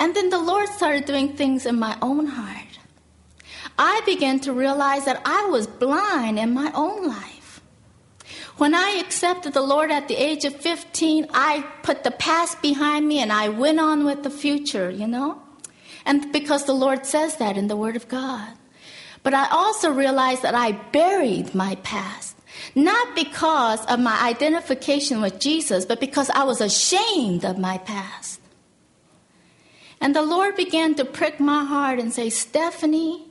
And 0.00 0.14
then 0.14 0.30
the 0.30 0.38
Lord 0.40 0.68
started 0.68 1.04
doing 1.04 1.34
things 1.34 1.66
in 1.66 1.78
my 1.78 1.96
own 2.00 2.26
heart. 2.26 2.78
I 3.78 4.00
began 4.06 4.40
to 4.40 4.52
realize 4.52 5.04
that 5.04 5.22
I 5.24 5.46
was 5.46 5.66
blind 5.66 6.38
in 6.38 6.52
my 6.52 6.70
own 6.74 7.06
life. 7.06 7.60
When 8.56 8.74
I 8.74 9.02
accepted 9.04 9.52
the 9.52 9.62
Lord 9.62 9.90
at 9.90 10.08
the 10.08 10.16
age 10.16 10.44
of 10.44 10.54
15, 10.56 11.28
I 11.32 11.64
put 11.82 12.02
the 12.02 12.10
past 12.10 12.60
behind 12.60 13.06
me 13.06 13.20
and 13.20 13.32
I 13.32 13.48
went 13.48 13.78
on 13.78 14.04
with 14.04 14.24
the 14.24 14.30
future, 14.30 14.90
you 14.90 15.06
know? 15.06 15.40
And 16.04 16.32
because 16.32 16.64
the 16.64 16.72
Lord 16.72 17.06
says 17.06 17.36
that 17.36 17.56
in 17.56 17.68
the 17.68 17.76
Word 17.76 17.94
of 17.94 18.08
God. 18.08 18.52
But 19.22 19.34
I 19.34 19.48
also 19.50 19.92
realized 19.92 20.42
that 20.42 20.54
I 20.54 20.72
buried 20.72 21.54
my 21.54 21.76
past. 21.76 22.36
Not 22.74 23.14
because 23.14 23.84
of 23.86 24.00
my 24.00 24.18
identification 24.22 25.20
with 25.20 25.38
Jesus, 25.38 25.84
but 25.84 26.00
because 26.00 26.30
I 26.30 26.42
was 26.44 26.60
ashamed 26.60 27.44
of 27.44 27.58
my 27.58 27.78
past. 27.78 28.40
And 30.00 30.14
the 30.14 30.22
Lord 30.22 30.56
began 30.56 30.94
to 30.96 31.04
prick 31.04 31.40
my 31.40 31.64
heart 31.64 31.98
and 31.98 32.12
say, 32.12 32.30
Stephanie, 32.30 33.26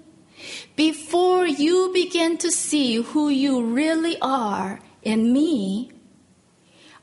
before 0.76 1.48
you 1.48 1.92
begin 1.94 2.38
to 2.40 2.52
see 2.52 2.96
who 2.96 3.30
you 3.30 3.64
really 3.64 4.18
are 4.22 4.80
in 5.02 5.32
me, 5.34 5.92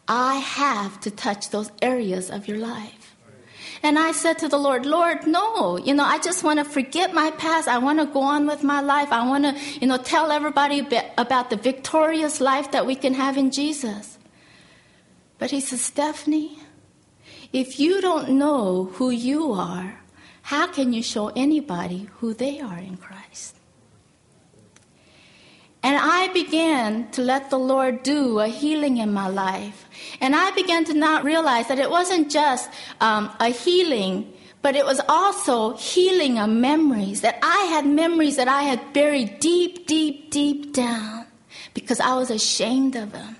I 0.07 0.37
have 0.37 1.01
to 1.01 1.11
touch 1.11 1.51
those 1.51 1.71
areas 1.81 2.31
of 2.31 2.47
your 2.47 2.59
life. 2.59 3.17
And 3.83 3.99
I 3.99 4.13
said 4.13 4.39
to 4.39 4.49
the 4.49 4.57
Lord, 4.57 4.87
Lord, 4.87 5.27
no, 5.27 5.77
you 5.77 5.95
know, 5.95 6.05
I 6.05 6.19
just 6.19 6.43
want 6.43 6.59
to 6.59 6.65
forget 6.65 7.13
my 7.13 7.31
past. 7.33 7.69
I 7.69 7.79
want 7.79 7.99
to 7.99 8.07
go 8.07 8.23
on 8.23 8.47
with 8.47 8.63
my 8.63 8.81
life. 8.81 9.13
I 9.13 9.27
want 9.27 9.45
to, 9.45 9.79
you 9.79 9.87
know, 9.87 9.99
tell 9.99 10.33
everybody 10.33 10.87
about 11.19 11.51
the 11.51 11.57
victorious 11.57 12.41
life 12.41 12.71
that 12.71 12.87
we 12.87 12.95
can 12.95 13.13
have 13.13 13.37
in 13.37 13.51
Jesus. 13.51 14.19
But 15.39 15.51
he 15.51 15.61
says, 15.61 15.83
Stephanie, 15.83 16.59
if 17.55 17.79
you 17.79 18.01
don't 18.01 18.31
know 18.31 18.91
who 18.95 19.11
you 19.11 19.53
are, 19.53 20.01
how 20.43 20.67
can 20.67 20.93
you 20.93 21.05
show 21.05 21.29
anybody 21.37 22.09
who 22.19 22.35
they 22.35 22.59
are 22.59 22.79
in 22.79 22.97
Christ? 22.97 23.55
And 25.81 25.97
I 25.97 26.33
began 26.33 27.13
to 27.13 27.23
let 27.23 27.51
the 27.51 27.59
Lord 27.59 28.03
do 28.03 28.41
a 28.41 28.49
healing 28.49 28.97
in 28.97 29.13
my 29.13 29.29
life. 29.29 29.89
And 30.21 30.35
I 30.35 30.51
began 30.51 30.85
to 30.87 30.95
not 30.95 31.23
realize 31.23 31.69
that 31.69 31.79
it 31.79 31.91
wasn't 31.91 32.29
just 32.29 32.69
um, 33.01 33.31
a 33.39 33.51
healing, 33.51 34.33
but 34.61 34.75
it 34.75 34.85
was 34.85 35.01
also 35.09 35.77
healing 35.77 36.41
of 36.41 36.51
memories. 36.51 37.21
That 37.21 37.39
I 37.41 37.67
had 37.71 37.87
memories 37.87 38.35
that 38.35 38.49
I 38.49 38.63
had 38.63 38.93
buried 38.93 39.39
deep, 39.39 39.87
deep, 39.87 40.33
deep 40.33 40.73
down 40.73 41.27
because 41.73 42.01
I 42.01 42.15
was 42.15 42.31
ashamed 42.31 42.97
of 42.97 43.13
them. 43.13 43.37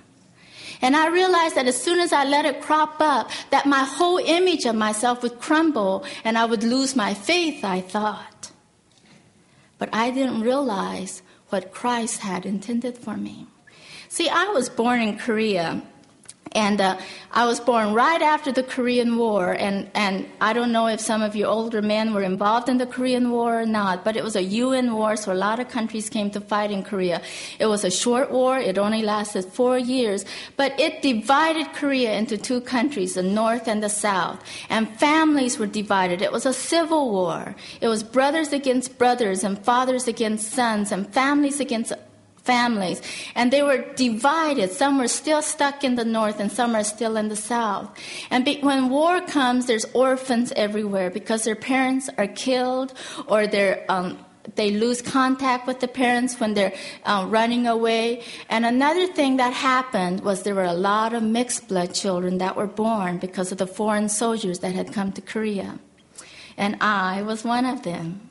And 0.85 0.95
I 0.95 1.09
realized 1.09 1.55
that 1.55 1.67
as 1.67 1.81
soon 1.81 1.99
as 1.99 2.13
I 2.13 2.25
let 2.25 2.45
it 2.45 2.61
crop 2.61 2.97
up, 3.01 3.31
that 3.49 3.65
my 3.65 3.85
whole 3.85 4.19
image 4.19 4.67
of 4.67 4.75
myself 4.75 5.23
would 5.23 5.41
crumble 5.41 6.05
and 6.25 6.37
I 6.37 6.45
would 6.45 6.63
lose 6.63 6.95
my 6.95 7.15
faith, 7.15 7.65
I 7.65 7.81
thought. 7.81 8.53
But 9.79 9.89
I 9.95 10.11
didn't 10.11 10.43
realize 10.43 11.23
what 11.49 11.73
Christ 11.73 12.21
had 12.21 12.45
intended 12.45 12.99
for 12.99 13.17
me. 13.17 13.47
See, 14.11 14.29
I 14.29 14.49
was 14.49 14.69
born 14.69 15.01
in 15.01 15.17
Korea 15.17 15.81
and 16.55 16.81
uh, 16.81 16.97
I 17.33 17.47
was 17.47 17.59
born 17.59 17.95
right 17.95 18.23
after 18.23 18.53
the 18.53 18.63
Korean 18.63 19.17
War. 19.17 19.53
And, 19.53 19.91
and 19.95 20.27
I 20.41 20.53
don't 20.53 20.71
know 20.71 20.87
if 20.87 21.01
some 21.01 21.21
of 21.21 21.35
you 21.35 21.47
older 21.47 21.83
men 21.83 22.15
were 22.15 22.23
involved 22.23 22.69
in 22.69 22.79
the 22.79 22.87
Korean 22.87 23.31
War 23.31 23.63
or 23.63 23.67
not, 23.67 24.05
but 24.05 24.17
it 24.17 24.23
was 24.23 24.37
a 24.37 24.43
UN 24.43 24.95
war, 24.95 25.17
so 25.17 25.33
a 25.33 25.35
lot 25.35 25.59
of 25.59 25.69
countries 25.69 26.09
came 26.09 26.31
to 26.31 26.41
fight 26.41 26.71
in 26.71 26.85
Korea. 26.85 27.21
It 27.59 27.67
was 27.67 27.85
a 27.85 27.91
short 27.91 28.31
war, 28.31 28.59
it 28.59 28.79
only 28.79 29.03
lasted 29.03 29.47
four 29.47 29.79
years, 29.79 30.25
but 30.57 30.79
it 30.79 31.03
divided 31.03 31.73
Korea 31.73 32.15
into 32.15 32.39
two 32.39 32.61
countries, 32.61 33.15
the 33.15 33.23
North 33.23 33.67
and 33.67 33.83
the 33.83 33.91
South. 33.91 34.43
And 34.69 34.89
families 35.01 35.59
were 35.59 35.67
divided. 35.67 36.23
It 36.23 36.31
was 36.31 36.47
a 36.47 36.53
civil 36.53 37.11
war. 37.11 37.57
It 37.81 37.89
was 37.89 38.05
brothers 38.05 38.53
against 38.53 38.97
brothers, 38.97 39.43
and 39.43 39.59
fathers 39.59 40.07
against 40.07 40.53
sons, 40.53 40.93
and 40.93 41.13
families 41.13 41.59
against 41.59 41.93
families. 42.45 43.01
And 43.35 43.51
they 43.51 43.63
were 43.63 43.79
divided. 43.95 44.71
Some 44.71 44.99
were 44.99 45.09
still 45.09 45.43
stuck 45.43 45.83
in 45.83 45.97
the 45.97 46.05
north 46.05 46.39
and 46.41 46.53
some 46.53 46.75
are 46.75 46.85
still 46.85 47.17
in 47.17 47.29
the 47.29 47.37
south. 47.37 47.89
And 48.31 48.45
be, 48.45 48.61
when 48.61 48.91
war 48.91 49.21
comes, 49.23 49.67
there's 49.67 49.87
orphans 49.95 50.53
everywhere 50.55 51.11
because 51.11 51.45
their 51.45 51.57
parents 51.57 52.09
are 52.19 52.27
killed 52.27 52.93
or 53.27 53.47
they're, 53.47 53.85
um, 53.89 54.19
they 54.57 54.71
lose 54.71 55.01
contact 55.01 55.67
with 55.67 55.81
the 55.81 55.89
parents 55.89 56.39
when 56.39 56.53
they're 56.53 56.75
uh, 57.05 57.25
running 57.29 57.67
away. 57.67 58.23
And 58.51 58.67
another 58.67 59.07
thing 59.07 59.39
that 59.39 59.55
happened 59.55 60.21
was 60.21 60.43
there 60.43 60.55
were 60.55 60.65
a 60.65 60.75
lot 60.75 61.15
of 61.15 61.23
mixed 61.23 61.69
blood 61.69 61.95
children 61.95 62.39
that 62.39 62.57
were 62.57 62.67
born 62.67 63.17
because 63.17 63.53
of 63.53 63.59
the 63.59 63.67
foreign 63.67 64.11
soldiers 64.11 64.59
that 64.59 64.75
had 64.75 64.93
come 64.93 65.13
to 65.13 65.23
Korea. 65.23 65.79
And 66.59 66.77
I 66.81 67.23
was 67.23 67.43
one 67.43 67.65
of 67.65 67.83
them. 67.83 68.29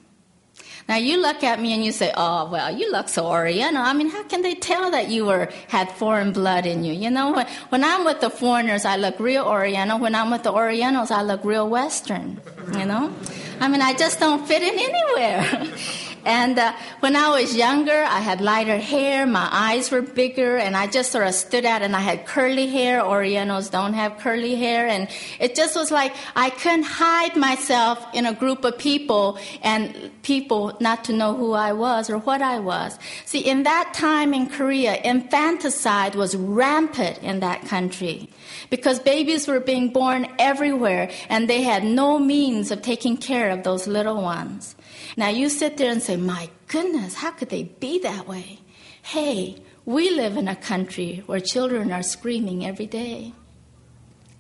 Now 0.88 0.98
you 0.98 1.22
look 1.22 1.44
at 1.44 1.62
me 1.62 1.74
and 1.74 1.84
you 1.84 1.92
say, 1.92 2.12
"Oh, 2.16 2.50
well, 2.50 2.76
you 2.76 2.92
look 2.92 3.08
so 3.10 3.26
Oriental." 3.28 3.82
I 3.82 3.94
mean, 3.94 4.10
how 4.10 4.24
can 4.24 4.42
they 4.42 4.56
tell 4.56 4.92
that 4.92 5.10
you 5.10 5.26
were 5.26 5.50
had 5.68 5.92
foreign 5.92 6.32
blood 6.34 6.66
in 6.66 6.84
you? 6.84 6.94
You 6.94 7.10
know, 7.10 7.32
when, 7.34 7.48
when 7.70 7.84
I'm 7.84 8.04
with 8.06 8.20
the 8.22 8.30
foreigners, 8.30 8.86
I 8.86 8.98
look 8.98 9.20
real 9.20 9.46
Oriental. 9.46 10.00
When 10.00 10.16
I'm 10.16 10.30
with 10.30 10.44
the 10.44 10.52
Orientals, 10.52 11.12
I 11.12 11.22
look 11.22 11.44
real 11.44 11.70
Western. 11.70 12.40
You 12.78 12.86
know, 12.86 13.14
I 13.60 13.68
mean, 13.68 13.82
I 13.82 13.94
just 13.94 14.20
don't 14.20 14.46
fit 14.48 14.62
in 14.62 14.74
anywhere. 14.78 15.74
And 16.26 16.58
uh, 16.58 16.74
when 17.00 17.16
I 17.16 17.30
was 17.30 17.56
younger, 17.56 18.04
I 18.04 18.20
had 18.20 18.42
lighter 18.42 18.78
hair, 18.78 19.26
my 19.26 19.48
eyes 19.52 19.92
were 19.92 20.02
bigger, 20.02 20.58
and 20.58 20.76
I 20.76 20.88
just 20.88 21.12
sort 21.12 21.28
of 21.28 21.34
stood 21.34 21.66
out 21.66 21.82
and 21.82 21.96
I 21.96 22.00
had 22.00 22.26
curly 22.26 22.68
hair. 22.68 23.06
Orientals 23.06 23.70
don't 23.70 23.94
have 23.94 24.18
curly 24.20 24.56
hair. 24.56 24.88
And 24.88 25.08
it 25.40 25.56
just 25.56 25.76
was 25.76 25.92
like 25.92 26.16
I 26.36 26.50
couldn't 26.50 26.84
hide 26.84 27.36
myself 27.36 28.06
in 28.14 28.26
a 28.26 28.34
group 28.34 28.64
of 28.64 28.78
people 28.78 29.38
and 29.62 30.12
people 30.24 30.78
not 30.80 31.04
to 31.06 31.14
know 31.14 31.36
who 31.36 31.54
I 31.54 31.74
was 31.74 32.10
or 32.10 32.18
what 32.20 32.42
I 32.42 32.60
was. 32.60 32.98
See, 33.26 33.40
in 33.40 33.64
that 33.64 33.94
time 33.94 34.34
in 34.34 34.48
Korea, 34.48 34.96
infanticide 34.96 36.16
was 36.16 36.36
rampant 36.36 37.20
in 37.20 37.40
that 37.42 37.66
country 37.66 38.30
because 38.70 39.00
babies 39.00 39.48
were 39.48 39.60
being 39.60 39.90
born 39.90 40.28
everywhere 40.40 41.10
and 41.30 41.50
they 41.50 41.62
had 41.64 41.84
no 41.84 42.20
means 42.20 42.72
of 42.72 42.82
taking 42.82 43.18
care 43.18 43.50
of 43.50 43.64
those 43.64 43.88
little 43.88 44.22
ones. 44.22 44.76
Now 45.16 45.30
you 45.30 45.50
sit 45.50 45.78
there 45.78 45.92
and 45.92 46.02
say, 46.02 46.16
My 46.16 46.50
goodness, 46.68 47.16
how 47.16 47.32
could 47.32 47.50
they 47.50 47.64
be 47.64 48.00
that 48.00 48.28
way? 48.28 48.60
Hey, 49.02 49.62
we 49.86 50.10
live 50.10 50.38
in 50.38 50.48
a 50.48 50.56
country 50.56 51.24
where 51.26 51.40
children 51.40 51.92
are 51.92 52.04
screaming 52.04 52.66
every 52.66 52.88
day 52.88 53.34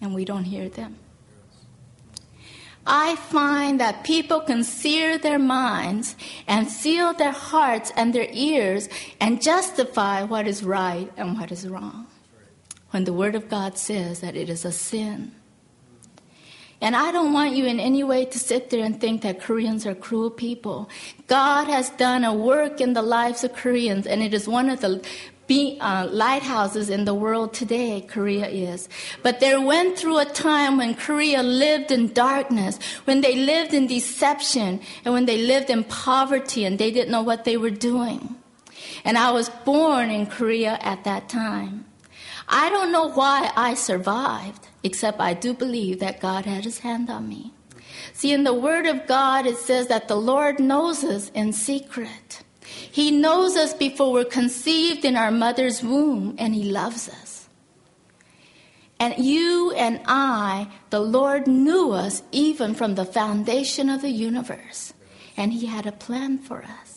and 0.01 0.13
we 0.13 0.25
don't 0.25 0.45
hear 0.45 0.69
them. 0.69 0.97
I 2.85 3.16
find 3.16 3.79
that 3.79 4.03
people 4.03 4.41
can 4.41 4.63
sear 4.63 5.17
their 5.17 5.39
minds 5.39 6.17
and 6.47 6.67
seal 6.67 7.13
their 7.13 7.31
hearts 7.31 7.91
and 7.95 8.13
their 8.13 8.28
ears 8.31 8.90
and 9.22 9.41
justify 9.41 10.23
what 10.23 10.47
is 10.47 10.63
right 10.63 11.09
and 11.16 11.38
what 11.38 11.51
is 11.51 11.67
wrong 11.67 12.07
when 12.91 13.05
the 13.05 13.13
Word 13.13 13.35
of 13.35 13.50
God 13.50 13.78
says 13.78 14.19
that 14.19 14.35
it 14.35 14.50
is 14.50 14.66
a 14.66 14.72
sin. 14.72 15.34
And 16.84 16.98
I 16.98 17.14
don't 17.14 17.32
want 17.32 17.56
you 17.56 17.66
in 17.66 17.80
any 17.80 18.04
way 18.04 18.26
to 18.26 18.38
sit 18.38 18.70
there 18.70 18.84
and 18.84 19.00
think 19.00 19.22
that 19.22 19.40
Koreans 19.40 19.86
are 19.86 19.96
cruel 19.96 20.30
people. 20.30 20.90
God 21.28 21.68
has 21.68 21.90
done 21.92 22.26
a 22.26 22.34
work 22.34 22.82
in 22.82 22.92
the 22.92 23.02
lives 23.02 23.46
of 23.46 23.54
Koreans, 23.54 24.06
and 24.06 24.22
it 24.22 24.34
is 24.34 24.50
one 24.50 24.70
of 24.70 24.82
the 24.82 25.02
be, 25.48 25.78
uh, 25.80 26.08
lighthouses 26.08 26.90
in 26.90 27.06
the 27.06 27.14
world 27.14 27.54
today, 27.54 28.02
Korea 28.02 28.48
is. 28.48 28.90
But 29.24 29.40
there 29.40 29.62
went 29.62 29.98
through 29.98 30.18
a 30.18 30.26
time 30.26 30.78
when 30.78 30.94
Korea 30.96 31.42
lived 31.42 31.90
in 31.90 32.12
darkness, 32.12 32.78
when 33.06 33.22
they 33.22 33.36
lived 33.38 33.74
in 33.74 33.88
deception, 33.88 34.82
and 35.06 35.14
when 35.14 35.26
they 35.26 35.38
lived 35.38 35.70
in 35.70 35.86
poverty 35.86 36.66
and 36.66 36.78
they 36.78 36.92
didn't 36.92 37.12
know 37.12 37.24
what 37.24 37.46
they 37.46 37.56
were 37.56 37.72
doing. 37.72 38.36
And 39.06 39.18
I 39.18 39.32
was 39.32 39.48
born 39.64 40.12
in 40.12 40.26
Korea 40.28 40.78
at 40.82 41.06
that 41.06 41.30
time. 41.30 41.86
I 42.48 42.70
don't 42.70 42.92
know 42.92 43.09
why 43.09 43.52
I 43.56 43.74
survived, 43.74 44.68
except 44.84 45.20
I 45.20 45.34
do 45.34 45.54
believe 45.54 46.00
that 46.00 46.20
God 46.20 46.46
had 46.46 46.64
his 46.64 46.80
hand 46.80 47.09
on 47.09 47.28
me. 47.28 47.54
See, 48.14 48.31
in 48.31 48.44
the 48.44 48.54
Word 48.54 48.86
of 48.86 49.08
God, 49.08 49.46
it 49.46 49.58
says 49.58 49.88
that 49.88 50.08
the 50.08 50.16
Lord 50.16 50.59
knows 50.59 51.03
us 51.03 51.29
in 51.34 51.53
secret. 51.53 52.44
He 52.62 53.12
knows 53.12 53.56
us 53.56 53.73
before 53.73 54.12
we're 54.12 54.26
conceived 54.26 55.06
in 55.06 55.16
our 55.16 55.32
mother's 55.32 55.84
womb, 55.84 56.35
and 56.38 56.53
He 56.53 56.64
loves 56.64 57.09
us. 57.09 57.47
And 59.00 59.17
you 59.17 59.72
and 59.72 60.00
I, 60.06 60.67
the 60.90 61.00
Lord 61.00 61.47
knew 61.47 61.91
us 61.91 62.23
even 62.32 62.73
from 62.73 62.96
the 62.96 63.06
foundation 63.06 63.90
of 63.90 64.02
the 64.02 64.12
universe, 64.12 64.94
and 65.35 65.52
He 65.52 65.66
had 65.66 65.85
a 65.85 65.91
plan 65.91 66.38
for 66.38 66.64
us. 66.64 66.92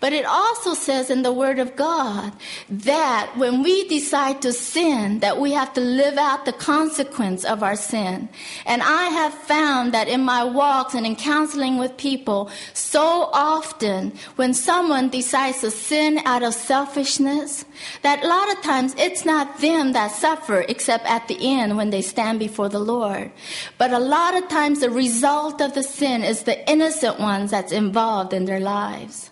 But 0.00 0.12
it 0.12 0.24
also 0.24 0.74
says 0.74 1.10
in 1.10 1.22
the 1.22 1.32
Word 1.32 1.58
of 1.58 1.76
God 1.76 2.32
that 2.68 3.32
when 3.36 3.62
we 3.62 3.88
decide 3.88 4.42
to 4.42 4.52
sin, 4.52 5.20
that 5.20 5.40
we 5.40 5.52
have 5.52 5.72
to 5.74 5.80
live 5.80 6.18
out 6.18 6.44
the 6.44 6.52
consequence 6.52 7.44
of 7.44 7.62
our 7.62 7.76
sin. 7.76 8.28
And 8.66 8.82
I 8.82 9.04
have 9.08 9.34
found 9.34 9.92
that 9.94 10.08
in 10.08 10.22
my 10.22 10.44
walks 10.44 10.94
and 10.94 11.06
in 11.06 11.16
counseling 11.16 11.78
with 11.78 11.96
people, 11.96 12.50
so 12.72 13.30
often 13.32 14.12
when 14.36 14.54
someone 14.54 15.08
decides 15.08 15.60
to 15.60 15.70
sin 15.70 16.20
out 16.24 16.42
of 16.42 16.54
selfishness, 16.54 17.64
that 18.02 18.22
a 18.22 18.28
lot 18.28 18.52
of 18.52 18.62
times 18.62 18.94
it's 18.98 19.24
not 19.24 19.60
them 19.60 19.92
that 19.92 20.10
suffer 20.10 20.64
except 20.68 21.06
at 21.06 21.28
the 21.28 21.38
end 21.40 21.76
when 21.76 21.90
they 21.90 22.02
stand 22.02 22.38
before 22.38 22.68
the 22.68 22.78
Lord. 22.78 23.30
But 23.78 23.92
a 23.92 23.98
lot 23.98 24.34
of 24.36 24.48
times 24.48 24.80
the 24.80 24.90
result 24.90 25.60
of 25.60 25.74
the 25.74 25.82
sin 25.82 26.22
is 26.22 26.42
the 26.42 26.68
innocent 26.70 27.18
ones 27.18 27.50
that's 27.50 27.72
involved 27.72 28.32
in 28.32 28.44
their 28.44 28.60
lives. 28.60 29.30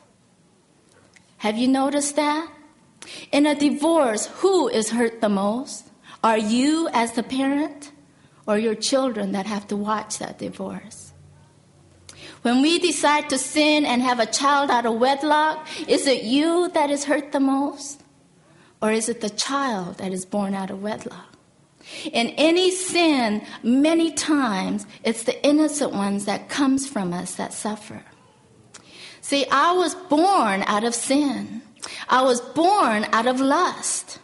Have 1.43 1.59
you 1.59 1.67
noticed 1.67 2.15
that? 2.15 2.49
In 3.33 3.47
a 3.47 3.57
divorce, 3.57 4.27
who 4.27 4.69
is 4.69 4.91
hurt 4.91 5.21
the 5.21 5.29
most? 5.29 5.91
Are 6.23 6.39
you 6.39 6.89
as 6.93 7.15
the 7.15 7.25
parent 7.25 7.91
or 8.47 8.59
your 8.59 8.77
children 8.77 9.33
that 9.33 9.47
have 9.47 9.67
to 9.67 9.77
watch 9.77 10.19
that 10.19 10.39
divorce? 10.39 11.13
When 12.43 12.63
we 12.63 12.79
decide 12.79 13.29
to 13.31 13.39
sin 13.39 13.85
and 13.85 14.03
have 14.03 14.21
a 14.21 14.27
child 14.27 14.71
out 14.71 14.87
of 14.87 15.01
wedlock, 15.01 15.67
is 15.89 16.07
it 16.07 16.23
you 16.23 16.71
that 16.75 16.91
is 16.91 17.07
hurt 17.07 17.33
the 17.33 17.41
most? 17.41 18.05
Or 18.81 18.93
is 18.93 19.09
it 19.09 19.21
the 19.21 19.31
child 19.31 19.99
that 19.99 20.13
is 20.13 20.25
born 20.25 20.55
out 20.55 20.71
of 20.71 20.81
wedlock? 20.81 21.35
In 22.13 22.29
any 22.39 22.71
sin, 22.71 23.45
many 23.65 24.13
times, 24.13 24.87
it's 25.03 25.25
the 25.25 25.45
innocent 25.45 25.93
ones 25.93 26.25
that 26.27 26.49
comes 26.49 26.87
from 26.87 27.13
us 27.13 27.35
that 27.35 27.53
suffer. 27.53 28.05
See, 29.23 29.47
I 29.51 29.73
was 29.73 29.95
born 29.95 30.63
out 30.67 30.85
of 30.85 30.95
sin. 30.95 31.63
I 32.09 32.23
was 32.23 32.41
born 32.41 33.07
out 33.13 33.27
of 33.27 33.41
lust. 33.41 34.19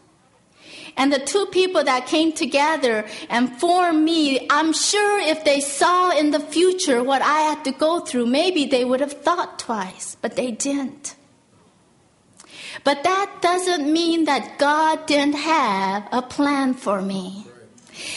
And 0.97 1.12
the 1.12 1.21
two 1.21 1.47
people 1.47 1.85
that 1.85 2.06
came 2.06 2.33
together 2.33 3.06
and 3.31 3.56
formed 3.61 4.03
me, 4.03 4.47
I'm 4.50 4.73
sure 4.73 5.21
if 5.21 5.45
they 5.45 5.61
saw 5.61 6.11
in 6.11 6.33
the 6.33 6.41
future 6.41 7.05
what 7.05 7.23
I 7.23 7.39
had 7.43 7.65
to 7.65 7.71
go 7.71 8.00
through, 8.00 8.27
maybe 8.27 8.67
they 8.67 8.85
would 8.85 8.99
have 8.99 9.12
thought 9.12 9.61
twice, 9.61 10.17
but 10.21 10.35
they 10.35 10.50
didn't. 10.50 11.15
But 12.83 13.05
that 13.05 13.39
doesn't 13.41 13.91
mean 13.91 14.25
that 14.25 14.59
God 14.59 15.06
didn't 15.06 15.37
have 15.37 16.09
a 16.11 16.23
plan 16.23 16.75
for 16.75 17.00
me. 17.00 17.47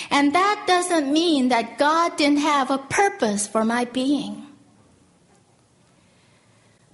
And 0.09 0.33
that 0.33 0.63
doesn't 0.67 1.13
mean 1.13 1.49
that 1.49 1.77
God 1.77 2.17
didn't 2.17 2.39
have 2.39 2.71
a 2.71 2.79
purpose 2.79 3.47
for 3.47 3.63
my 3.63 3.85
being. 3.85 4.40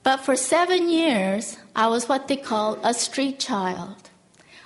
But 0.08 0.22
for 0.22 0.38
seven 0.38 0.88
years, 0.88 1.58
I 1.76 1.88
was 1.88 2.08
what 2.08 2.30
they 2.30 2.38
call 2.38 2.80
a 2.82 2.94
street 2.94 3.40
child. 3.40 4.10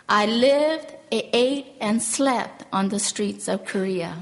I 0.07 0.27
lived, 0.27 0.93
ate, 1.11 1.65
and 1.81 1.99
slept 1.99 2.65
on 2.71 2.89
the 2.89 2.99
streets 2.99 3.47
of 3.47 3.65
Korea. 3.65 4.17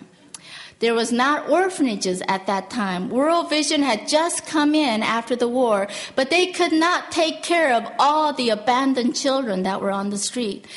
There 0.79 0.93
was 0.93 1.11
not 1.11 1.49
orphanages 1.49 2.23
at 2.29 2.47
that 2.47 2.69
time. 2.69 3.09
World 3.09 3.49
Vision 3.49 3.83
had 3.83 4.07
just 4.07 4.45
come 4.45 4.73
in 4.73 5.03
after 5.03 5.35
the 5.35 5.49
war, 5.49 5.89
but 6.15 6.29
they 6.29 6.53
could 6.53 6.71
not 6.71 7.11
take 7.11 7.43
care 7.43 7.73
of 7.73 7.91
all 7.99 8.31
the 8.31 8.51
abandoned 8.51 9.13
children 9.13 9.63
that 9.63 9.81
were 9.81 9.91
on 9.91 10.11
the 10.11 10.17
street. 10.17 10.67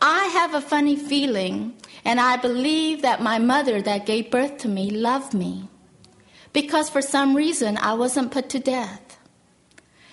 I 0.00 0.24
have 0.32 0.54
a 0.54 0.62
funny 0.62 0.96
feeling, 0.96 1.74
and 2.06 2.18
I 2.18 2.38
believe 2.38 3.02
that 3.02 3.20
my 3.20 3.38
mother 3.38 3.82
that 3.82 4.06
gave 4.06 4.30
birth 4.30 4.56
to 4.60 4.68
me 4.68 4.90
loved 4.90 5.34
me 5.34 5.68
because 6.54 6.88
for 6.88 7.02
some 7.02 7.36
reason 7.36 7.76
I 7.76 7.92
wasn't 7.92 8.32
put 8.32 8.48
to 8.48 8.58
death 8.58 9.09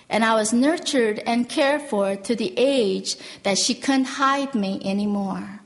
and 0.08 0.24
I 0.24 0.34
was 0.34 0.52
nurtured 0.52 1.18
and 1.26 1.48
cared 1.48 1.82
for 1.82 2.16
to 2.16 2.34
the 2.34 2.54
age 2.56 3.16
that 3.42 3.58
she 3.58 3.74
couldn't 3.74 4.04
hide 4.04 4.54
me 4.54 4.80
anymore. 4.84 5.60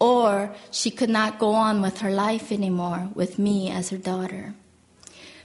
Or 0.00 0.54
she 0.70 0.90
could 0.90 1.10
not 1.10 1.40
go 1.40 1.52
on 1.52 1.82
with 1.82 1.98
her 1.98 2.10
life 2.10 2.52
anymore 2.52 3.08
with 3.14 3.38
me 3.38 3.70
as 3.70 3.90
her 3.90 3.96
daughter. 3.96 4.54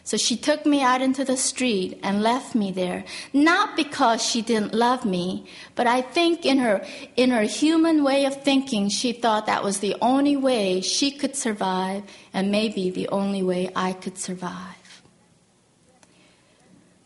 So 0.05 0.17
she 0.17 0.35
took 0.35 0.65
me 0.65 0.81
out 0.81 1.01
into 1.01 1.23
the 1.23 1.37
street 1.37 1.97
and 2.03 2.21
left 2.21 2.55
me 2.55 2.71
there, 2.71 3.05
not 3.31 3.77
because 3.77 4.21
she 4.21 4.41
didn't 4.41 4.73
love 4.73 5.05
me, 5.05 5.45
but 5.75 5.87
I 5.87 6.01
think 6.01 6.45
in 6.45 6.57
her, 6.57 6.85
in 7.15 7.31
her 7.31 7.43
human 7.43 8.03
way 8.03 8.25
of 8.25 8.43
thinking, 8.43 8.89
she 8.89 9.13
thought 9.13 9.45
that 9.45 9.63
was 9.63 9.79
the 9.79 9.95
only 10.01 10.35
way 10.35 10.81
she 10.81 11.09
could 11.09 11.37
survive 11.37 12.03
and 12.33 12.51
maybe 12.51 12.89
the 12.89 13.07
only 13.07 13.41
way 13.41 13.69
I 13.75 13.93
could 13.93 14.17
survive. 14.17 14.82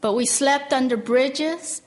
But 0.07 0.15
we 0.15 0.25
slept 0.25 0.71
under 0.71 0.95
bridges. 0.95 1.81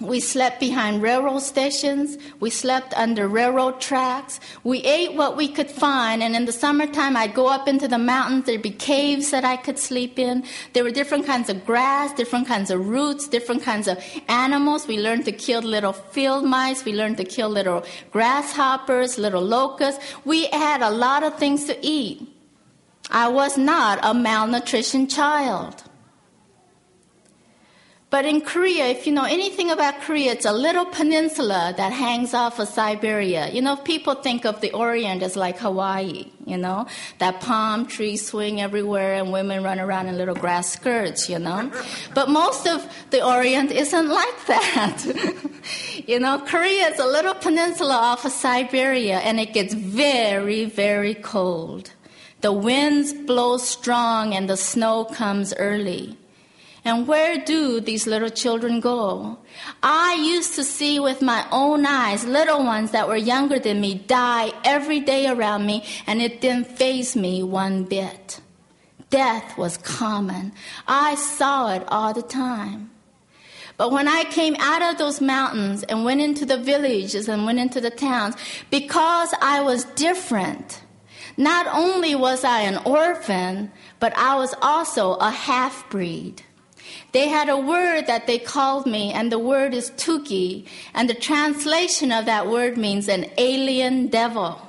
We 0.00 0.20
slept 0.20 0.58
behind 0.58 1.02
railroad 1.02 1.40
stations. 1.40 2.16
We 2.40 2.48
slept 2.48 2.94
under 2.94 3.28
railroad 3.28 3.78
tracks. 3.78 4.40
We 4.64 4.78
ate 4.84 5.12
what 5.12 5.36
we 5.36 5.48
could 5.48 5.70
find. 5.70 6.22
And 6.22 6.34
in 6.34 6.46
the 6.46 6.52
summertime, 6.64 7.14
I'd 7.14 7.34
go 7.34 7.46
up 7.46 7.68
into 7.68 7.86
the 7.86 7.98
mountains. 7.98 8.46
There'd 8.46 8.62
be 8.62 8.70
caves 8.70 9.32
that 9.32 9.44
I 9.44 9.58
could 9.58 9.78
sleep 9.78 10.18
in. 10.18 10.44
There 10.72 10.82
were 10.82 10.90
different 10.90 11.26
kinds 11.26 11.50
of 11.50 11.66
grass, 11.66 12.10
different 12.14 12.48
kinds 12.48 12.70
of 12.70 12.88
roots, 12.88 13.28
different 13.28 13.62
kinds 13.62 13.86
of 13.86 14.02
animals. 14.28 14.86
We 14.86 14.98
learned 14.98 15.26
to 15.26 15.32
kill 15.32 15.60
little 15.60 15.92
field 15.92 16.46
mice. 16.46 16.86
We 16.86 16.94
learned 16.94 17.18
to 17.18 17.24
kill 17.24 17.50
little 17.50 17.84
grasshoppers, 18.12 19.18
little 19.18 19.42
locusts. 19.42 20.02
We 20.24 20.46
had 20.46 20.80
a 20.80 20.88
lot 20.88 21.22
of 21.22 21.38
things 21.38 21.66
to 21.66 21.76
eat. 21.82 22.26
I 23.10 23.28
was 23.28 23.58
not 23.58 23.98
a 24.02 24.14
malnutrition 24.14 25.06
child. 25.06 25.84
But 28.10 28.24
in 28.24 28.40
Korea, 28.40 28.86
if 28.86 29.06
you 29.06 29.12
know 29.12 29.24
anything 29.24 29.70
about 29.70 30.00
Korea, 30.00 30.32
it's 30.32 30.46
a 30.46 30.52
little 30.52 30.86
peninsula 30.86 31.74
that 31.76 31.92
hangs 31.92 32.32
off 32.32 32.58
of 32.58 32.66
Siberia. 32.66 33.50
You 33.50 33.60
know, 33.60 33.76
people 33.76 34.14
think 34.14 34.46
of 34.46 34.62
the 34.62 34.72
Orient 34.72 35.22
as 35.22 35.36
like 35.36 35.58
Hawaii, 35.58 36.24
you 36.46 36.56
know, 36.56 36.86
that 37.18 37.42
palm 37.42 37.84
trees 37.84 38.26
swing 38.26 38.62
everywhere 38.62 39.16
and 39.16 39.30
women 39.30 39.62
run 39.62 39.78
around 39.78 40.06
in 40.06 40.16
little 40.16 40.34
grass 40.34 40.72
skirts, 40.72 41.28
you 41.28 41.38
know. 41.38 41.70
But 42.14 42.30
most 42.30 42.66
of 42.66 42.80
the 43.10 43.22
Orient 43.22 43.70
isn't 43.70 44.08
like 44.08 44.46
that. 44.46 45.04
you 46.06 46.18
know, 46.18 46.38
Korea 46.38 46.88
is 46.88 46.98
a 46.98 47.06
little 47.06 47.34
peninsula 47.34 47.94
off 47.94 48.24
of 48.24 48.32
Siberia 48.32 49.18
and 49.18 49.38
it 49.38 49.52
gets 49.52 49.74
very, 49.74 50.64
very 50.64 51.14
cold. 51.14 51.92
The 52.40 52.52
winds 52.52 53.12
blow 53.12 53.58
strong 53.58 54.32
and 54.32 54.48
the 54.48 54.56
snow 54.56 55.04
comes 55.04 55.52
early. 55.58 56.16
And 56.88 57.06
where 57.06 57.36
do 57.36 57.80
these 57.80 58.06
little 58.06 58.30
children 58.30 58.80
go? 58.80 59.36
I 59.82 60.14
used 60.14 60.54
to 60.54 60.64
see 60.64 60.98
with 60.98 61.20
my 61.20 61.46
own 61.52 61.84
eyes 61.84 62.24
little 62.24 62.64
ones 62.64 62.92
that 62.92 63.06
were 63.06 63.16
younger 63.34 63.58
than 63.58 63.78
me 63.78 63.96
die 63.96 64.52
every 64.64 64.98
day 64.98 65.28
around 65.28 65.66
me, 65.66 65.84
and 66.06 66.22
it 66.22 66.40
didn't 66.40 66.78
faze 66.78 67.14
me 67.14 67.42
one 67.42 67.84
bit. 67.84 68.40
Death 69.10 69.58
was 69.58 69.76
common. 69.76 70.52
I 70.86 71.14
saw 71.16 71.74
it 71.74 71.84
all 71.88 72.14
the 72.14 72.22
time. 72.22 72.90
But 73.76 73.92
when 73.92 74.08
I 74.08 74.24
came 74.24 74.56
out 74.58 74.80
of 74.80 74.96
those 74.96 75.20
mountains 75.20 75.82
and 75.82 76.06
went 76.06 76.22
into 76.22 76.46
the 76.46 76.56
villages 76.56 77.28
and 77.28 77.44
went 77.44 77.58
into 77.58 77.82
the 77.82 77.90
towns, 77.90 78.34
because 78.70 79.34
I 79.42 79.60
was 79.60 79.84
different, 79.84 80.80
not 81.36 81.66
only 81.66 82.14
was 82.14 82.44
I 82.44 82.62
an 82.62 82.78
orphan, 82.78 83.72
but 84.00 84.16
I 84.16 84.36
was 84.36 84.54
also 84.62 85.16
a 85.16 85.30
half 85.30 85.88
breed. 85.90 86.44
They 87.12 87.28
had 87.28 87.48
a 87.48 87.56
word 87.56 88.06
that 88.06 88.26
they 88.26 88.38
called 88.38 88.86
me, 88.86 89.12
and 89.12 89.32
the 89.32 89.38
word 89.38 89.72
is 89.74 89.90
tuki, 89.92 90.66
and 90.94 91.08
the 91.08 91.14
translation 91.14 92.12
of 92.12 92.26
that 92.26 92.48
word 92.48 92.76
means 92.76 93.08
an 93.08 93.26
alien 93.38 94.08
devil. 94.08 94.60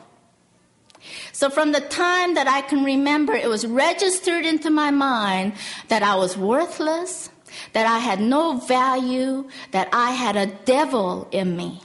So 1.32 1.50
from 1.50 1.72
the 1.72 1.82
time 1.82 2.36
that 2.36 2.48
I 2.48 2.62
can 2.62 2.84
remember, 2.84 3.34
it 3.34 3.50
was 3.50 3.66
registered 3.66 4.46
into 4.46 4.70
my 4.70 4.92
mind 4.92 5.54
that 5.88 6.04
I 6.04 6.16
was 6.16 6.38
worthless, 6.38 7.30
that 7.74 7.86
I 7.86 8.00
had 8.00 8.22
no 8.22 8.58
value, 8.58 9.50
that 9.72 9.90
I 9.92 10.12
had 10.12 10.36
a 10.36 10.48
devil 10.48 11.28
in 11.32 11.58
me. 11.58 11.82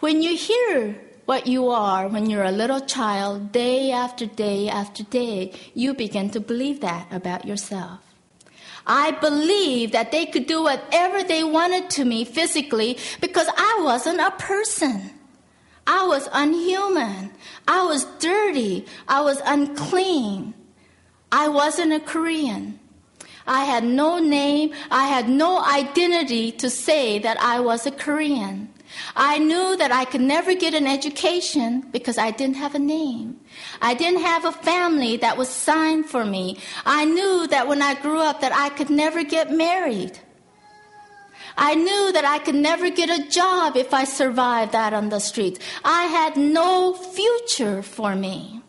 When 0.00 0.22
you 0.22 0.36
hear 0.36 1.00
what 1.28 1.46
you 1.46 1.68
are 1.68 2.08
when 2.08 2.30
you're 2.30 2.44
a 2.44 2.50
little 2.50 2.80
child, 2.80 3.52
day 3.52 3.90
after 3.92 4.24
day 4.24 4.66
after 4.66 5.02
day, 5.04 5.52
you 5.74 5.92
begin 5.92 6.30
to 6.30 6.40
believe 6.40 6.80
that 6.80 7.06
about 7.12 7.44
yourself. 7.44 8.00
I 8.88 9.10
believed 9.12 9.92
that 9.92 10.10
they 10.10 10.24
could 10.24 10.46
do 10.46 10.62
whatever 10.62 11.22
they 11.22 11.44
wanted 11.44 11.90
to 11.90 12.04
me 12.04 12.24
physically 12.24 12.98
because 13.20 13.46
I 13.56 13.80
wasn't 13.82 14.20
a 14.20 14.30
person. 14.32 15.10
I 15.86 16.06
was 16.06 16.28
unhuman. 16.32 17.30
I 17.66 17.84
was 17.84 18.04
dirty. 18.18 18.86
I 19.06 19.20
was 19.20 19.40
unclean. 19.44 20.54
I 21.30 21.48
wasn't 21.48 21.92
a 21.92 22.00
Korean. 22.00 22.80
I 23.48 23.64
had 23.64 23.82
no 23.82 24.18
name. 24.18 24.72
I 24.90 25.08
had 25.08 25.28
no 25.28 25.64
identity 25.64 26.52
to 26.52 26.70
say 26.70 27.18
that 27.18 27.40
I 27.40 27.60
was 27.60 27.86
a 27.86 27.90
Korean. 27.90 28.68
I 29.16 29.38
knew 29.38 29.76
that 29.76 29.92
I 29.92 30.04
could 30.04 30.20
never 30.20 30.54
get 30.54 30.74
an 30.74 30.86
education 30.86 31.86
because 31.90 32.18
I 32.18 32.30
didn't 32.30 32.56
have 32.56 32.74
a 32.74 32.78
name. 32.78 33.40
I 33.82 33.94
didn't 33.94 34.22
have 34.22 34.44
a 34.44 34.52
family 34.52 35.16
that 35.18 35.36
was 35.36 35.48
signed 35.48 36.06
for 36.06 36.24
me. 36.24 36.58
I 36.86 37.04
knew 37.04 37.46
that 37.48 37.66
when 37.66 37.82
I 37.82 37.94
grew 37.94 38.20
up 38.20 38.40
that 38.40 38.52
I 38.52 38.68
could 38.68 38.90
never 38.90 39.24
get 39.24 39.50
married 39.52 40.20
I 41.58 41.74
knew 41.74 42.12
that 42.12 42.24
I 42.24 42.38
could 42.38 42.54
never 42.54 42.88
get 42.88 43.10
a 43.10 43.28
job 43.28 43.76
if 43.76 43.92
I 43.92 44.04
survived 44.04 44.72
that 44.72 44.94
on 44.94 45.08
the 45.08 45.18
streets. 45.18 45.58
I 45.84 46.04
had 46.04 46.36
no 46.36 46.94
future 46.94 47.82
for 47.82 48.14
me. 48.14 48.62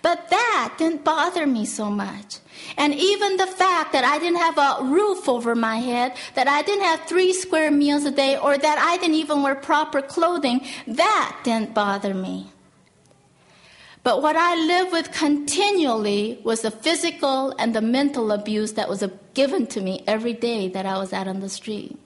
But 0.00 0.30
that 0.30 0.74
didn't 0.78 1.04
bother 1.04 1.46
me 1.46 1.66
so 1.66 1.90
much. 1.90 2.38
And 2.76 2.94
even 2.94 3.36
the 3.36 3.46
fact 3.46 3.92
that 3.92 4.04
I 4.04 4.18
didn't 4.18 4.38
have 4.38 4.58
a 4.58 4.84
roof 4.84 5.28
over 5.28 5.54
my 5.54 5.76
head, 5.76 6.16
that 6.34 6.48
I 6.48 6.62
didn't 6.62 6.84
have 6.84 7.00
three 7.02 7.32
square 7.32 7.70
meals 7.70 8.04
a 8.04 8.10
day, 8.10 8.36
or 8.36 8.58
that 8.58 8.78
I 8.78 8.96
didn't 8.98 9.16
even 9.16 9.42
wear 9.42 9.54
proper 9.54 10.02
clothing, 10.02 10.60
that 10.86 11.38
didn't 11.44 11.74
bother 11.74 12.14
me. 12.14 12.46
But 14.02 14.22
what 14.22 14.36
I 14.36 14.54
lived 14.54 14.92
with 14.92 15.10
continually 15.10 16.38
was 16.44 16.62
the 16.62 16.70
physical 16.70 17.52
and 17.58 17.74
the 17.74 17.80
mental 17.80 18.30
abuse 18.30 18.74
that 18.74 18.88
was 18.88 19.02
given 19.34 19.66
to 19.66 19.80
me 19.80 20.04
every 20.06 20.32
day 20.32 20.68
that 20.68 20.86
I 20.86 20.96
was 20.96 21.12
out 21.12 21.26
on 21.26 21.40
the 21.40 21.48
street. 21.48 21.98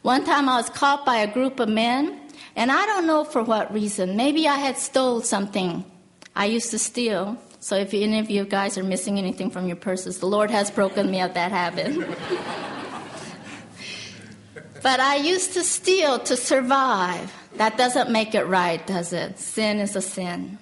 One 0.00 0.24
time 0.24 0.48
I 0.48 0.56
was 0.56 0.70
caught 0.70 1.04
by 1.04 1.18
a 1.18 1.30
group 1.30 1.60
of 1.60 1.68
men, 1.68 2.18
and 2.56 2.72
I 2.72 2.86
don't 2.86 3.06
know 3.06 3.24
for 3.24 3.42
what 3.42 3.72
reason. 3.72 4.16
Maybe 4.16 4.48
I 4.48 4.56
had 4.56 4.78
stole 4.78 5.20
something. 5.20 5.84
I 6.34 6.46
used 6.46 6.70
to 6.70 6.78
steal. 6.78 7.36
So 7.62 7.76
if 7.76 7.94
any 7.94 8.18
of 8.18 8.28
you 8.28 8.44
guys 8.44 8.76
are 8.76 8.82
missing 8.82 9.18
anything 9.18 9.48
from 9.48 9.68
your 9.68 9.76
purses, 9.76 10.18
the 10.18 10.26
Lord 10.26 10.50
has 10.50 10.68
broken 10.68 11.08
me 11.08 11.20
of 11.20 11.34
that 11.34 11.52
habit. 11.52 11.96
but 14.82 14.98
I 14.98 15.14
used 15.14 15.52
to 15.52 15.62
steal 15.62 16.18
to 16.18 16.36
survive. 16.36 17.32
That 17.58 17.78
doesn't 17.78 18.10
make 18.10 18.34
it 18.34 18.46
right, 18.48 18.84
does 18.84 19.12
it? 19.12 19.38
Sin 19.38 19.78
is 19.78 19.94
a 19.94 20.02
sin. 20.02 20.58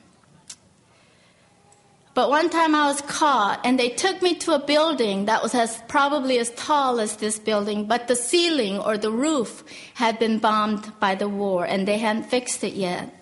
But 2.13 2.29
one 2.29 2.51
time 2.51 2.75
I 2.75 2.89
was 2.89 3.01
caught, 3.01 3.63
and 3.65 3.79
they 3.79 3.89
took 3.89 4.21
me 4.21 4.35
to 4.35 4.53
a 4.53 4.59
building 4.59 5.25
that 5.25 5.43
was 5.43 5.55
as 5.55 5.81
probably 5.89 6.39
as 6.39 6.51
tall 6.51 7.01
as 7.01 7.17
this 7.17 7.39
building, 7.39 7.87
but 7.87 8.09
the 8.09 8.17
ceiling 8.17 8.79
or 8.79 8.99
the 8.99 9.11
roof 9.11 9.65
had 9.95 10.19
been 10.19 10.39
bombed 10.39 10.93
by 11.01 11.15
the 11.15 11.31
war, 11.31 11.65
and 11.65 11.89
they 11.89 11.97
hadn't 11.97 12.25
fixed 12.25 12.63
it 12.63 12.75
yet. 12.75 13.20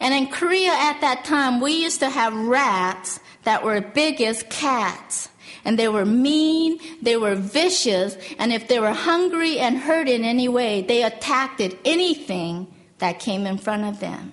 And 0.00 0.14
in 0.14 0.28
Korea 0.28 0.72
at 0.72 1.00
that 1.02 1.24
time, 1.24 1.60
we 1.60 1.82
used 1.82 2.00
to 2.00 2.08
have 2.08 2.34
rats 2.34 3.20
that 3.44 3.62
were 3.62 3.80
big 3.80 4.20
as 4.20 4.42
cats. 4.44 5.28
And 5.64 5.78
they 5.78 5.88
were 5.88 6.06
mean, 6.06 6.80
they 7.02 7.18
were 7.18 7.34
vicious, 7.34 8.16
and 8.38 8.50
if 8.50 8.66
they 8.66 8.80
were 8.80 8.92
hungry 8.92 9.58
and 9.58 9.76
hurt 9.76 10.08
in 10.08 10.24
any 10.24 10.48
way, 10.48 10.80
they 10.80 11.02
attacked 11.02 11.60
at 11.60 11.76
anything 11.84 12.66
that 12.98 13.18
came 13.18 13.46
in 13.46 13.58
front 13.58 13.84
of 13.84 14.00
them. 14.00 14.32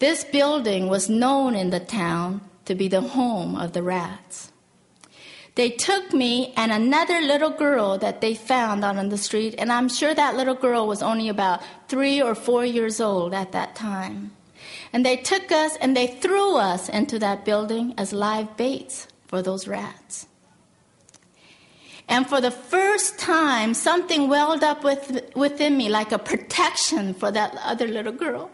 This 0.00 0.24
building 0.24 0.88
was 0.88 1.08
known 1.08 1.54
in 1.54 1.70
the 1.70 1.78
town 1.78 2.40
to 2.64 2.74
be 2.74 2.88
the 2.88 3.00
home 3.00 3.54
of 3.54 3.72
the 3.74 3.82
rats. 3.82 4.50
They 5.60 5.68
took 5.68 6.14
me 6.14 6.54
and 6.56 6.72
another 6.72 7.20
little 7.20 7.50
girl 7.50 7.98
that 7.98 8.22
they 8.22 8.34
found 8.34 8.82
out 8.82 8.96
on 8.96 9.10
the 9.10 9.18
street, 9.18 9.56
and 9.58 9.70
I'm 9.70 9.90
sure 9.90 10.14
that 10.14 10.34
little 10.34 10.54
girl 10.54 10.86
was 10.86 11.02
only 11.02 11.28
about 11.28 11.60
three 11.86 12.22
or 12.22 12.34
four 12.34 12.64
years 12.64 12.98
old 12.98 13.34
at 13.34 13.52
that 13.52 13.76
time. 13.76 14.32
And 14.90 15.04
they 15.04 15.18
took 15.18 15.52
us 15.52 15.76
and 15.76 15.94
they 15.94 16.06
threw 16.06 16.56
us 16.56 16.88
into 16.88 17.18
that 17.18 17.44
building 17.44 17.92
as 17.98 18.14
live 18.14 18.56
baits 18.56 19.06
for 19.26 19.42
those 19.42 19.68
rats. 19.68 20.26
And 22.08 22.26
for 22.26 22.40
the 22.40 22.50
first 22.50 23.18
time, 23.18 23.74
something 23.74 24.30
welled 24.30 24.64
up 24.64 24.82
with, 24.82 25.30
within 25.36 25.76
me 25.76 25.90
like 25.90 26.10
a 26.10 26.18
protection 26.18 27.12
for 27.12 27.30
that 27.32 27.54
other 27.62 27.86
little 27.86 28.12
girl. 28.12 28.50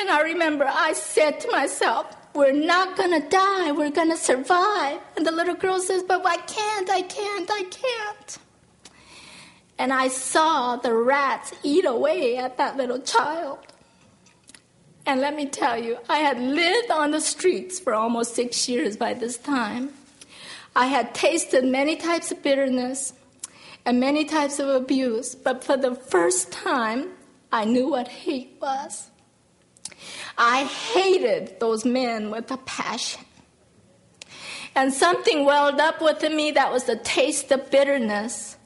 And 0.00 0.10
I 0.10 0.22
remember 0.22 0.64
I 0.66 0.92
said 0.92 1.38
to 1.38 1.50
myself, 1.52 2.16
We're 2.34 2.52
not 2.52 2.96
to 3.20 3.28
die, 3.28 3.72
we're 3.72 3.90
to 4.10 4.16
survive. 4.16 5.00
And 5.16 5.26
the 5.26 5.32
little 5.32 5.54
girl 5.54 5.80
says, 5.80 6.02
But 6.02 6.24
I 6.24 6.36
can't, 6.36 6.88
I 6.90 7.02
can't, 7.02 7.50
I 7.50 7.64
can't. 7.64 8.38
And 9.78 9.92
I 9.92 10.08
saw 10.08 10.76
the 10.76 10.94
rats 10.94 11.52
eat 11.62 11.86
away 11.86 12.36
at 12.36 12.58
that 12.58 12.76
little 12.76 13.00
child. 13.00 13.58
And 15.06 15.20
let 15.20 15.34
me 15.34 15.46
tell 15.46 15.82
you, 15.82 15.98
I 16.08 16.18
had 16.18 16.38
lived 16.38 16.90
on 16.90 17.10
the 17.10 17.20
streets 17.20 17.80
for 17.80 17.94
almost 17.94 18.34
six 18.34 18.68
years 18.68 18.96
by 18.96 19.14
this 19.14 19.36
time. 19.36 19.90
I 20.76 20.86
had 20.86 21.14
tasted 21.14 21.64
many 21.64 21.96
types 21.96 22.30
of 22.30 22.42
bitterness 22.42 23.14
and 23.84 23.98
many 23.98 24.24
types 24.24 24.58
of 24.58 24.68
abuse, 24.68 25.34
but 25.34 25.64
for 25.64 25.76
the 25.76 25.94
first 25.94 26.52
time, 26.52 27.08
I 27.50 27.64
knew 27.64 27.88
what 27.88 28.08
hate 28.08 28.56
was. 28.60 29.10
I 30.38 30.64
hated 30.64 31.60
those 31.60 31.84
men 31.84 32.30
with 32.30 32.50
a 32.50 32.56
passion. 32.58 33.24
And 34.74 34.92
something 34.92 35.44
welled 35.44 35.80
up 35.80 36.00
within 36.00 36.36
me 36.36 36.52
that 36.52 36.72
was 36.72 36.84
the 36.84 36.96
taste 36.96 37.50
of 37.50 37.70
bitterness. 37.70 38.56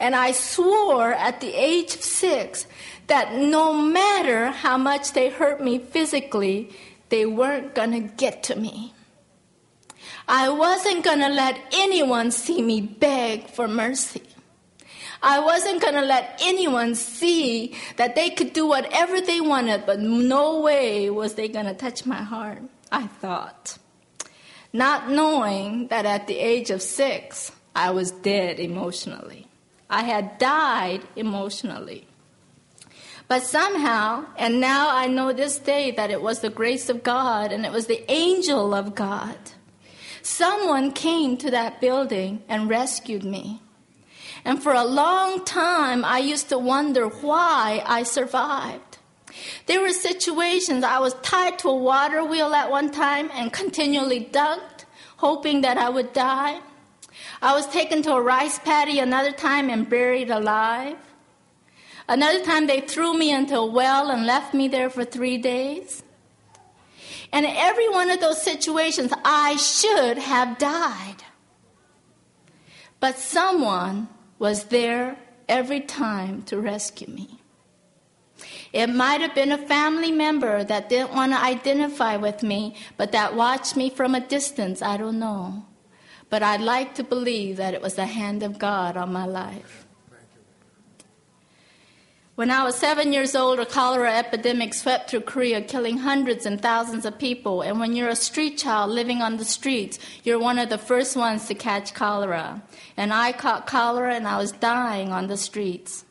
And 0.00 0.16
I 0.16 0.32
swore 0.32 1.12
at 1.12 1.40
the 1.40 1.54
age 1.54 1.94
of 1.94 2.02
six 2.02 2.66
that 3.06 3.34
no 3.34 3.72
matter 3.74 4.48
how 4.48 4.78
much 4.78 5.12
they 5.12 5.28
hurt 5.30 5.62
me 5.62 5.78
physically, 5.78 6.70
they 7.10 7.26
weren't 7.26 7.74
going 7.74 7.92
to 7.92 8.00
get 8.00 8.42
to 8.44 8.56
me. 8.56 8.94
I 10.26 10.48
wasn't 10.48 11.04
going 11.04 11.18
to 11.18 11.28
let 11.28 11.58
anyone 11.72 12.30
see 12.30 12.62
me 12.62 12.80
beg 12.80 13.48
for 13.48 13.66
mercy. 13.68 14.22
I 15.22 15.40
wasn't 15.40 15.82
going 15.82 15.94
to 15.94 16.02
let 16.02 16.40
anyone 16.42 16.94
see 16.94 17.76
that 17.96 18.14
they 18.14 18.30
could 18.30 18.52
do 18.52 18.66
whatever 18.66 19.20
they 19.20 19.40
wanted, 19.40 19.84
but 19.84 20.00
no 20.00 20.60
way 20.60 21.10
was 21.10 21.34
they 21.34 21.48
going 21.48 21.66
to 21.66 21.74
touch 21.74 22.06
my 22.06 22.22
heart, 22.22 22.62
I 22.90 23.06
thought. 23.06 23.78
Not 24.72 25.10
knowing 25.10 25.88
that 25.88 26.06
at 26.06 26.26
the 26.26 26.38
age 26.38 26.70
of 26.70 26.80
six, 26.80 27.52
I 27.74 27.90
was 27.90 28.10
dead 28.10 28.58
emotionally. 28.60 29.46
I 29.90 30.04
had 30.04 30.38
died 30.38 31.02
emotionally. 31.16 32.06
But 33.28 33.42
somehow, 33.42 34.26
and 34.36 34.60
now 34.60 34.88
I 34.90 35.06
know 35.06 35.32
this 35.32 35.58
day 35.58 35.90
that 35.92 36.10
it 36.10 36.22
was 36.22 36.40
the 36.40 36.50
grace 36.50 36.88
of 36.88 37.02
God 37.02 37.52
and 37.52 37.64
it 37.66 37.72
was 37.72 37.86
the 37.86 38.10
angel 38.10 38.74
of 38.74 38.94
God. 38.94 39.38
Someone 40.22 40.92
came 40.92 41.36
to 41.38 41.50
that 41.50 41.80
building 41.80 42.42
and 42.48 42.68
rescued 42.68 43.24
me. 43.24 43.60
And 44.44 44.62
for 44.62 44.72
a 44.72 44.84
long 44.84 45.44
time, 45.44 46.04
I 46.04 46.18
used 46.18 46.48
to 46.48 46.58
wonder 46.58 47.08
why 47.08 47.82
I 47.86 48.02
survived. 48.02 48.98
There 49.66 49.80
were 49.80 49.90
situations 49.92 50.84
I 50.84 50.98
was 50.98 51.14
tied 51.22 51.58
to 51.60 51.68
a 51.68 51.76
water 51.76 52.24
wheel 52.24 52.54
at 52.54 52.70
one 52.70 52.90
time 52.90 53.30
and 53.32 53.52
continually 53.52 54.20
ducked, 54.20 54.86
hoping 55.18 55.60
that 55.60 55.78
I 55.78 55.88
would 55.88 56.12
die. 56.12 56.60
I 57.42 57.54
was 57.54 57.66
taken 57.68 58.02
to 58.02 58.12
a 58.12 58.20
rice 58.20 58.58
paddy 58.58 58.98
another 58.98 59.32
time 59.32 59.70
and 59.70 59.88
buried 59.88 60.30
alive. 60.30 60.96
Another 62.08 62.44
time, 62.44 62.66
they 62.66 62.80
threw 62.80 63.16
me 63.16 63.30
into 63.32 63.56
a 63.56 63.64
well 63.64 64.10
and 64.10 64.26
left 64.26 64.52
me 64.52 64.66
there 64.66 64.90
for 64.90 65.04
three 65.04 65.38
days. 65.38 66.02
And 67.32 67.46
every 67.46 67.88
one 67.88 68.10
of 68.10 68.20
those 68.20 68.42
situations, 68.42 69.12
I 69.24 69.56
should 69.56 70.18
have 70.18 70.58
died. 70.58 71.22
But 72.98 73.16
someone 73.16 74.08
was 74.40 74.64
there 74.64 75.16
every 75.48 75.80
time 75.80 76.42
to 76.42 76.58
rescue 76.58 77.06
me. 77.06 77.38
It 78.72 78.88
might 78.88 79.20
have 79.20 79.34
been 79.34 79.52
a 79.52 79.58
family 79.58 80.10
member 80.10 80.64
that 80.64 80.88
didn't 80.88 81.12
want 81.12 81.32
to 81.32 81.38
identify 81.38 82.16
with 82.16 82.42
me, 82.42 82.74
but 82.96 83.12
that 83.12 83.36
watched 83.36 83.76
me 83.76 83.90
from 83.90 84.14
a 84.14 84.26
distance. 84.26 84.80
I 84.80 84.96
don't 84.96 85.18
know. 85.18 85.66
But 86.30 86.42
I'd 86.42 86.62
like 86.62 86.94
to 86.94 87.04
believe 87.04 87.58
that 87.58 87.74
it 87.74 87.82
was 87.82 87.94
the 87.94 88.06
hand 88.06 88.42
of 88.42 88.58
God 88.58 88.96
on 88.96 89.12
my 89.12 89.26
life. 89.26 89.86
When 92.40 92.50
I 92.50 92.64
was 92.64 92.74
seven 92.74 93.12
years 93.12 93.36
old, 93.36 93.60
a 93.60 93.66
cholera 93.66 94.16
epidemic 94.16 94.72
swept 94.72 95.10
through 95.10 95.28
Korea, 95.28 95.60
killing 95.60 95.98
hundreds 95.98 96.46
and 96.46 96.58
thousands 96.58 97.04
of 97.04 97.18
people. 97.18 97.60
And 97.60 97.78
when 97.78 97.94
you're 97.94 98.08
a 98.08 98.16
street 98.16 98.56
child 98.56 98.92
living 98.92 99.20
on 99.20 99.36
the 99.36 99.44
streets, 99.44 99.98
you're 100.24 100.38
one 100.38 100.58
of 100.58 100.70
the 100.70 100.78
first 100.78 101.18
ones 101.18 101.48
to 101.48 101.54
catch 101.54 101.92
cholera. 101.92 102.62
And 102.96 103.12
I 103.12 103.32
caught 103.32 103.66
cholera 103.66 104.14
and 104.14 104.26
I 104.26 104.38
was 104.38 104.52
dying 104.52 105.12
on 105.12 105.26
the 105.26 105.36
streets. 105.36 106.06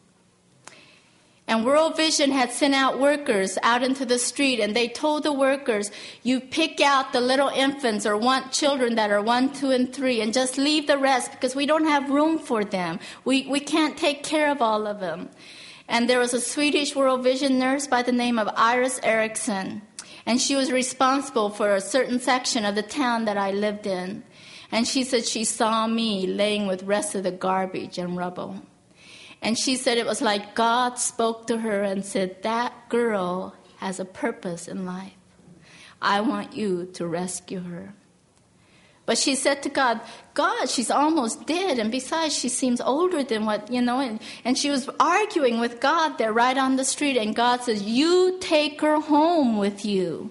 And 1.47 1.65
World 1.65 1.97
Vision 1.97 2.29
had 2.29 2.51
sent 2.51 2.75
out 2.75 2.99
workers 2.99 3.57
out 3.63 3.81
into 3.81 4.05
the 4.05 4.19
street, 4.19 4.59
and 4.59 4.75
they 4.75 4.87
told 4.87 5.23
the 5.23 5.33
workers, 5.33 5.89
You 6.21 6.41
pick 6.41 6.79
out 6.79 7.11
the 7.11 7.21
little 7.21 7.49
infants 7.49 8.05
or 8.05 8.15
want 8.15 8.51
children 8.51 8.93
that 8.97 9.09
are 9.09 9.23
one, 9.23 9.51
two, 9.51 9.71
and 9.71 9.91
three, 9.91 10.21
and 10.21 10.31
just 10.31 10.59
leave 10.59 10.85
the 10.85 10.99
rest 10.99 11.31
because 11.31 11.55
we 11.55 11.65
don't 11.65 11.87
have 11.87 12.11
room 12.11 12.37
for 12.37 12.63
them. 12.63 12.99
We, 13.25 13.47
we 13.47 13.61
can't 13.61 13.97
take 13.97 14.21
care 14.21 14.51
of 14.51 14.61
all 14.61 14.85
of 14.85 14.99
them. 14.99 15.29
And 15.89 16.07
there 16.07 16.19
was 16.19 16.35
a 16.35 16.39
Swedish 16.39 16.95
World 16.95 17.23
Vision 17.23 17.57
nurse 17.57 17.87
by 17.87 18.03
the 18.03 18.11
name 18.11 18.37
of 18.37 18.47
Iris 18.55 18.99
Erickson. 19.01 19.81
And 20.23 20.39
she 20.39 20.55
was 20.55 20.71
responsible 20.71 21.49
for 21.49 21.73
a 21.73 21.81
certain 21.81 22.19
section 22.19 22.63
of 22.63 22.75
the 22.75 22.83
town 22.83 23.25
that 23.25 23.37
I 23.37 23.49
lived 23.49 23.87
in. 23.87 24.23
And 24.71 24.87
she 24.87 25.03
said 25.03 25.25
she 25.25 25.43
saw 25.43 25.87
me 25.87 26.27
laying 26.27 26.67
with 26.67 26.83
rest 26.83 27.15
of 27.15 27.23
the 27.23 27.31
garbage 27.31 27.97
and 27.97 28.15
rubble. 28.15 28.61
And 29.41 29.57
she 29.57 29.75
said 29.75 29.97
it 29.97 30.05
was 30.05 30.21
like 30.21 30.53
God 30.53 30.99
spoke 30.99 31.47
to 31.47 31.57
her 31.57 31.81
and 31.81 32.05
said, 32.05 32.43
That 32.43 32.87
girl 32.89 33.55
has 33.77 33.99
a 33.99 34.05
purpose 34.05 34.67
in 34.67 34.85
life. 34.85 35.13
I 35.99 36.21
want 36.21 36.53
you 36.53 36.85
to 36.93 37.07
rescue 37.07 37.61
her. 37.61 37.95
But 39.09 39.17
she 39.17 39.33
said 39.33 39.63
to 39.63 39.69
God, 39.69 40.01
God, 40.35 40.69
she's 40.69 40.91
almost 40.91 41.47
dead. 41.47 41.79
And 41.79 41.91
besides, 41.91 42.37
she 42.37 42.47
seems 42.47 42.79
older 42.79 43.23
than 43.23 43.43
what, 43.43 43.71
you 43.71 43.81
know. 43.81 43.99
And, 43.99 44.21
and 44.45 44.55
she 44.55 44.69
was 44.69 44.87
arguing 44.99 45.59
with 45.59 45.79
God 45.79 46.19
there 46.19 46.31
right 46.31 46.55
on 46.55 46.75
the 46.75 46.85
street. 46.85 47.17
And 47.17 47.35
God 47.35 47.63
says, 47.63 47.81
You 47.81 48.37
take 48.39 48.81
her 48.81 48.99
home 48.99 49.57
with 49.57 49.83
you. 49.83 50.29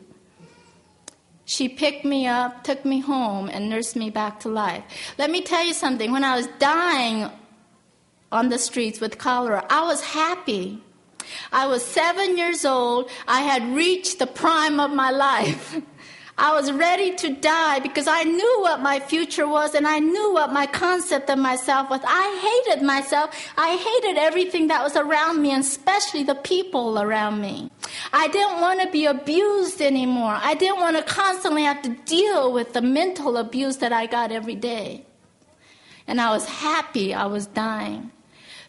She 1.45 1.69
picked 1.69 2.05
me 2.05 2.29
up, 2.29 2.63
took 2.63 2.85
me 2.85 3.01
home, 3.01 3.51
and 3.53 3.69
nursed 3.69 3.97
me 3.97 4.11
back 4.11 4.39
to 4.41 4.49
life. 4.49 4.85
Let 5.19 5.33
me 5.33 5.43
tell 5.43 5.65
you 5.65 5.75
something. 5.75 6.13
When 6.13 6.23
I 6.23 6.37
was 6.37 6.47
dying 6.61 7.33
on 8.31 8.49
the 8.49 8.59
streets 8.59 9.01
with 9.01 9.19
cholera, 9.19 9.67
I 9.69 9.83
was 9.89 10.05
happy. 10.05 10.81
I 11.51 11.67
was 11.67 11.85
seven 11.85 12.39
years 12.39 12.65
old. 12.65 13.11
I 13.27 13.41
had 13.41 13.75
reached 13.75 14.21
the 14.21 14.29
prime 14.29 14.79
of 14.79 14.93
my 14.93 15.11
life. 15.11 15.81
I 16.39 16.53
was 16.53 16.71
ready 16.71 17.17
to 17.17 17.35
die 17.35 17.81
because 17.81 18.07
I 18.07 18.23
knew 18.23 18.61
what 18.61 18.81
my 18.81 19.01
future 19.01 19.49
was 19.49 19.75
and 19.75 19.89
I 19.89 19.99
knew 19.99 20.33
what 20.33 20.53
my 20.53 20.67
concept 20.67 21.29
of 21.31 21.39
myself 21.39 21.91
was. 21.91 22.01
I 22.07 22.65
hated 22.67 22.85
myself. 22.85 23.35
I 23.57 23.75
hated 23.75 24.19
everything 24.19 24.69
that 24.69 24.85
was 24.85 24.95
around 24.95 25.43
me 25.43 25.51
and 25.51 25.65
especially 25.65 26.23
the 26.23 26.37
people 26.37 27.01
around 27.01 27.41
me. 27.41 27.73
I 28.13 28.29
didn't 28.29 28.61
want 28.61 28.81
to 28.83 28.91
be 28.91 29.07
abused 29.07 29.83
anymore. 29.83 30.39
I 30.41 30.55
didn't 30.55 30.79
want 30.79 30.97
to 30.97 31.03
constantly 31.03 31.65
have 31.65 31.83
to 31.83 31.91
deal 32.07 32.53
with 32.53 32.73
the 32.73 32.83
mental 32.83 33.37
abuse 33.37 33.79
that 33.79 33.93
I 33.93 34.07
got 34.07 34.31
every 34.31 34.55
day. 34.55 35.05
And 36.07 36.21
I 36.21 36.31
was 36.31 36.47
happy 36.47 37.13
I 37.15 37.27
was 37.27 37.47
dying. 37.47 38.13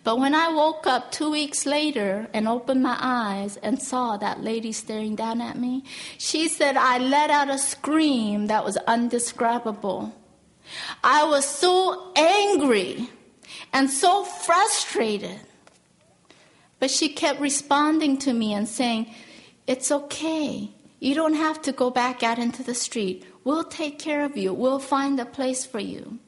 But 0.03 0.17
when 0.17 0.33
I 0.33 0.49
woke 0.49 0.87
up 0.87 1.11
two 1.11 1.29
weeks 1.29 1.65
later 1.65 2.27
and 2.33 2.47
opened 2.47 2.81
my 2.81 2.97
eyes 2.99 3.57
and 3.57 3.81
saw 3.81 4.17
that 4.17 4.41
lady 4.41 4.71
staring 4.71 5.15
down 5.15 5.41
at 5.41 5.57
me, 5.57 5.83
she 6.17 6.47
said 6.47 6.77
I 6.77 6.97
let 6.97 7.29
out 7.29 7.49
a 7.49 7.57
scream 7.57 8.47
that 8.47 8.63
was 8.63 8.77
undescribable. 8.77 10.15
I 11.03 11.25
was 11.25 11.45
so 11.45 12.11
angry 12.15 13.09
and 13.73 13.89
so 13.89 14.23
frustrated. 14.23 15.39
But 16.79 16.91
she 16.91 17.09
kept 17.09 17.41
responding 17.41 18.17
to 18.19 18.33
me 18.33 18.53
and 18.53 18.67
saying, 18.67 19.13
It's 19.67 19.91
okay. 19.91 20.71
You 20.99 21.15
don't 21.15 21.33
have 21.33 21.61
to 21.63 21.71
go 21.71 21.89
back 21.89 22.23
out 22.23 22.39
into 22.39 22.63
the 22.63 22.75
street. 22.75 23.25
We'll 23.43 23.63
take 23.63 23.99
care 23.99 24.23
of 24.23 24.37
you. 24.37 24.53
We'll 24.53 24.79
find 24.79 25.19
a 25.19 25.25
place 25.25 25.65
for 25.65 25.79
you. 25.79 26.19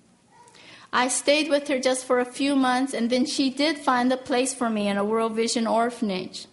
I 0.93 1.07
stayed 1.07 1.49
with 1.49 1.67
her 1.69 1.79
just 1.79 2.05
for 2.05 2.19
a 2.19 2.25
few 2.25 2.55
months, 2.55 2.93
and 2.93 3.09
then 3.09 3.25
she 3.25 3.49
did 3.49 3.77
find 3.77 4.11
a 4.11 4.17
place 4.17 4.53
for 4.53 4.69
me 4.69 4.87
in 4.87 4.97
a 4.97 5.05
World 5.05 5.33
Vision 5.33 5.65
orphanage. 5.65 6.47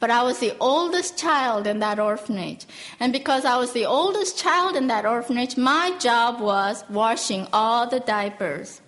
But 0.00 0.10
I 0.10 0.22
was 0.22 0.38
the 0.38 0.54
oldest 0.58 1.18
child 1.18 1.66
in 1.66 1.78
that 1.80 1.98
orphanage. 1.98 2.66
And 2.98 3.12
because 3.12 3.44
I 3.44 3.58
was 3.58 3.72
the 3.72 3.86
oldest 3.86 4.38
child 4.38 4.76
in 4.76 4.86
that 4.88 5.04
orphanage, 5.04 5.56
my 5.56 5.96
job 5.98 6.40
was 6.40 6.84
washing 6.88 7.46
all 7.52 7.86
the 7.88 8.00
diapers. 8.00 8.80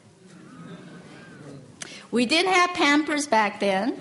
We 2.11 2.27
didn't 2.27 2.53
have 2.53 2.75
pampers 2.75 3.27
back 3.27 3.61
then. 3.61 4.01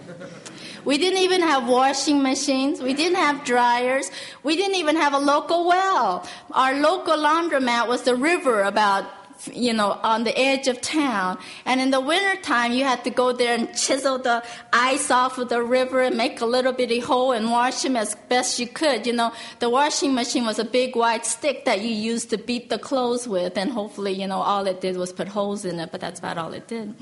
We 0.85 0.97
didn't 0.97 1.19
even 1.19 1.41
have 1.41 1.67
washing 1.67 2.23
machines. 2.23 2.81
We 2.81 2.93
didn't 2.93 3.17
have 3.17 3.43
dryers. 3.43 4.09
We 4.41 4.55
didn't 4.55 4.75
even 4.75 4.95
have 4.95 5.13
a 5.13 5.19
local 5.19 5.67
well. 5.67 6.25
Our 6.51 6.79
local 6.79 7.17
laundromat 7.17 7.87
was 7.87 8.03
the 8.03 8.15
river 8.15 8.63
about 8.63 9.05
you 9.47 9.73
know, 9.73 9.99
on 10.03 10.23
the 10.23 10.37
edge 10.37 10.67
of 10.67 10.81
town. 10.81 11.37
And 11.65 11.79
in 11.79 11.91
the 11.91 12.01
wintertime, 12.01 12.71
you 12.73 12.83
had 12.83 13.03
to 13.03 13.09
go 13.09 13.31
there 13.31 13.55
and 13.55 13.73
chisel 13.75 14.17
the 14.17 14.43
ice 14.73 15.11
off 15.11 15.37
of 15.37 15.49
the 15.49 15.61
river 15.61 16.01
and 16.01 16.17
make 16.17 16.41
a 16.41 16.45
little 16.45 16.73
bitty 16.73 16.99
hole 16.99 17.31
and 17.31 17.51
wash 17.51 17.81
them 17.83 17.95
as 17.95 18.15
best 18.27 18.59
you 18.59 18.67
could. 18.67 19.07
You 19.07 19.13
know, 19.13 19.31
the 19.59 19.69
washing 19.69 20.13
machine 20.13 20.45
was 20.45 20.59
a 20.59 20.65
big 20.65 20.95
white 20.95 21.25
stick 21.25 21.65
that 21.65 21.81
you 21.81 21.89
used 21.89 22.29
to 22.31 22.37
beat 22.37 22.69
the 22.69 22.79
clothes 22.79 23.27
with, 23.27 23.57
and 23.57 23.71
hopefully, 23.71 24.13
you 24.13 24.27
know, 24.27 24.39
all 24.39 24.65
it 24.67 24.81
did 24.81 24.97
was 24.97 25.13
put 25.13 25.27
holes 25.27 25.65
in 25.65 25.79
it, 25.79 25.91
but 25.91 26.01
that's 26.01 26.19
about 26.19 26.37
all 26.37 26.53
it 26.53 26.67
did. 26.67 26.93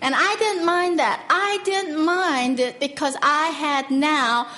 And 0.00 0.14
I 0.16 0.36
didn't 0.36 0.64
mind 0.64 0.98
that. 0.98 1.24
I 1.28 1.58
didn't 1.64 2.04
mind 2.04 2.60
it 2.60 2.78
because 2.78 3.16
I 3.20 3.48
had 3.48 3.90
now 3.90 4.48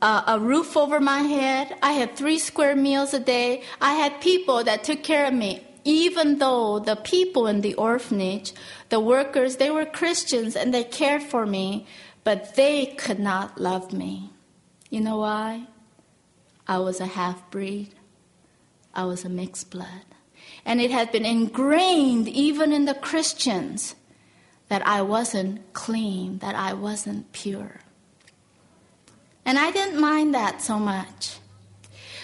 uh, 0.00 0.22
a 0.28 0.38
roof 0.38 0.76
over 0.76 1.00
my 1.00 1.20
head. 1.20 1.76
I 1.82 1.92
had 1.92 2.16
three 2.16 2.38
square 2.38 2.76
meals 2.76 3.12
a 3.12 3.18
day. 3.18 3.62
I 3.80 3.94
had 3.94 4.20
people 4.20 4.62
that 4.64 4.84
took 4.84 5.02
care 5.02 5.26
of 5.26 5.34
me 5.34 5.64
even 5.84 6.38
though 6.38 6.78
the 6.78 6.96
people 6.96 7.46
in 7.46 7.60
the 7.60 7.74
orphanage, 7.74 8.52
the 8.88 9.00
workers, 9.00 9.56
they 9.56 9.70
were 9.70 9.84
Christians 9.84 10.56
and 10.56 10.72
they 10.72 10.84
cared 10.84 11.22
for 11.22 11.46
me, 11.46 11.86
but 12.24 12.56
they 12.56 12.86
could 12.86 13.18
not 13.18 13.60
love 13.60 13.92
me. 13.92 14.30
You 14.90 15.00
know 15.00 15.18
why? 15.18 15.66
I 16.66 16.78
was 16.78 17.00
a 17.00 17.06
half 17.06 17.50
breed, 17.50 17.94
I 18.94 19.04
was 19.04 19.24
a 19.24 19.28
mixed 19.28 19.70
blood. 19.70 20.04
And 20.64 20.80
it 20.80 20.90
had 20.90 21.12
been 21.12 21.24
ingrained 21.24 22.28
even 22.28 22.72
in 22.72 22.84
the 22.84 22.94
Christians 22.94 23.94
that 24.68 24.86
I 24.86 25.02
wasn't 25.02 25.72
clean, 25.72 26.38
that 26.38 26.54
I 26.54 26.74
wasn't 26.74 27.32
pure. 27.32 27.80
And 29.44 29.58
I 29.58 29.70
didn't 29.70 29.98
mind 29.98 30.34
that 30.34 30.60
so 30.60 30.78
much. 30.78 31.38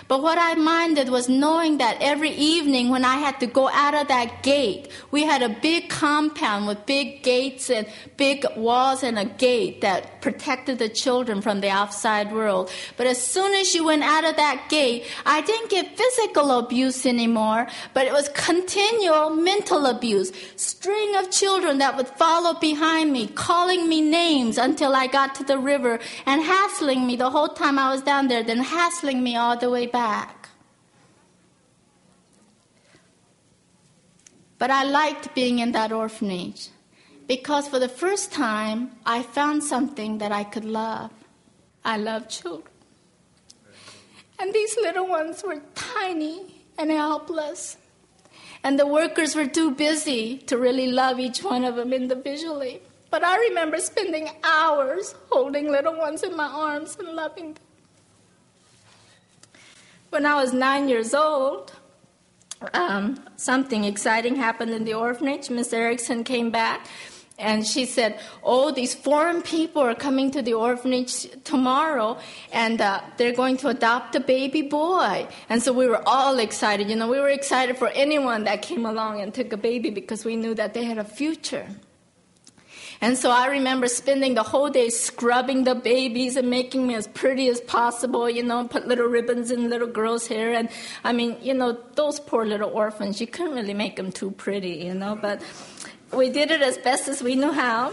But 0.09 0.23
what 0.23 0.39
I 0.39 0.55
minded 0.55 1.09
was 1.09 1.29
knowing 1.29 1.79
that 1.79 1.99
every 2.01 2.31
evening 2.31 2.89
when 2.89 3.05
I 3.05 3.17
had 3.17 3.41
to 3.41 3.47
go 3.47 3.69
out 3.69 3.95
of 3.95 4.09
that 4.09 4.43
gate, 4.43 4.89
we 5.11 5.25
had 5.25 5.43
a 5.43 5.49
big 5.49 5.89
compound 5.89 6.67
with 6.67 6.87
big 6.87 7.23
gates 7.23 7.71
and 7.71 7.87
big 8.17 8.45
walls 8.57 9.03
and 9.03 9.19
a 9.19 9.25
gate 9.25 9.81
that 9.81 10.21
protected 10.21 10.79
the 10.79 10.89
children 10.89 11.41
from 11.41 11.61
the 11.61 11.71
outside 11.71 12.33
world. 12.33 12.71
But 12.97 13.07
as 13.07 13.23
soon 13.23 13.55
as 13.55 13.75
you 13.75 13.85
went 13.85 14.03
out 14.03 14.25
of 14.25 14.37
that 14.37 14.69
gate, 14.69 15.05
I 15.25 15.41
didn't 15.41 15.71
get 15.71 15.97
physical 15.97 16.59
abuse 16.59 17.07
anymore, 17.07 17.67
but 17.93 18.07
it 18.07 18.13
was 18.13 18.29
continual 18.31 19.31
mental 19.31 19.87
abuse. 19.87 20.33
String 20.57 21.17
of 21.17 21.31
children 21.31 21.79
that 21.79 21.97
would 21.97 22.09
follow 22.09 22.59
behind 22.59 23.13
me, 23.13 23.27
calling 23.29 23.89
me 23.89 24.01
names 24.01 24.59
until 24.59 24.95
I 24.95 25.07
got 25.07 25.35
to 25.37 25.45
the 25.45 25.59
river 25.59 25.99
and 26.27 26.43
hassling 26.43 27.07
me 27.07 27.17
the 27.17 27.31
whole 27.31 27.49
time 27.49 27.79
I 27.79 27.91
was 27.91 28.03
down 28.03 28.29
there, 28.29 28.43
then 28.43 28.59
hassling 28.59 29.23
me 29.23 29.37
all 29.37 29.57
the 29.57 29.71
way 29.85 29.90
back. 29.90 30.49
But 34.59 34.70
I 34.70 34.85
liked 34.85 35.35
being 35.35 35.59
in 35.59 35.73
that 35.73 35.92
orphanage 35.92 36.70
because 37.27 37.68
for 37.68 37.79
the 37.79 37.88
first 37.88 38.33
time 38.33 38.92
I 39.05 39.23
found 39.23 39.62
something 39.62 40.18
that 40.18 40.33
I 40.33 40.44
could 40.44 40.64
love. 40.64 41.11
I 41.85 41.99
love 41.99 42.29
children. 42.29 42.73
And 44.38 44.53
these 44.53 44.77
little 44.77 45.07
ones 45.07 45.42
were 45.47 45.61
tiny 45.75 46.64
and 46.79 46.90
helpless. 46.90 47.77
And 48.62 48.79
the 48.79 48.87
workers 48.87 49.37
were 49.37 49.47
too 49.47 49.70
busy 49.73 50.38
to 50.49 50.57
really 50.57 50.88
love 50.90 51.20
each 51.20 51.42
one 51.42 51.64
of 51.64 51.77
them 51.77 51.92
individually. 51.92 52.81
But 53.11 53.23
I 53.23 53.37
remember 53.49 53.79
spending 53.79 54.31
hours 54.42 55.14
holding 55.31 55.70
little 55.70 55.97
ones 55.97 56.23
in 56.23 56.35
my 56.35 56.47
arms 56.47 56.97
and 56.99 57.09
loving 57.09 57.53
them. 57.55 57.63
When 60.14 60.27
I 60.27 60.37
was 60.37 60.53
nine 60.53 60.88
years 60.88 61.12
old, 61.12 61.72
um, 62.72 63.18
something 63.35 63.83
exciting 63.83 64.37
happened 64.37 64.70
in 64.70 64.85
the 64.85 64.94
orphanage. 64.94 65.50
Miss 65.50 65.72
Erickson 65.72 66.22
came 66.22 66.53
back 66.53 66.87
and 67.37 67.66
she 67.66 67.85
said, 67.85 68.20
Oh, 68.44 68.70
these 68.70 68.94
foreign 68.94 69.42
people 69.42 69.83
are 69.83 69.96
coming 69.96 70.31
to 70.31 70.40
the 70.40 70.55
orphanage 70.55 71.27
tomorrow 71.42 72.16
and 72.53 72.81
uh, 72.81 73.00
they're 73.16 73.33
going 73.33 73.57
to 73.57 73.68
adopt 73.70 74.14
a 74.14 74.20
baby 74.20 74.62
boy. 74.62 75.27
And 75.48 75.61
so 75.61 75.72
we 75.72 75.88
were 75.88 76.03
all 76.07 76.38
excited. 76.38 76.88
You 76.88 76.94
know, 76.94 77.09
we 77.09 77.18
were 77.18 77.31
excited 77.31 77.77
for 77.77 77.88
anyone 77.88 78.44
that 78.44 78.62
came 78.62 78.87
along 78.87 79.20
and 79.20 79.35
took 79.35 79.53
a 79.53 79.57
baby 79.57 79.90
because 79.90 80.24
we 80.24 80.37
knew 80.37 80.55
that 80.55 80.74
they 80.74 80.85
had 80.85 80.98
a 80.98 81.05
future. 81.05 81.66
And 83.05 83.19
so 83.19 83.31
I 83.31 83.49
remember 83.49 83.87
spending 83.87 84.33
the 84.33 84.43
whole 84.43 84.71
day 84.71 84.88
scrubbing 84.88 85.64
the 85.64 85.75
babies 85.75 86.37
and 86.37 86.49
making 86.49 86.87
me 86.87 86.95
as 86.95 87.07
pretty 87.07 87.49
as 87.49 87.61
possible, 87.61 88.31
you 88.31 88.43
know, 88.43 88.67
put 88.67 88.88
little 88.88 89.09
ribbons 89.09 89.51
in 89.51 89.69
little 89.69 89.88
girls' 89.88 90.27
hair. 90.27 90.55
And 90.55 90.71
I 91.05 91.12
mean, 91.12 91.37
you 91.43 91.53
know, 91.53 91.77
those 91.97 92.19
poor 92.19 92.47
little 92.47 92.71
orphans, 92.71 93.21
you 93.21 93.27
couldn't 93.27 93.57
really 93.57 93.75
make 93.75 93.97
them 93.97 94.11
too 94.11 94.31
pretty, 94.31 94.77
you 94.87 94.95
know, 94.95 95.19
but 95.21 95.43
we 96.14 96.31
did 96.31 96.51
it 96.51 96.62
as 96.62 96.79
best 96.79 97.07
as 97.07 97.23
we 97.23 97.35
knew 97.35 97.53
how. 97.53 97.93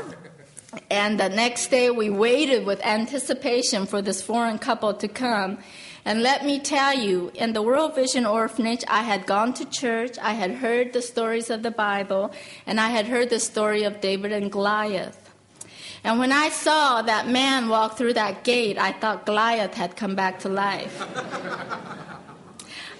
And 0.90 1.20
the 1.20 1.28
next 1.28 1.68
day 1.68 1.90
we 1.90 2.10
waited 2.10 2.66
with 2.66 2.80
anticipation 2.80 3.88
for 3.88 4.02
this 4.02 4.22
foreign 4.22 4.60
couple 4.60 4.94
to 4.94 5.10
come. 5.10 5.58
And 6.04 6.24
let 6.24 6.46
me 6.46 6.60
tell 6.60 6.98
you, 6.98 7.32
in 7.36 7.54
the 7.54 7.62
World 7.62 7.94
Vision 7.96 8.26
Orphanage, 8.26 8.84
I 8.88 9.04
had 9.04 9.26
gone 9.28 9.54
to 9.54 9.66
church, 9.66 10.18
I 10.22 10.34
had 10.34 10.52
heard 10.52 10.94
the 10.94 11.02
stories 11.02 11.50
of 11.50 11.62
the 11.62 11.72
Bible, 11.72 12.32
and 12.66 12.80
I 12.80 12.90
had 12.90 13.06
heard 13.06 13.30
the 13.30 13.40
story 13.40 13.84
of 13.84 14.02
David 14.02 14.32
and 14.32 14.52
Goliath. 14.52 15.30
And 16.04 16.18
when 16.18 16.32
I 16.32 16.50
saw 16.50 17.04
that 17.04 17.28
man 17.28 17.70
walk 17.70 17.98
through 17.98 18.14
that 18.14 18.44
gate, 18.44 18.80
I 18.80 18.92
thought 18.92 19.28
Goliath 19.28 19.76
had 19.76 19.96
come 19.96 20.16
back 20.16 20.40
to 20.40 20.50
life. 20.50 21.02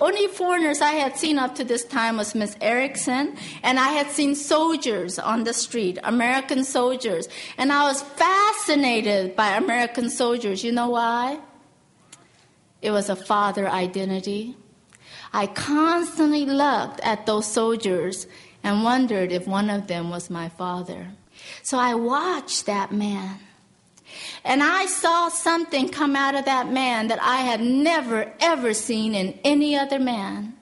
Only 0.02 0.28
foreigners 0.28 0.82
I 0.82 0.94
had 0.94 1.16
seen 1.18 1.38
up 1.38 1.56
to 1.56 1.64
this 1.64 1.86
time 1.86 2.18
was 2.18 2.34
Miss 2.34 2.56
Erickson, 2.60 3.36
and 3.62 3.80
I 3.80 3.90
had 3.90 4.10
seen 4.10 4.34
soldiers 4.34 5.20
on 5.20 5.44
the 5.44 5.54
street, 5.54 6.00
American 6.04 6.64
soldiers. 6.64 7.28
And 7.58 7.72
I 7.72 7.84
was 7.84 8.02
fascinated 8.02 9.36
by 9.36 9.56
American 9.58 10.10
soldiers. 10.10 10.64
You 10.64 10.72
know 10.72 10.90
why? 10.90 11.40
It 12.82 12.92
was 12.92 13.10
a 13.10 13.16
father 13.16 13.70
identity. 13.70 14.56
I 15.34 15.48
constantly 15.48 16.46
looked 16.46 17.00
at 17.02 17.26
those 17.26 17.46
soldiers 17.46 18.28
and 18.64 18.84
wondered 18.84 19.32
if 19.32 19.48
one 19.48 19.70
of 19.70 19.88
them 19.88 20.10
was 20.10 20.30
my 20.30 20.50
father. 20.50 21.08
So 21.64 21.78
I 21.78 21.96
watched 21.96 22.66
that 22.66 22.92
man. 22.92 23.40
And 24.44 24.62
I 24.62 24.88
saw 24.88 25.30
something 25.30 25.90
come 25.90 26.16
out 26.16 26.36
of 26.36 26.46
that 26.46 26.70
man 26.72 27.08
that 27.08 27.22
I 27.22 27.38
had 27.38 27.62
never, 27.62 28.34
ever 28.40 28.74
seen 28.74 29.16
in 29.16 29.40
any 29.44 29.76
other 29.76 30.00
man. 30.00 30.56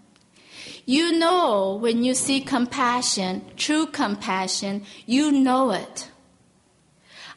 You 0.85 1.17
know 1.17 1.77
when 1.81 2.03
you 2.03 2.13
see 2.13 2.41
compassion, 2.41 3.43
true 3.55 3.85
compassion, 3.85 4.85
you 5.05 5.31
know 5.31 5.71
it. 5.71 6.08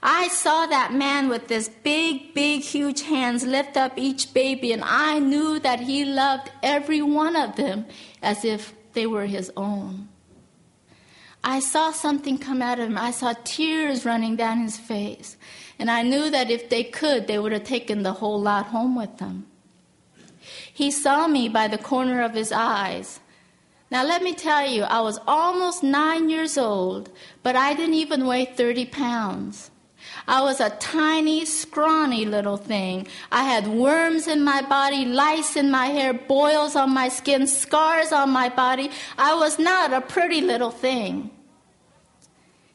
I 0.03 0.29
saw 0.29 0.67
that 0.67 0.93
man 0.93 1.29
with 1.29 1.47
this 1.47 1.69
big, 1.69 2.35
big, 2.35 2.63
huge 2.63 3.03
hands 3.03 3.47
lift 3.47 3.77
up 3.77 3.93
each 3.97 4.35
baby, 4.35 4.73
and 4.73 4.83
I 4.85 5.21
knew 5.21 5.61
that 5.61 5.81
he 5.81 6.05
loved 6.05 6.51
every 6.63 7.03
one 7.03 7.37
of 7.37 7.55
them 7.55 7.87
as 8.21 8.45
if 8.45 8.75
they 8.95 9.07
were 9.07 9.27
his 9.27 9.53
own. 9.57 10.09
I 11.45 11.59
saw 11.61 11.91
something 11.91 12.39
come 12.39 12.63
out 12.63 12.79
of 12.79 12.87
him. 12.87 12.99
I 12.99 13.11
saw 13.11 13.35
tears 13.45 14.05
running 14.05 14.37
down 14.37 14.61
his 14.61 14.77
face. 14.77 15.37
And 15.79 15.91
I 15.91 16.03
knew 16.03 16.31
that 16.31 16.51
if 16.51 16.69
they 16.69 16.85
could, 16.85 17.27
they 17.27 17.39
would 17.39 17.51
have 17.51 17.65
taken 17.65 18.03
the 18.03 18.13
whole 18.13 18.41
lot 18.41 18.67
home 18.67 18.95
with 18.95 19.19
them. 19.19 19.47
He 20.73 20.93
saw 20.93 21.27
me 21.27 21.49
by 21.49 21.67
the 21.67 21.79
corner 21.79 22.23
of 22.23 22.35
his 22.35 22.53
eyes. 22.53 23.19
Now, 23.91 24.05
let 24.05 24.23
me 24.23 24.35
tell 24.35 24.67
you, 24.67 24.85
I 24.85 25.01
was 25.01 25.19
almost 25.27 25.83
nine 25.83 26.31
years 26.31 26.57
old, 26.57 27.11
but 27.43 27.57
I 27.57 27.75
didn't 27.75 27.95
even 27.95 28.27
weigh 28.27 28.45
30 28.45 28.87
pounds. 28.87 29.72
I 30.27 30.43
was 30.43 30.61
a 30.61 30.71
tiny, 30.71 31.45
scrawny 31.45 32.25
little 32.25 32.57
thing. 32.57 33.09
I 33.31 33.45
had 33.45 33.67
worms 33.67 34.29
in 34.29 34.45
my 34.45 34.63
body, 34.63 35.05
lice 35.05 35.57
in 35.57 35.71
my 35.71 35.87
hair, 35.87 36.13
boils 36.13 36.77
on 36.77 36.91
my 36.95 37.09
skin, 37.09 37.47
scars 37.47 38.13
on 38.13 38.31
my 38.31 38.49
body. 38.49 38.91
I 39.19 39.35
was 39.35 39.59
not 39.59 39.93
a 39.93 40.01
pretty 40.01 40.41
little 40.41 40.71
thing. 40.71 41.31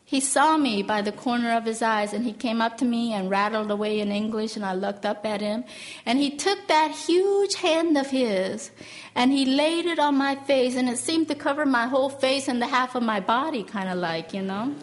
He 0.07 0.21
saw 0.21 0.55
me 0.55 0.83
by 0.83 1.01
the 1.01 1.11
corner 1.11 1.51
of 1.51 1.65
his 1.65 1.81
eyes 1.81 2.13
and 2.13 2.23
he 2.23 2.31
came 2.31 2.61
up 2.61 2.77
to 2.77 2.85
me 2.85 3.11
and 3.11 3.29
rattled 3.29 3.69
away 3.69 3.99
in 3.99 4.09
English 4.09 4.55
and 4.55 4.65
I 4.65 4.73
looked 4.73 5.05
up 5.05 5.25
at 5.25 5.41
him 5.41 5.65
and 6.05 6.17
he 6.17 6.29
took 6.29 6.65
that 6.69 6.91
huge 6.91 7.55
hand 7.55 7.97
of 7.97 8.07
his 8.07 8.71
and 9.15 9.33
he 9.33 9.45
laid 9.45 9.85
it 9.85 9.99
on 9.99 10.15
my 10.15 10.35
face 10.35 10.77
and 10.77 10.87
it 10.87 10.97
seemed 10.97 11.27
to 11.27 11.35
cover 11.35 11.65
my 11.65 11.87
whole 11.87 12.07
face 12.07 12.47
and 12.47 12.61
the 12.61 12.67
half 12.67 12.95
of 12.95 13.03
my 13.03 13.19
body 13.19 13.63
kind 13.63 13.89
of 13.89 13.97
like, 13.97 14.33
you 14.33 14.41
know. 14.41 14.73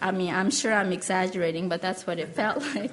I 0.00 0.10
mean, 0.10 0.34
I'm 0.34 0.50
sure 0.50 0.72
I'm 0.72 0.92
exaggerating, 0.92 1.68
but 1.68 1.82
that's 1.82 2.06
what 2.06 2.18
it 2.18 2.34
felt 2.34 2.62
like. 2.74 2.92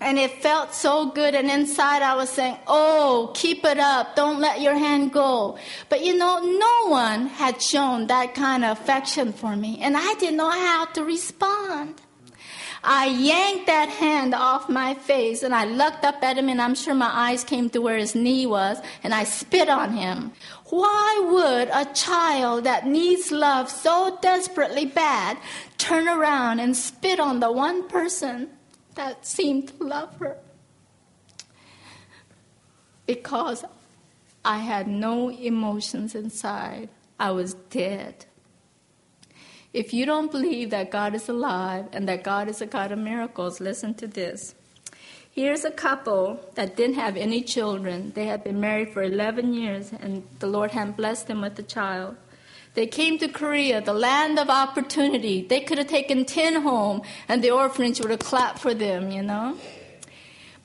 And 0.00 0.18
it 0.18 0.42
felt 0.42 0.74
so 0.74 1.10
good. 1.12 1.34
And 1.34 1.50
inside 1.50 2.02
I 2.02 2.14
was 2.14 2.28
saying, 2.28 2.58
Oh, 2.66 3.32
keep 3.34 3.64
it 3.64 3.78
up. 3.78 4.16
Don't 4.16 4.40
let 4.40 4.60
your 4.60 4.76
hand 4.76 5.12
go. 5.12 5.56
But 5.88 6.04
you 6.04 6.16
know, 6.16 6.40
no 6.40 6.90
one 6.90 7.26
had 7.28 7.62
shown 7.62 8.08
that 8.08 8.34
kind 8.34 8.64
of 8.64 8.78
affection 8.78 9.32
for 9.32 9.56
me. 9.56 9.78
And 9.80 9.96
I 9.96 10.14
didn't 10.14 10.36
know 10.36 10.50
how 10.50 10.86
to 10.86 11.04
respond. 11.04 12.00
I 12.86 13.06
yanked 13.06 13.66
that 13.66 13.88
hand 13.88 14.34
off 14.34 14.68
my 14.68 14.92
face 14.92 15.42
and 15.42 15.54
I 15.54 15.64
looked 15.64 16.04
up 16.04 16.22
at 16.22 16.36
him 16.36 16.50
and 16.50 16.60
I'm 16.60 16.74
sure 16.74 16.94
my 16.94 17.10
eyes 17.10 17.42
came 17.42 17.70
to 17.70 17.80
where 17.80 17.96
his 17.96 18.14
knee 18.14 18.44
was 18.44 18.78
and 19.02 19.14
I 19.14 19.24
spit 19.24 19.70
on 19.70 19.94
him. 19.94 20.32
Why 20.66 21.28
would 21.30 21.68
a 21.72 21.90
child 21.94 22.64
that 22.64 22.86
needs 22.86 23.32
love 23.32 23.70
so 23.70 24.18
desperately 24.20 24.84
bad 24.84 25.38
turn 25.78 26.08
around 26.08 26.60
and 26.60 26.76
spit 26.76 27.18
on 27.18 27.40
the 27.40 27.50
one 27.50 27.88
person 27.88 28.50
that 28.96 29.26
seemed 29.26 29.68
to 29.68 29.84
love 29.84 30.14
her? 30.18 30.36
Because 33.06 33.64
I 34.44 34.58
had 34.58 34.88
no 34.88 35.30
emotions 35.30 36.14
inside. 36.14 36.90
I 37.18 37.30
was 37.30 37.54
dead. 37.54 38.26
If 39.74 39.92
you 39.92 40.06
don't 40.06 40.30
believe 40.30 40.70
that 40.70 40.92
God 40.92 41.16
is 41.16 41.28
alive 41.28 41.86
and 41.92 42.08
that 42.08 42.22
God 42.22 42.48
is 42.48 42.62
a 42.62 42.66
God 42.66 42.92
of 42.92 42.98
miracles, 43.00 43.60
listen 43.60 43.92
to 43.94 44.06
this. 44.06 44.54
Here's 45.32 45.64
a 45.64 45.70
couple 45.72 46.38
that 46.54 46.76
didn't 46.76 46.94
have 46.94 47.16
any 47.16 47.42
children. 47.42 48.12
They 48.14 48.26
had 48.26 48.44
been 48.44 48.60
married 48.60 48.92
for 48.92 49.02
11 49.02 49.52
years, 49.52 49.90
and 49.92 50.22
the 50.38 50.46
Lord 50.46 50.70
had 50.70 50.96
blessed 50.96 51.26
them 51.26 51.40
with 51.40 51.58
a 51.58 51.64
child. 51.64 52.14
They 52.74 52.86
came 52.86 53.18
to 53.18 53.26
Korea, 53.26 53.80
the 53.80 53.94
land 53.94 54.38
of 54.38 54.48
opportunity. 54.48 55.44
They 55.44 55.60
could 55.60 55.78
have 55.78 55.88
taken 55.88 56.24
10 56.24 56.62
home, 56.62 57.02
and 57.26 57.42
the 57.42 57.50
orphanage 57.50 57.98
would 57.98 58.10
have 58.10 58.20
clapped 58.20 58.60
for 58.60 58.74
them, 58.74 59.10
you 59.10 59.22
know? 59.22 59.58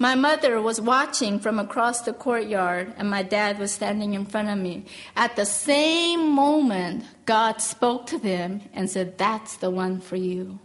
My 0.01 0.15
mother 0.15 0.61
was 0.61 0.79
watching 0.79 1.41
from 1.41 1.59
across 1.59 2.01
the 2.01 2.13
courtyard, 2.13 2.93
and 2.97 3.09
my 3.09 3.21
dad 3.21 3.59
was 3.59 3.73
standing 3.73 4.13
in 4.13 4.25
front 4.25 4.47
of 4.47 4.57
me. 4.57 4.85
At 5.13 5.35
the 5.35 5.45
same 5.45 6.31
moment, 6.31 7.03
God 7.25 7.61
spoke 7.61 8.07
to 8.07 8.17
them 8.17 8.61
and 8.73 8.89
said, 8.89 9.17
That's 9.17 9.57
the 9.57 9.69
one 9.69 9.99
for 9.99 10.15
you. 10.15 10.59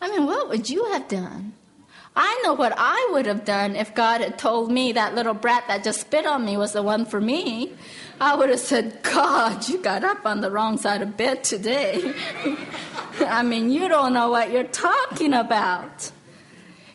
I 0.00 0.08
mean, 0.08 0.26
what 0.26 0.48
would 0.48 0.70
you 0.70 0.84
have 0.92 1.08
done? 1.08 1.54
I 2.14 2.40
know 2.44 2.54
what 2.54 2.72
I 2.76 3.08
would 3.12 3.26
have 3.26 3.44
done 3.44 3.74
if 3.74 3.94
God 3.94 4.20
had 4.20 4.38
told 4.38 4.70
me 4.70 4.92
that 4.92 5.16
little 5.16 5.34
brat 5.34 5.64
that 5.66 5.82
just 5.82 6.00
spit 6.00 6.24
on 6.24 6.44
me 6.44 6.56
was 6.56 6.72
the 6.72 6.82
one 6.82 7.06
for 7.06 7.20
me. 7.20 7.72
I 8.20 8.36
would 8.36 8.50
have 8.50 8.60
said, 8.60 9.02
God, 9.02 9.68
you 9.68 9.78
got 9.78 10.04
up 10.04 10.24
on 10.24 10.40
the 10.40 10.50
wrong 10.50 10.76
side 10.78 11.02
of 11.02 11.16
bed 11.16 11.42
today. 11.42 12.14
I 13.20 13.42
mean, 13.42 13.70
you 13.70 13.88
don't 13.88 14.12
know 14.12 14.30
what 14.30 14.50
you're 14.50 14.64
talking 14.64 15.34
about. 15.34 16.12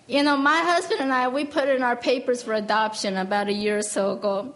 You 0.08 0.22
know, 0.22 0.38
my 0.38 0.60
husband 0.60 1.02
and 1.02 1.12
I, 1.12 1.28
we 1.30 1.46
put 1.46 1.68
in 1.68 1.82
our 1.82 1.96
papers 1.96 2.44
for 2.44 2.54
adoption 2.54 3.18
about 3.18 3.48
a 3.48 3.54
year 3.54 3.80
or 3.80 3.82
so 3.82 4.12
ago. 4.12 4.54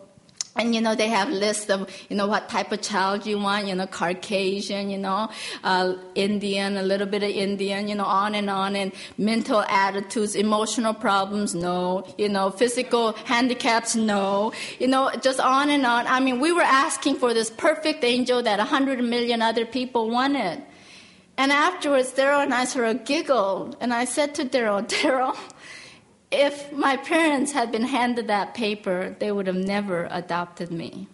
And 0.55 0.75
you 0.75 0.81
know 0.81 0.93
they 0.93 1.07
have 1.07 1.29
lists 1.29 1.69
of 1.69 1.89
you 2.09 2.17
know 2.17 2.27
what 2.27 2.49
type 2.49 2.71
of 2.73 2.81
child 2.81 3.25
you 3.25 3.39
want 3.39 3.67
you 3.67 3.75
know 3.75 3.85
Caucasian 3.87 4.89
you 4.89 4.97
know 4.97 5.29
uh, 5.63 5.93
Indian 6.15 6.75
a 6.75 6.81
little 6.81 7.07
bit 7.07 7.23
of 7.23 7.29
Indian 7.29 7.87
you 7.87 7.95
know 7.95 8.03
on 8.03 8.35
and 8.35 8.49
on. 8.49 8.75
And 8.75 8.91
mental 9.17 9.61
attitudes 9.61 10.35
emotional 10.35 10.93
problems 10.93 11.55
no. 11.55 12.03
You 12.17 12.29
know 12.29 12.49
physical 12.49 13.13
handicaps 13.23 13.95
no. 13.95 14.51
You 14.79 14.87
know 14.87 15.11
just 15.21 15.39
on 15.39 15.69
and 15.69 15.85
on. 15.85 16.07
I 16.07 16.19
mean 16.19 16.41
we 16.41 16.51
were 16.51 16.61
asking 16.61 17.15
for 17.15 17.33
this 17.33 17.49
perfect 17.51 18.03
angel 18.03 18.43
that 18.43 18.59
a 18.59 18.65
hundred 18.65 19.01
million 19.01 19.41
other 19.41 19.65
people 19.65 20.09
wanted 20.09 20.61
and 21.39 21.53
afterwards, 21.53 22.11
Daryl 22.11 22.43
and 22.43 22.53
I 22.53 22.65
sort 22.65 22.87
of 22.87 23.05
giggled, 23.05 23.77
and 23.79 23.93
I 23.93 24.03
said 24.03 24.35
to 24.35 24.43
Daryl, 24.43 24.85
Daryl, 24.99 25.37
if 26.31 26.73
my 26.73 26.97
parents 26.97 27.53
had 27.53 27.71
been 27.71 27.85
handed 27.85 28.27
that 28.27 28.53
paper, 28.53 29.15
they 29.19 29.31
would 29.31 29.47
have 29.47 29.55
never 29.55 30.09
adopted 30.11 30.69
me. 30.69 31.07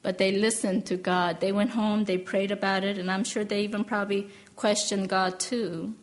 But 0.00 0.16
they 0.16 0.32
listened 0.32 0.86
to 0.86 0.96
God. 0.96 1.40
They 1.40 1.52
went 1.52 1.72
home, 1.72 2.04
they 2.04 2.16
prayed 2.16 2.50
about 2.50 2.82
it, 2.82 2.96
and 2.96 3.10
I'm 3.10 3.24
sure 3.24 3.44
they 3.44 3.60
even 3.60 3.84
probably 3.84 4.30
questioned 4.56 5.10
God 5.10 5.38
too. 5.38 5.94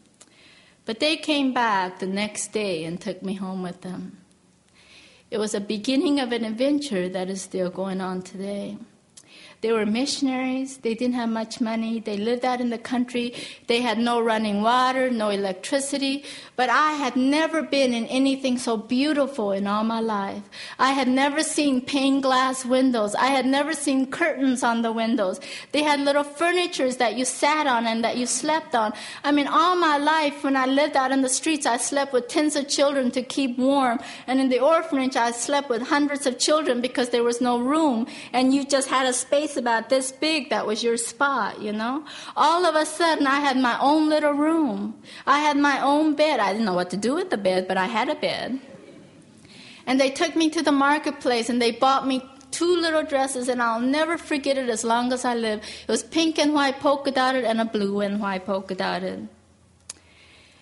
But 0.86 1.00
they 1.00 1.18
came 1.18 1.56
back 1.56 1.98
the 1.98 2.06
next 2.06 2.54
day 2.54 2.84
and 2.84 3.02
took 3.02 3.24
me 3.24 3.34
home 3.34 3.64
with 3.64 3.82
them. 3.82 4.20
It 5.32 5.40
was 5.40 5.56
a 5.56 5.60
beginning 5.60 6.20
of 6.20 6.32
an 6.32 6.46
adventure 6.46 7.10
that 7.10 7.32
is 7.32 7.42
still 7.42 7.72
going 7.72 8.00
on 8.00 8.22
today. 8.22 8.78
They 9.62 9.72
were 9.72 9.86
missionaries. 9.86 10.78
They 10.78 10.96
didn't 10.96 11.14
have 11.14 11.30
much 11.30 11.62
money. 11.62 12.00
They 12.00 12.18
lived 12.18 12.44
out 12.46 12.60
in 12.60 12.72
the 12.72 12.80
country. 12.80 13.36
They 13.68 13.82
had 13.82 14.00
no 14.00 14.20
running 14.20 14.64
water, 14.64 15.12
no 15.12 15.30
electricity. 15.30 16.24
But 16.56 16.70
I 16.70 16.94
had 16.94 17.16
never 17.16 17.62
been 17.62 17.94
in 17.94 18.08
anything 18.08 18.58
so 18.58 18.76
beautiful 18.76 19.52
in 19.52 19.68
all 19.68 19.84
my 19.84 20.00
life. 20.00 20.42
I 20.80 20.94
had 20.94 21.08
never 21.08 21.44
seen 21.44 21.80
pane 21.82 22.22
glass 22.22 22.66
windows. 22.66 23.14
I 23.14 23.28
had 23.28 23.46
never 23.46 23.74
seen 23.74 24.10
curtains 24.10 24.64
on 24.64 24.82
the 24.82 24.92
windows. 24.92 25.40
They 25.74 25.84
had 25.84 26.00
little 26.00 26.24
furnitures 26.24 26.98
that 26.98 27.16
you 27.16 27.24
sat 27.24 27.68
on 27.68 27.86
and 27.86 28.04
that 28.04 28.18
you 28.18 28.26
slept 28.26 28.74
on. 28.74 28.94
I 29.24 29.32
mean, 29.32 29.46
all 29.46 29.76
my 29.76 29.98
life 29.98 30.44
when 30.44 30.58
I 30.58 30.66
lived 30.66 30.96
out 30.96 31.12
in 31.12 31.22
the 31.22 31.30
streets, 31.30 31.68
I 31.68 31.78
slept 31.78 32.14
with 32.14 32.28
tens 32.28 32.56
of 32.56 32.68
children 32.68 33.12
to 33.12 33.22
keep 33.22 33.60
warm. 33.60 34.00
And 34.26 34.40
in 34.40 34.50
the 34.50 34.60
orphanage, 34.60 35.16
I 35.16 35.30
slept 35.30 35.70
with 35.70 35.84
hundreds 35.84 36.26
of 36.26 36.40
children 36.40 36.82
because 36.82 37.10
there 37.10 37.24
was 37.24 37.42
no 37.42 37.60
room. 37.60 38.08
And 38.34 38.56
you 38.56 38.66
just 38.66 38.90
had 38.90 39.06
a 39.06 39.14
space 39.14 39.51
space 39.52 39.58
about 39.58 39.90
this 39.90 40.12
big 40.12 40.50
that 40.50 40.66
was 40.66 40.84
your 40.84 40.98
spot, 40.98 41.62
you 41.62 41.72
know? 41.72 42.04
All 42.36 42.66
of 42.66 42.76
a 42.76 42.86
sudden, 42.86 43.28
I 43.28 43.40
had 43.40 43.58
my 43.58 43.78
own 43.80 44.10
little 44.10 44.34
room. 44.34 44.96
I 45.26 45.40
had 45.40 45.58
my 45.58 45.82
own 45.82 46.16
bed. 46.16 46.40
I 46.40 46.54
didn't 46.54 46.66
know 46.66 46.74
what 46.74 46.90
to 46.92 46.98
do 46.98 47.16
with 47.16 47.30
the 47.30 47.38
bed, 47.38 47.68
but 47.68 47.78
I 47.78 47.88
had 47.88 48.10
a 48.10 48.16
bed. 48.16 48.60
And 49.86 50.00
they 50.00 50.12
took 50.12 50.36
me 50.36 50.50
to 50.50 50.62
the 50.62 50.72
marketplace 50.72 51.50
and 51.50 51.62
they 51.62 51.72
bought 51.72 52.08
me 52.08 52.22
two 52.52 52.76
little 52.76 53.04
dresses, 53.04 53.48
and 53.48 53.62
I'll 53.62 53.80
never 53.80 54.18
forget 54.18 54.58
it 54.58 54.68
as 54.68 54.84
long 54.84 55.14
as 55.14 55.24
I 55.24 55.36
live. 55.36 55.60
It 55.60 55.92
was 55.92 56.04
pink 56.04 56.38
and 56.38 56.54
white 56.54 56.80
polka 56.82 57.12
dotted 57.12 57.46
and 57.46 57.62
a 57.62 57.66
blue 57.66 58.02
and 58.02 58.20
white 58.20 58.46
polka 58.46 58.76
dotted. 58.76 59.30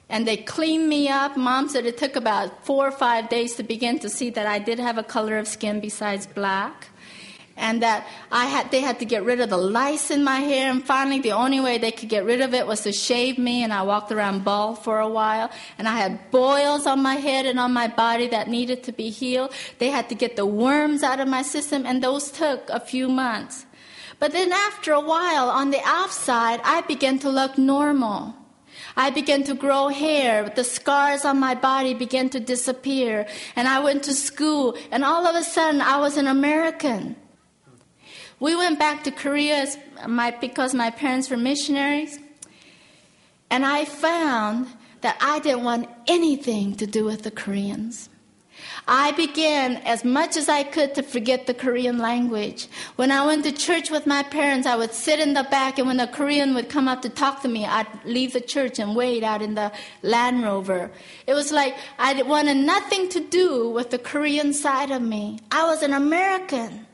And 0.08 0.28
they 0.28 0.38
cleaned 0.38 0.88
me 0.88 1.10
up. 1.10 1.36
Mom 1.36 1.67
said 1.67 1.86
it 1.86 1.97
took 1.97 2.15
about 2.15 2.65
four 2.65 2.88
or 2.88 2.91
five 2.91 3.30
days 3.30 3.56
to 3.56 3.63
begin 3.63 3.99
to 3.99 4.10
see 4.10 4.30
that 4.32 4.45
I 4.45 4.60
did 4.60 4.80
have 4.80 4.97
a 4.97 5.04
color 5.04 5.38
of 5.38 5.47
skin 5.47 5.80
besides 5.80 6.25
black. 6.28 6.89
And 7.59 7.83
that 7.83 8.07
I 8.31 8.45
had, 8.45 8.71
they 8.71 8.79
had 8.79 8.99
to 8.99 9.05
get 9.05 9.23
rid 9.23 9.41
of 9.41 9.49
the 9.49 9.57
lice 9.57 10.09
in 10.09 10.23
my 10.23 10.39
hair. 10.39 10.71
And 10.71 10.83
finally, 10.83 11.19
the 11.19 11.33
only 11.33 11.59
way 11.59 11.77
they 11.77 11.91
could 11.91 12.09
get 12.09 12.25
rid 12.25 12.41
of 12.41 12.53
it 12.53 12.65
was 12.65 12.81
to 12.81 12.93
shave 12.93 13.37
me. 13.37 13.63
And 13.63 13.73
I 13.73 13.83
walked 13.83 14.11
around 14.11 14.43
bald 14.43 14.83
for 14.83 14.99
a 14.99 15.09
while. 15.09 15.51
And 15.77 15.87
I 15.87 15.97
had 15.97 16.31
boils 16.31 16.87
on 16.87 17.01
my 17.01 17.15
head 17.15 17.45
and 17.45 17.59
on 17.59 17.73
my 17.73 17.87
body 17.87 18.27
that 18.29 18.47
needed 18.47 18.83
to 18.83 18.91
be 18.91 19.09
healed. 19.09 19.53
They 19.77 19.89
had 19.89 20.09
to 20.09 20.15
get 20.15 20.35
the 20.35 20.45
worms 20.45 21.03
out 21.03 21.19
of 21.19 21.27
my 21.27 21.41
system, 21.41 21.85
and 21.85 22.01
those 22.01 22.31
took 22.31 22.69
a 22.69 22.79
few 22.79 23.09
months. 23.09 23.65
But 24.19 24.31
then 24.31 24.51
after 24.51 24.91
a 24.91 24.99
while, 24.99 25.49
on 25.49 25.71
the 25.71 25.81
outside, 25.85 26.59
I 26.63 26.81
began 26.81 27.19
to 27.19 27.29
look 27.29 27.57
normal. 27.57 28.35
I 28.95 29.09
began 29.09 29.43
to 29.43 29.53
grow 29.53 29.87
hair. 29.87 30.49
The 30.49 30.63
scars 30.63 31.25
on 31.25 31.39
my 31.39 31.55
body 31.55 31.93
began 31.93 32.29
to 32.31 32.39
disappear. 32.39 33.27
And 33.55 33.67
I 33.67 33.79
went 33.79 34.03
to 34.03 34.13
school, 34.13 34.77
and 34.91 35.03
all 35.03 35.25
of 35.25 35.35
a 35.35 35.43
sudden, 35.43 35.81
I 35.81 35.97
was 35.99 36.17
an 36.17 36.27
American. 36.27 37.15
We 38.39 38.56
went 38.56 38.80
back 38.80 39.04
to 39.04 39.12
Korea 39.12 39.67
my, 40.08 40.32
because 40.32 40.73
my 40.73 40.89
parents 40.89 41.30
were 41.30 41.38
missionaries. 41.38 42.19
And 43.49 43.65
I 43.65 43.86
found 43.86 44.67
that 45.02 45.17
I 45.21 45.39
didn't 45.39 45.63
want 45.63 45.89
anything 46.08 46.75
to 46.75 46.88
do 46.88 47.04
with 47.06 47.23
the 47.23 47.32
Koreans. 47.32 48.10
I 48.88 49.12
began 49.12 49.78
as 49.78 50.04
much 50.04 50.36
as 50.36 50.49
I 50.49 50.63
could 50.63 50.95
to 50.95 51.04
forget 51.04 51.47
the 51.47 51.54
Korean 51.54 51.97
language. 51.99 52.67
When 52.95 53.12
I 53.12 53.25
went 53.25 53.43
to 53.45 53.52
church 53.52 53.89
with 53.89 54.06
my 54.06 54.23
parents, 54.23 54.67
I 54.67 54.75
would 54.75 54.93
sit 54.93 55.19
in 55.19 55.34
the 55.34 55.43
back, 55.43 55.78
and 55.78 55.88
when 55.88 55.99
a 55.99 56.08
Korean 56.08 56.56
would 56.56 56.69
come 56.69 56.88
up 56.88 57.02
to 57.04 57.10
talk 57.10 57.41
to 57.43 57.47
me, 57.47 57.65
I'd 57.65 57.88
leave 58.04 58.34
the 58.34 58.41
church 58.41 58.80
and 58.80 58.95
wait 58.95 59.23
out 59.23 59.41
in 59.41 59.56
the 59.56 59.71
Land 60.02 60.43
Rover. 60.43 60.91
It 61.28 61.34
was 61.34 61.52
like 61.52 61.75
I 61.97 62.21
wanted 62.23 62.58
nothing 62.58 63.10
to 63.10 63.19
do 63.19 63.69
with 63.69 63.91
the 63.91 63.99
Korean 63.99 64.54
side 64.54 64.91
of 64.91 65.02
me. 65.02 65.39
I 65.52 65.65
was 65.65 65.84
an 65.84 65.93
American. 65.93 66.88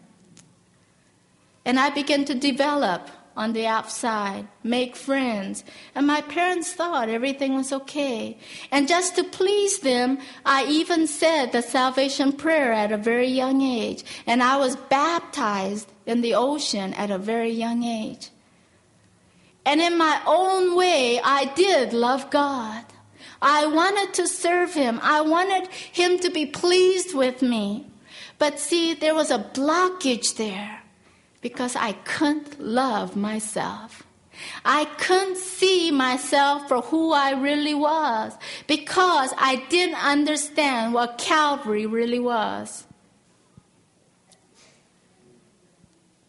And 1.65 1.79
I 1.79 1.89
began 1.89 2.23
to 2.25 2.35
develop 2.35 3.09
on 3.35 3.51
the 3.53 3.67
outside, 3.67 4.47
make 4.63 4.95
friends. 4.95 5.63
And 5.93 6.07
my 6.07 6.21
parents 6.21 6.71
thought 6.71 7.09
everything 7.09 7.55
was 7.55 7.73
okay. 7.73 8.37
And 8.71 8.87
just 8.87 9.15
to 9.15 9.23
please 9.23 9.79
them, 9.79 10.19
I 10.45 10.65
even 10.65 11.07
said 11.07 11.51
the 11.51 11.61
salvation 11.61 12.31
prayer 12.31 12.71
at 12.71 12.91
a 12.91 12.97
very 12.97 13.27
young 13.27 13.61
age. 13.61 14.03
And 14.25 14.41
I 14.41 14.57
was 14.57 14.75
baptized 14.75 15.91
in 16.05 16.21
the 16.21 16.35
ocean 16.35 16.93
at 16.93 17.11
a 17.11 17.17
very 17.17 17.51
young 17.51 17.83
age. 17.83 18.29
And 19.65 19.81
in 19.81 19.97
my 19.97 20.21
own 20.25 20.75
way, 20.75 21.19
I 21.21 21.45
did 21.55 21.91
love 21.91 22.29
God. 22.29 22.85
I 23.41 23.65
wanted 23.65 24.13
to 24.13 24.27
serve 24.27 24.73
Him. 24.73 24.99
I 25.03 25.21
wanted 25.21 25.67
Him 25.67 26.19
to 26.19 26.29
be 26.29 26.45
pleased 26.45 27.13
with 27.13 27.41
me. 27.41 27.87
But 28.37 28.59
see, 28.59 28.93
there 28.93 29.15
was 29.15 29.31
a 29.31 29.39
blockage 29.39 30.37
there 30.37 30.84
because 31.45 31.75
I 31.75 31.91
couldn't 31.91 32.59
love 32.59 33.15
myself. 33.15 34.01
I 34.65 34.85
couldn't 34.97 35.37
see 35.37 35.91
myself 35.91 36.67
for 36.67 36.81
who 36.81 37.13
I 37.13 37.39
really 37.39 37.75
was 37.75 38.33
because 38.65 39.31
I 39.37 39.63
didn't 39.69 40.03
understand 40.03 40.95
what 40.95 41.19
Calvary 41.19 41.85
really 41.85 42.17
was. 42.17 42.87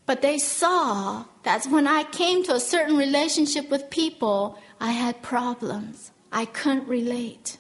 But 0.05 0.21
they 0.21 0.37
saw 0.37 1.25
that 1.45 1.65
when 1.65 1.87
I 1.87 2.03
came 2.05 2.45
to 2.45 2.55
a 2.55 2.61
certain 2.61 2.99
relationship 2.99 3.71
with 3.71 3.89
people, 3.89 4.59
I 4.79 4.91
had 4.91 5.23
problems. 5.23 6.13
I 6.31 6.45
couldn't 6.45 6.89
relate. 6.89 7.57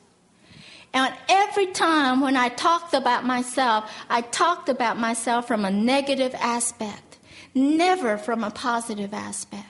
And 0.93 1.15
every 1.31 1.69
time 1.73 2.21
when 2.21 2.37
I 2.37 2.51
talked 2.51 2.93
about 2.93 3.25
myself, 3.25 3.91
I 4.11 4.21
talked 4.21 4.69
about 4.69 4.99
myself 4.99 5.49
from 5.49 5.65
a 5.65 5.71
negative 5.71 6.35
aspect 6.35 7.06
never 7.57 8.19
from 8.19 8.45
a 8.45 8.51
positive 8.51 9.13
aspect. 9.15 9.67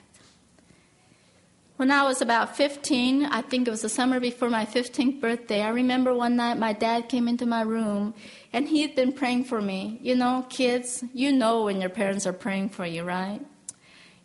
When 1.77 1.91
I 1.91 2.03
was 2.03 2.21
about 2.21 2.57
15, 2.57 3.25
I 3.25 3.41
think 3.41 3.67
it 3.67 3.71
was 3.71 3.83
the 3.83 3.89
summer 3.89 4.19
before 4.19 4.49
my 4.49 4.65
15th 4.65 5.21
birthday, 5.21 5.61
I 5.61 5.69
remember 5.69 6.11
one 6.13 6.35
night 6.35 6.57
my 6.57 6.73
dad 6.73 7.07
came 7.07 7.27
into 7.27 7.45
my 7.45 7.61
room 7.61 8.15
and 8.51 8.67
he 8.67 8.81
had 8.81 8.95
been 8.95 9.13
praying 9.13 9.43
for 9.43 9.61
me. 9.61 9.99
You 10.01 10.15
know, 10.15 10.45
kids, 10.49 11.03
you 11.13 11.31
know 11.31 11.65
when 11.65 11.79
your 11.79 11.91
parents 11.91 12.25
are 12.25 12.33
praying 12.33 12.69
for 12.69 12.85
you, 12.85 13.03
right? 13.03 13.39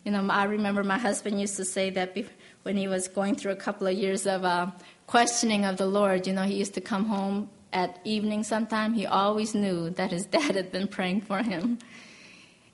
You 0.03 0.11
know, 0.11 0.27
I 0.29 0.45
remember 0.45 0.83
my 0.83 0.97
husband 0.97 1.39
used 1.39 1.55
to 1.57 1.65
say 1.65 1.91
that 1.91 2.17
when 2.63 2.75
he 2.75 2.87
was 2.87 3.07
going 3.07 3.35
through 3.35 3.51
a 3.51 3.55
couple 3.55 3.85
of 3.85 3.93
years 3.93 4.25
of 4.25 4.43
uh, 4.43 4.71
questioning 5.05 5.63
of 5.63 5.77
the 5.77 5.85
Lord, 5.85 6.25
you 6.25 6.33
know, 6.33 6.43
he 6.43 6.55
used 6.55 6.73
to 6.73 6.81
come 6.81 7.05
home 7.05 7.49
at 7.71 7.99
evening 8.03 8.43
sometime. 8.43 8.95
He 8.95 9.05
always 9.05 9.53
knew 9.53 9.91
that 9.91 10.11
his 10.11 10.25
dad 10.35 10.55
had 10.55 10.71
been 10.71 10.87
praying 10.87 11.21
for 11.21 11.43
him. 11.43 11.77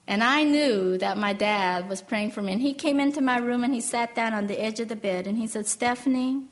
And 0.09 0.23
I 0.23 0.43
knew 0.43 0.97
that 0.97 1.19
my 1.19 1.33
dad 1.33 1.87
was 1.87 2.01
praying 2.01 2.31
for 2.31 2.41
me. 2.41 2.51
And 2.51 2.61
he 2.61 2.73
came 2.73 2.99
into 2.99 3.21
my 3.21 3.37
room 3.37 3.63
and 3.63 3.71
he 3.71 3.79
sat 3.79 4.15
down 4.15 4.33
on 4.33 4.47
the 4.47 4.59
edge 4.59 4.79
of 4.79 4.87
the 4.87 4.95
bed 4.95 5.27
and 5.27 5.37
he 5.37 5.45
said, 5.45 5.67
Stephanie, 5.67 6.45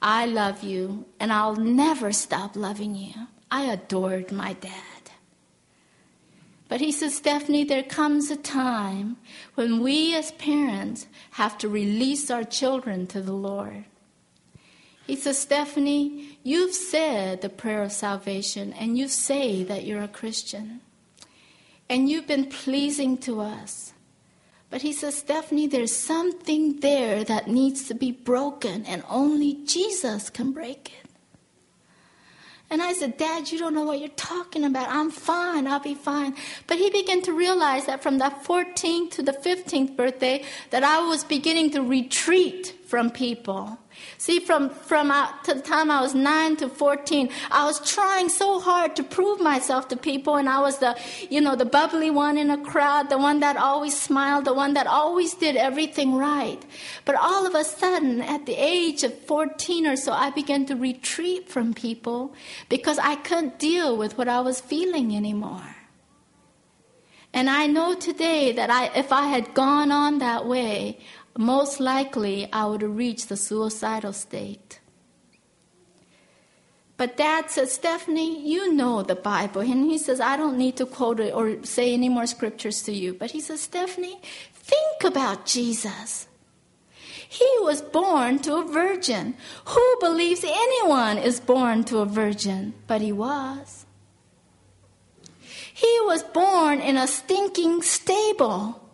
I 0.00 0.24
love 0.24 0.62
you 0.62 1.04
and 1.20 1.30
I'll 1.30 1.54
never 1.54 2.12
stop 2.12 2.56
loving 2.56 2.94
you. 2.94 3.12
I 3.50 3.64
adored 3.64 4.32
my 4.32 4.54
dad. 4.54 5.10
But 6.66 6.80
he 6.80 6.90
said, 6.90 7.10
Stephanie, 7.10 7.64
there 7.64 7.82
comes 7.82 8.30
a 8.30 8.36
time 8.36 9.18
when 9.54 9.82
we 9.82 10.16
as 10.16 10.32
parents 10.32 11.06
have 11.32 11.58
to 11.58 11.68
release 11.68 12.30
our 12.30 12.42
children 12.42 13.06
to 13.08 13.20
the 13.20 13.34
Lord. 13.34 13.84
He 15.06 15.16
says, 15.16 15.38
Stephanie, 15.38 16.38
you've 16.42 16.74
said 16.74 17.42
the 17.42 17.50
prayer 17.50 17.82
of 17.82 17.92
salvation 17.92 18.72
and 18.72 18.96
you 18.96 19.08
say 19.08 19.62
that 19.62 19.84
you're 19.84 20.02
a 20.02 20.08
Christian 20.08 20.80
and 21.88 22.08
you've 22.08 22.26
been 22.26 22.46
pleasing 22.46 23.18
to 23.18 23.40
us. 23.40 23.92
But 24.70 24.82
he 24.82 24.92
says, 24.92 25.16
Stephanie, 25.16 25.68
there's 25.68 25.94
something 25.94 26.80
there 26.80 27.22
that 27.24 27.48
needs 27.48 27.86
to 27.88 27.94
be 27.94 28.10
broken, 28.10 28.84
and 28.86 29.04
only 29.08 29.64
Jesus 29.64 30.30
can 30.30 30.52
break 30.52 30.92
it. 31.00 31.04
And 32.70 32.82
I 32.82 32.92
said, 32.92 33.16
Dad, 33.16 33.52
you 33.52 33.58
don't 33.58 33.74
know 33.74 33.84
what 33.84 34.00
you're 34.00 34.08
talking 34.08 34.64
about. 34.64 34.88
I'm 34.88 35.10
fine. 35.10 35.68
I'll 35.68 35.78
be 35.78 35.94
fine. 35.94 36.34
But 36.66 36.78
he 36.78 36.90
began 36.90 37.22
to 37.22 37.32
realize 37.32 37.86
that 37.86 38.02
from 38.02 38.18
the 38.18 38.32
14th 38.42 39.12
to 39.12 39.22
the 39.22 39.32
15th 39.32 39.94
birthday, 39.94 40.44
that 40.70 40.82
I 40.82 41.06
was 41.06 41.22
beginning 41.22 41.70
to 41.72 41.82
retreat 41.82 42.74
from 42.86 43.10
people. 43.10 43.78
See, 44.18 44.40
from, 44.40 44.70
from 44.70 45.10
uh, 45.10 45.30
to 45.44 45.54
the 45.54 45.60
time 45.60 45.90
I 45.90 46.00
was 46.00 46.14
9 46.14 46.56
to 46.56 46.68
14, 46.68 47.30
I 47.50 47.64
was 47.66 47.80
trying 47.80 48.28
so 48.28 48.60
hard 48.60 48.96
to 48.96 49.02
prove 49.02 49.40
myself 49.40 49.88
to 49.88 49.96
people, 49.96 50.36
and 50.36 50.48
I 50.48 50.60
was 50.60 50.78
the, 50.78 50.96
you 51.30 51.40
know, 51.40 51.56
the 51.56 51.64
bubbly 51.64 52.10
one 52.10 52.38
in 52.38 52.50
a 52.50 52.62
crowd, 52.62 53.10
the 53.10 53.18
one 53.18 53.40
that 53.40 53.56
always 53.56 53.98
smiled, 53.98 54.44
the 54.44 54.54
one 54.54 54.74
that 54.74 54.86
always 54.86 55.34
did 55.34 55.56
everything 55.56 56.14
right. 56.14 56.64
But 57.04 57.16
all 57.16 57.46
of 57.46 57.54
a 57.54 57.64
sudden, 57.64 58.22
at 58.22 58.46
the 58.46 58.54
age 58.54 59.02
of 59.02 59.18
14 59.26 59.86
or 59.86 59.96
so, 59.96 60.12
I 60.12 60.30
began 60.30 60.66
to 60.66 60.76
retreat 60.76 61.48
from 61.48 61.74
people 61.74 62.34
because 62.68 62.98
I 62.98 63.16
couldn't 63.16 63.58
deal 63.58 63.96
with 63.96 64.16
what 64.16 64.28
I 64.28 64.40
was 64.40 64.60
feeling 64.60 65.16
anymore. 65.16 65.76
And 67.34 67.50
I 67.50 67.66
know 67.66 67.96
today 67.96 68.52
that 68.52 68.70
I, 68.70 68.86
if 68.96 69.12
I 69.12 69.26
had 69.26 69.54
gone 69.54 69.90
on 69.90 70.18
that 70.18 70.46
way, 70.46 71.00
most 71.36 71.80
likely 71.80 72.48
I 72.52 72.66
would 72.66 72.82
reach 72.82 73.26
the 73.26 73.36
suicidal 73.36 74.12
state. 74.12 74.80
But 76.96 77.16
dad 77.16 77.50
says, 77.50 77.72
Stephanie, 77.72 78.48
you 78.48 78.72
know 78.72 79.02
the 79.02 79.16
Bible. 79.16 79.62
And 79.62 79.90
he 79.90 79.98
says, 79.98 80.20
I 80.20 80.36
don't 80.36 80.56
need 80.56 80.76
to 80.76 80.86
quote 80.86 81.18
it 81.18 81.34
or 81.34 81.62
say 81.64 81.92
any 81.92 82.08
more 82.08 82.26
scriptures 82.26 82.82
to 82.82 82.92
you. 82.92 83.14
But 83.14 83.32
he 83.32 83.40
says, 83.40 83.62
Stephanie, 83.62 84.20
think 84.52 85.02
about 85.04 85.44
Jesus. 85.44 86.28
He 87.28 87.50
was 87.62 87.82
born 87.82 88.38
to 88.40 88.58
a 88.58 88.64
virgin. 88.64 89.34
Who 89.64 89.96
believes 89.98 90.44
anyone 90.44 91.18
is 91.18 91.40
born 91.40 91.82
to 91.84 91.98
a 91.98 92.06
virgin? 92.06 92.74
But 92.86 93.00
he 93.00 93.10
was. 93.10 93.86
He 95.72 95.98
was 96.02 96.22
born 96.22 96.80
in 96.80 96.96
a 96.96 97.08
stinking 97.08 97.82
stable. 97.82 98.88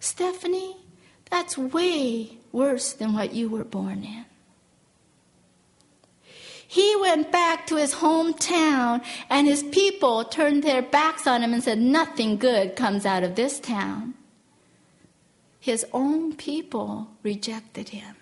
Stephanie, 0.00 0.76
that's 1.30 1.58
way 1.58 2.38
worse 2.52 2.92
than 2.92 3.12
what 3.12 3.34
you 3.34 3.48
were 3.48 3.64
born 3.64 4.04
in. 4.04 4.24
He 6.68 6.96
went 7.00 7.30
back 7.30 7.66
to 7.68 7.76
his 7.76 7.94
hometown, 7.94 9.04
and 9.30 9.46
his 9.46 9.62
people 9.62 10.24
turned 10.24 10.62
their 10.62 10.82
backs 10.82 11.26
on 11.26 11.42
him 11.42 11.52
and 11.52 11.62
said, 11.62 11.78
Nothing 11.78 12.36
good 12.36 12.74
comes 12.74 13.06
out 13.06 13.22
of 13.22 13.36
this 13.36 13.60
town. 13.60 14.14
His 15.60 15.86
own 15.92 16.34
people 16.34 17.08
rejected 17.22 17.90
him. 17.90 18.16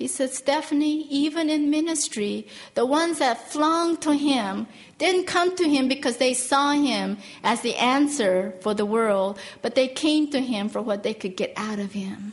He 0.00 0.08
said, 0.08 0.30
Stephanie, 0.30 1.06
even 1.10 1.50
in 1.50 1.68
ministry, 1.68 2.46
the 2.72 2.86
ones 2.86 3.18
that 3.18 3.50
flung 3.50 3.98
to 3.98 4.14
him 4.14 4.66
didn't 4.96 5.26
come 5.26 5.54
to 5.56 5.68
him 5.68 5.88
because 5.88 6.16
they 6.16 6.32
saw 6.32 6.72
him 6.72 7.18
as 7.44 7.60
the 7.60 7.76
answer 7.76 8.54
for 8.62 8.72
the 8.72 8.86
world, 8.86 9.38
but 9.60 9.74
they 9.74 9.88
came 9.88 10.30
to 10.30 10.40
him 10.40 10.70
for 10.70 10.80
what 10.80 11.02
they 11.02 11.12
could 11.12 11.36
get 11.36 11.52
out 11.54 11.78
of 11.78 11.92
him. 11.92 12.32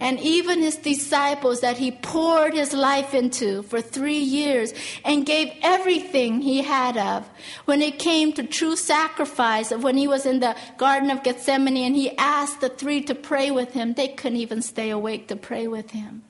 And 0.00 0.18
even 0.20 0.60
his 0.60 0.76
disciples 0.76 1.60
that 1.60 1.76
he 1.76 1.92
poured 1.92 2.54
his 2.54 2.72
life 2.72 3.12
into 3.12 3.62
for 3.64 3.82
three 3.82 4.18
years 4.18 4.72
and 5.04 5.26
gave 5.26 5.52
everything 5.62 6.40
he 6.40 6.62
had 6.62 6.96
of. 6.96 7.28
When 7.66 7.82
it 7.82 7.98
came 7.98 8.32
to 8.32 8.42
true 8.42 8.76
sacrifice, 8.76 9.70
when 9.70 9.98
he 9.98 10.08
was 10.08 10.24
in 10.24 10.40
the 10.40 10.56
Garden 10.78 11.10
of 11.10 11.22
Gethsemane 11.22 11.76
and 11.76 11.94
he 11.94 12.16
asked 12.16 12.62
the 12.62 12.70
three 12.70 13.02
to 13.02 13.14
pray 13.14 13.50
with 13.50 13.72
him, 13.72 13.92
they 13.92 14.08
couldn't 14.08 14.38
even 14.38 14.62
stay 14.62 14.88
awake 14.88 15.28
to 15.28 15.36
pray 15.36 15.68
with 15.68 15.90
him. 15.90 16.22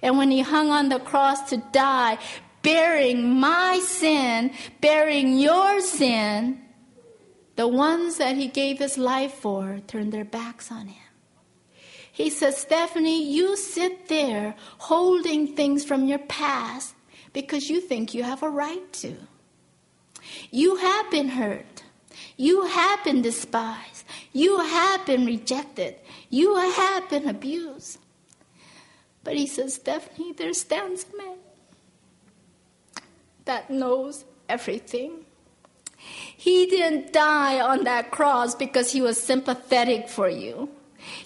And 0.00 0.16
when 0.16 0.30
he 0.30 0.40
hung 0.40 0.70
on 0.70 0.88
the 0.88 1.00
cross 1.00 1.50
to 1.50 1.56
die, 1.72 2.18
bearing 2.62 3.40
my 3.40 3.80
sin, 3.84 4.52
bearing 4.80 5.38
your 5.38 5.80
sin, 5.80 6.62
the 7.56 7.66
ones 7.66 8.18
that 8.18 8.36
he 8.36 8.46
gave 8.46 8.78
his 8.78 8.98
life 8.98 9.32
for 9.32 9.80
turned 9.86 10.12
their 10.12 10.24
backs 10.24 10.70
on 10.70 10.88
him. 10.88 11.05
He 12.16 12.30
says, 12.30 12.56
Stephanie, 12.56 13.30
you 13.30 13.58
sit 13.58 14.08
there 14.08 14.54
holding 14.78 15.54
things 15.54 15.84
from 15.84 16.06
your 16.06 16.18
past 16.18 16.94
because 17.34 17.68
you 17.68 17.78
think 17.78 18.14
you 18.14 18.22
have 18.22 18.42
a 18.42 18.48
right 18.48 18.90
to. 18.94 19.16
You 20.50 20.76
have 20.76 21.10
been 21.10 21.28
hurt. 21.28 21.82
You 22.38 22.64
have 22.64 23.04
been 23.04 23.20
despised. 23.20 24.06
You 24.32 24.60
have 24.60 25.04
been 25.04 25.26
rejected. 25.26 25.96
You 26.30 26.56
have 26.56 27.06
been 27.10 27.28
abused. 27.28 27.98
But 29.22 29.36
he 29.36 29.46
says, 29.46 29.74
Stephanie, 29.74 30.32
there 30.32 30.54
stands 30.54 31.04
a 31.12 31.18
man 31.18 31.36
that 33.44 33.68
knows 33.68 34.24
everything. 34.48 35.26
He 35.98 36.64
didn't 36.64 37.12
die 37.12 37.60
on 37.60 37.84
that 37.84 38.10
cross 38.10 38.54
because 38.54 38.92
he 38.92 39.02
was 39.02 39.20
sympathetic 39.20 40.08
for 40.08 40.30
you. 40.30 40.70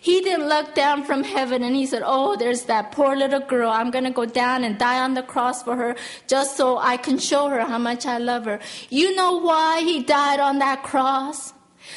He 0.00 0.20
didn't 0.20 0.48
look 0.48 0.74
down 0.74 1.04
from 1.04 1.24
heaven 1.24 1.62
and 1.62 1.74
he 1.74 1.86
said, 1.86 2.02
Oh, 2.04 2.36
there's 2.36 2.64
that 2.64 2.92
poor 2.92 3.16
little 3.16 3.40
girl. 3.40 3.70
I'm 3.70 3.90
going 3.90 4.04
to 4.04 4.10
go 4.10 4.26
down 4.26 4.64
and 4.64 4.78
die 4.78 5.00
on 5.00 5.14
the 5.14 5.22
cross 5.22 5.62
for 5.62 5.76
her 5.76 5.96
just 6.26 6.56
so 6.56 6.78
I 6.78 6.96
can 6.96 7.18
show 7.18 7.48
her 7.48 7.60
how 7.60 7.78
much 7.78 8.06
I 8.06 8.18
love 8.18 8.44
her. 8.44 8.60
You 8.88 9.14
know 9.14 9.38
why 9.38 9.80
he 9.80 10.02
died 10.02 10.40
on 10.40 10.58
that 10.58 10.82
cross? 10.82 11.52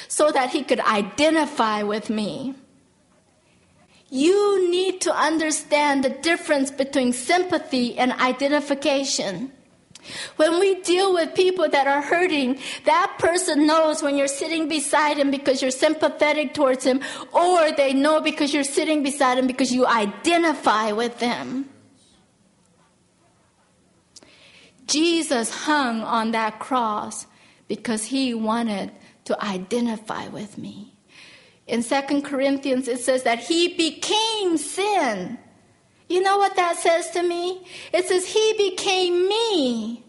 So 0.07 0.31
that 0.31 0.51
he 0.51 0.63
could 0.63 0.79
identify 0.79 1.83
with 1.83 2.09
me. 2.09 2.55
You 4.09 4.69
need 4.69 5.01
to 5.01 5.13
understand 5.13 6.03
the 6.03 6.09
difference 6.09 6.71
between 6.71 7.13
sympathy 7.13 7.97
and 7.97 8.11
identification. 8.13 9.51
When 10.35 10.59
we 10.59 10.81
deal 10.81 11.13
with 11.13 11.35
people 11.35 11.69
that 11.69 11.87
are 11.87 12.01
hurting, 12.01 12.59
that 12.85 13.15
person 13.19 13.65
knows 13.65 14.03
when 14.03 14.17
you're 14.17 14.27
sitting 14.27 14.67
beside 14.67 15.17
him 15.17 15.31
because 15.31 15.61
you're 15.61 15.71
sympathetic 15.71 16.53
towards 16.53 16.83
him, 16.83 17.01
or 17.31 17.71
they 17.71 17.93
know 17.93 18.21
because 18.21 18.53
you're 18.53 18.63
sitting 18.63 19.03
beside 19.03 19.37
him 19.37 19.47
because 19.47 19.71
you 19.71 19.85
identify 19.85 20.91
with 20.91 21.19
them. 21.19 21.69
Jesus 24.87 25.49
hung 25.49 26.01
on 26.01 26.31
that 26.31 26.59
cross 26.59 27.25
because 27.67 28.05
he 28.05 28.33
wanted 28.33 28.91
to 29.25 29.41
identify 29.43 30.27
with 30.27 30.57
me. 30.57 30.93
In 31.65 31.81
2 31.81 32.21
Corinthians, 32.23 32.87
it 32.87 32.99
says 32.99 33.23
that 33.23 33.39
he 33.39 33.69
became 33.75 34.57
sin 34.57 35.39
you 36.09 36.21
know 36.21 36.37
what 36.37 36.55
that 36.55 36.77
says 36.77 37.09
to 37.11 37.23
me? 37.23 37.65
It 37.91 38.05
says, 38.07 38.25
He 38.25 38.53
became 38.57 39.27
me. 39.27 40.03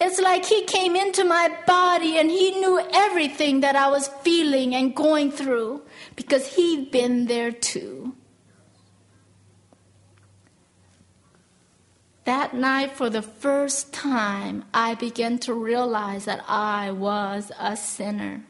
It's 0.00 0.20
like 0.20 0.44
He 0.44 0.64
came 0.64 0.96
into 0.96 1.24
my 1.24 1.54
body 1.66 2.18
and 2.18 2.30
He 2.30 2.52
knew 2.52 2.80
everything 2.92 3.60
that 3.60 3.76
I 3.76 3.88
was 3.88 4.08
feeling 4.22 4.74
and 4.74 4.94
going 4.94 5.30
through 5.30 5.82
because 6.16 6.54
He'd 6.54 6.90
been 6.90 7.26
there 7.26 7.52
too. 7.52 8.14
That 12.24 12.54
night, 12.54 12.90
for 12.90 13.08
the 13.08 13.22
first 13.22 13.92
time, 13.92 14.64
I 14.74 14.96
began 14.96 15.38
to 15.40 15.54
realize 15.54 16.24
that 16.24 16.44
I 16.48 16.90
was 16.90 17.52
a 17.56 17.76
sinner. 17.76 18.42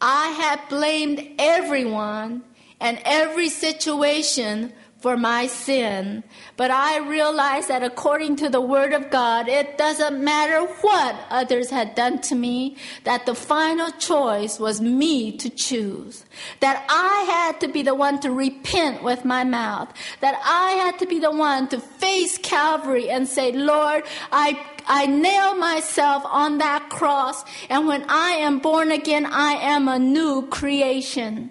I 0.00 0.30
had 0.30 0.68
blamed 0.68 1.24
everyone 1.38 2.42
and 2.80 3.00
every 3.04 3.48
situation 3.48 4.72
for 5.00 5.16
my 5.16 5.46
sin. 5.46 6.24
But 6.56 6.72
I 6.72 6.98
realize 6.98 7.68
that 7.68 7.84
according 7.84 8.36
to 8.36 8.48
the 8.48 8.60
Word 8.60 8.92
of 8.92 9.10
God, 9.10 9.48
it 9.48 9.78
doesn't 9.78 10.22
matter 10.22 10.66
what 10.80 11.16
others 11.30 11.70
had 11.70 11.94
done 11.94 12.20
to 12.22 12.34
me, 12.34 12.76
that 13.04 13.24
the 13.24 13.34
final 13.34 13.92
choice 13.92 14.58
was 14.58 14.80
me 14.80 15.36
to 15.38 15.50
choose. 15.50 16.24
That 16.60 16.84
I 16.88 17.22
had 17.30 17.60
to 17.60 17.68
be 17.68 17.82
the 17.82 17.94
one 17.94 18.18
to 18.20 18.32
repent 18.32 19.04
with 19.04 19.24
my 19.24 19.44
mouth. 19.44 19.92
That 20.20 20.40
I 20.44 20.72
had 20.72 20.98
to 20.98 21.06
be 21.06 21.20
the 21.20 21.30
one 21.30 21.68
to 21.68 21.78
face 21.78 22.36
Calvary 22.38 23.08
and 23.08 23.28
say, 23.28 23.52
Lord, 23.52 24.02
I 24.32 24.60
I 24.90 25.04
nail 25.04 25.54
myself 25.54 26.22
on 26.24 26.58
that 26.58 26.88
cross, 26.88 27.44
and 27.68 27.86
when 27.86 28.04
I 28.08 28.30
am 28.30 28.58
born 28.58 28.90
again, 28.90 29.26
I 29.26 29.52
am 29.52 29.86
a 29.86 29.98
new 29.98 30.46
creation. 30.48 31.50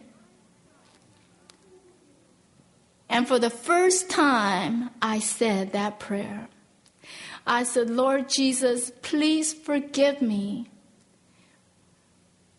And 3.10 3.28
for 3.28 3.40
the 3.40 3.50
first 3.50 4.10
time, 4.10 4.90
I 5.02 5.20
said 5.20 5.72
that 5.72 6.00
prayer. 6.00 6.50
I 7.46 7.64
said, 7.64 7.90
Lord 7.90 8.28
Jesus, 8.28 8.92
please 9.02 9.54
forgive 9.54 10.22
me 10.22 10.70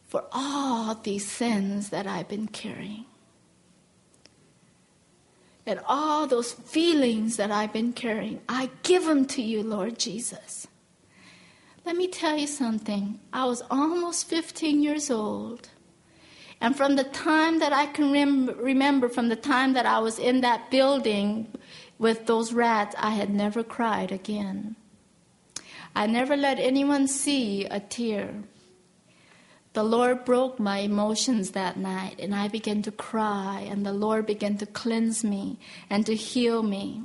for 0.08 0.24
all 0.32 0.94
these 0.94 1.30
sins 1.30 1.90
that 1.90 2.06
I've 2.06 2.28
been 2.28 2.48
carrying. 2.48 3.04
And 5.66 5.80
all 5.87 6.26
those 6.26 6.54
feelings 6.54 7.37
that 7.37 7.50
I've 7.50 7.74
been 7.74 7.92
carrying, 7.92 8.40
I 8.48 8.70
give 8.82 9.04
them 9.04 9.26
to 9.26 9.42
you, 9.42 9.62
Lord 9.62 9.98
Jesus. 9.98 10.66
Let 11.84 11.94
me 11.94 12.08
tell 12.08 12.38
you 12.38 12.46
something. 12.46 13.20
I 13.34 13.44
was 13.44 13.62
almost 13.70 14.28
15 14.28 14.82
years 14.82 15.11
old 15.11 15.68
and 16.61 16.77
from 16.77 16.97
the 16.97 17.05
time 17.05 17.61
that 17.61 17.73
I 17.73 17.87
can 17.87 18.12
rem- 18.12 18.57
remember, 18.59 19.09
from 19.09 19.29
the 19.29 19.37
time 19.37 19.75
that 19.75 19.87
I 19.87 20.01
was 20.01 20.18
in 20.18 20.40
that 20.40 20.71
building 20.71 21.53
with 21.99 22.27
those 22.27 22.53
rats, 22.53 22.97
I 22.99 23.11
had 23.11 23.31
never 23.31 23.62
cried 23.62 24.11
again. 24.11 24.77
I 25.94 26.07
never 26.07 26.37
let 26.37 26.59
anyone 26.59 27.07
see 27.07 27.64
a 27.64 27.81
tear. 27.81 28.42
The 29.73 29.85
Lord 29.85 30.25
broke 30.25 30.59
my 30.59 30.79
emotions 30.79 31.53
that 31.53 31.77
night, 31.77 32.16
and 32.18 32.35
I 32.35 32.49
began 32.49 32.83
to 32.83 32.90
cry, 32.90 33.61
and 33.61 33.87
the 33.87 33.92
Lord 33.92 34.27
began 34.27 34.57
to 34.59 34.66
cleanse 34.66 35.23
me 35.23 35.59
and 35.88 36.05
to 36.07 36.14
heal 36.14 36.64
me. 36.64 37.05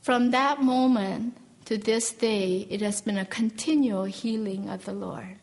From 0.00 0.30
that 0.30 0.62
moment 0.62 1.36
to 1.66 1.76
this 1.76 2.12
day, 2.12 2.66
it 2.70 2.80
has 2.80 3.02
been 3.02 3.18
a 3.18 3.26
continual 3.26 4.04
healing 4.04 4.70
of 4.70 4.86
the 4.86 4.94
Lord 4.94 5.39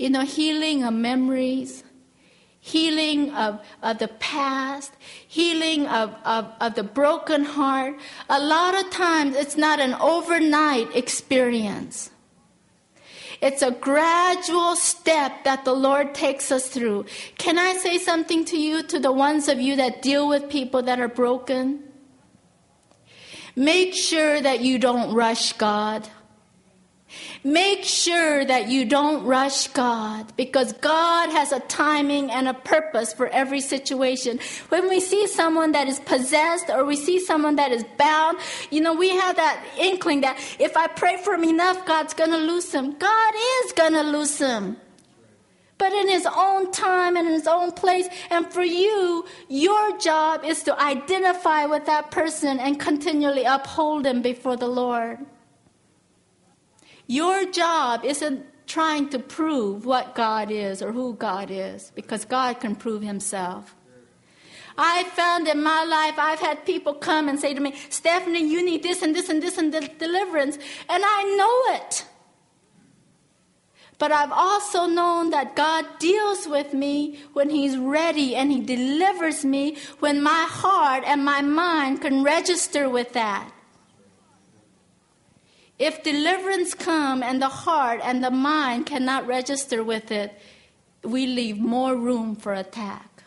you 0.00 0.08
know, 0.08 0.22
healing 0.22 0.82
of 0.82 0.94
memories, 0.94 1.84
healing 2.58 3.34
of, 3.34 3.60
of 3.82 3.98
the 3.98 4.08
past, 4.08 4.92
healing 5.28 5.86
of, 5.86 6.16
of, 6.24 6.50
of 6.58 6.74
the 6.74 6.82
broken 6.82 7.44
heart. 7.44 7.96
A 8.30 8.40
lot 8.40 8.74
of 8.74 8.90
times 8.90 9.36
it's 9.36 9.58
not 9.58 9.78
an 9.78 9.92
overnight 10.00 10.96
experience. 10.96 12.10
It's 13.42 13.60
a 13.60 13.72
gradual 13.72 14.74
step 14.74 15.44
that 15.44 15.66
the 15.66 15.74
Lord 15.74 16.14
takes 16.14 16.50
us 16.50 16.68
through. 16.68 17.04
Can 17.36 17.58
I 17.58 17.74
say 17.74 17.98
something 17.98 18.46
to 18.46 18.58
you, 18.58 18.82
to 18.84 18.98
the 18.98 19.12
ones 19.12 19.48
of 19.48 19.60
you 19.60 19.76
that 19.76 20.00
deal 20.00 20.26
with 20.26 20.48
people 20.48 20.80
that 20.84 20.98
are 20.98 21.08
broken? 21.08 21.82
Make 23.54 23.94
sure 23.94 24.40
that 24.40 24.60
you 24.60 24.78
don't 24.78 25.12
rush 25.12 25.52
God. 25.52 26.08
Make 27.42 27.84
sure 27.84 28.44
that 28.44 28.68
you 28.68 28.84
don't 28.84 29.24
rush 29.24 29.68
God 29.68 30.32
because 30.36 30.72
God 30.74 31.30
has 31.30 31.52
a 31.52 31.60
timing 31.60 32.30
and 32.30 32.48
a 32.48 32.54
purpose 32.54 33.12
for 33.12 33.28
every 33.28 33.60
situation. 33.60 34.40
When 34.68 34.88
we 34.88 35.00
see 35.00 35.26
someone 35.26 35.72
that 35.72 35.88
is 35.88 36.00
possessed 36.00 36.70
or 36.70 36.84
we 36.84 36.96
see 36.96 37.18
someone 37.18 37.56
that 37.56 37.72
is 37.72 37.84
bound, 37.98 38.38
you 38.70 38.80
know, 38.80 38.94
we 38.94 39.10
have 39.10 39.36
that 39.36 39.64
inkling 39.78 40.20
that 40.22 40.38
if 40.58 40.76
I 40.76 40.86
pray 40.86 41.16
for 41.16 41.34
him 41.34 41.44
enough, 41.44 41.86
God's 41.86 42.14
going 42.14 42.30
to 42.30 42.38
loose 42.38 42.72
him. 42.72 42.96
God 42.98 43.34
is 43.64 43.72
going 43.72 43.94
to 43.94 44.02
loose 44.02 44.38
him. 44.38 44.76
But 45.78 45.94
in 45.94 46.08
his 46.08 46.26
own 46.26 46.70
time 46.72 47.16
and 47.16 47.26
in 47.26 47.32
his 47.32 47.46
own 47.46 47.72
place. 47.72 48.06
And 48.28 48.46
for 48.52 48.62
you, 48.62 49.24
your 49.48 49.96
job 49.96 50.44
is 50.44 50.62
to 50.64 50.78
identify 50.78 51.64
with 51.64 51.86
that 51.86 52.10
person 52.10 52.60
and 52.60 52.78
continually 52.78 53.44
uphold 53.44 54.04
him 54.04 54.20
before 54.20 54.56
the 54.56 54.68
Lord. 54.68 55.20
Your 57.10 57.44
job 57.50 58.04
isn't 58.04 58.46
trying 58.68 59.08
to 59.08 59.18
prove 59.18 59.84
what 59.84 60.14
God 60.14 60.48
is 60.52 60.80
or 60.80 60.92
who 60.92 61.14
God 61.14 61.50
is, 61.50 61.90
because 61.96 62.24
God 62.24 62.60
can 62.60 62.76
prove 62.76 63.02
Himself. 63.02 63.74
I 64.78 65.02
found 65.02 65.48
in 65.48 65.60
my 65.60 65.82
life, 65.82 66.14
I've 66.20 66.38
had 66.38 66.64
people 66.64 66.94
come 66.94 67.28
and 67.28 67.40
say 67.40 67.52
to 67.52 67.60
me, 67.60 67.74
Stephanie, 67.88 68.46
you 68.46 68.64
need 68.64 68.84
this 68.84 69.02
and 69.02 69.12
this 69.12 69.28
and 69.28 69.42
this 69.42 69.58
and 69.58 69.72
de- 69.72 69.88
deliverance. 69.98 70.56
And 70.88 71.02
I 71.04 71.24
know 71.34 71.74
it. 71.74 72.06
But 73.98 74.12
I've 74.12 74.30
also 74.30 74.86
known 74.86 75.30
that 75.30 75.56
God 75.56 75.84
deals 75.98 76.46
with 76.46 76.72
me 76.72 77.18
when 77.32 77.50
He's 77.50 77.76
ready 77.76 78.36
and 78.36 78.52
He 78.52 78.60
delivers 78.60 79.44
me 79.44 79.78
when 79.98 80.22
my 80.22 80.46
heart 80.48 81.02
and 81.04 81.24
my 81.24 81.42
mind 81.42 82.02
can 82.02 82.22
register 82.22 82.88
with 82.88 83.14
that. 83.14 83.50
If 85.80 86.02
deliverance 86.02 86.74
come 86.74 87.22
and 87.22 87.40
the 87.40 87.48
heart 87.48 88.00
and 88.04 88.22
the 88.22 88.30
mind 88.30 88.84
cannot 88.84 89.26
register 89.26 89.82
with 89.82 90.12
it, 90.12 90.38
we 91.02 91.26
leave 91.26 91.56
more 91.58 91.96
room 91.96 92.36
for 92.36 92.52
attack. 92.52 93.24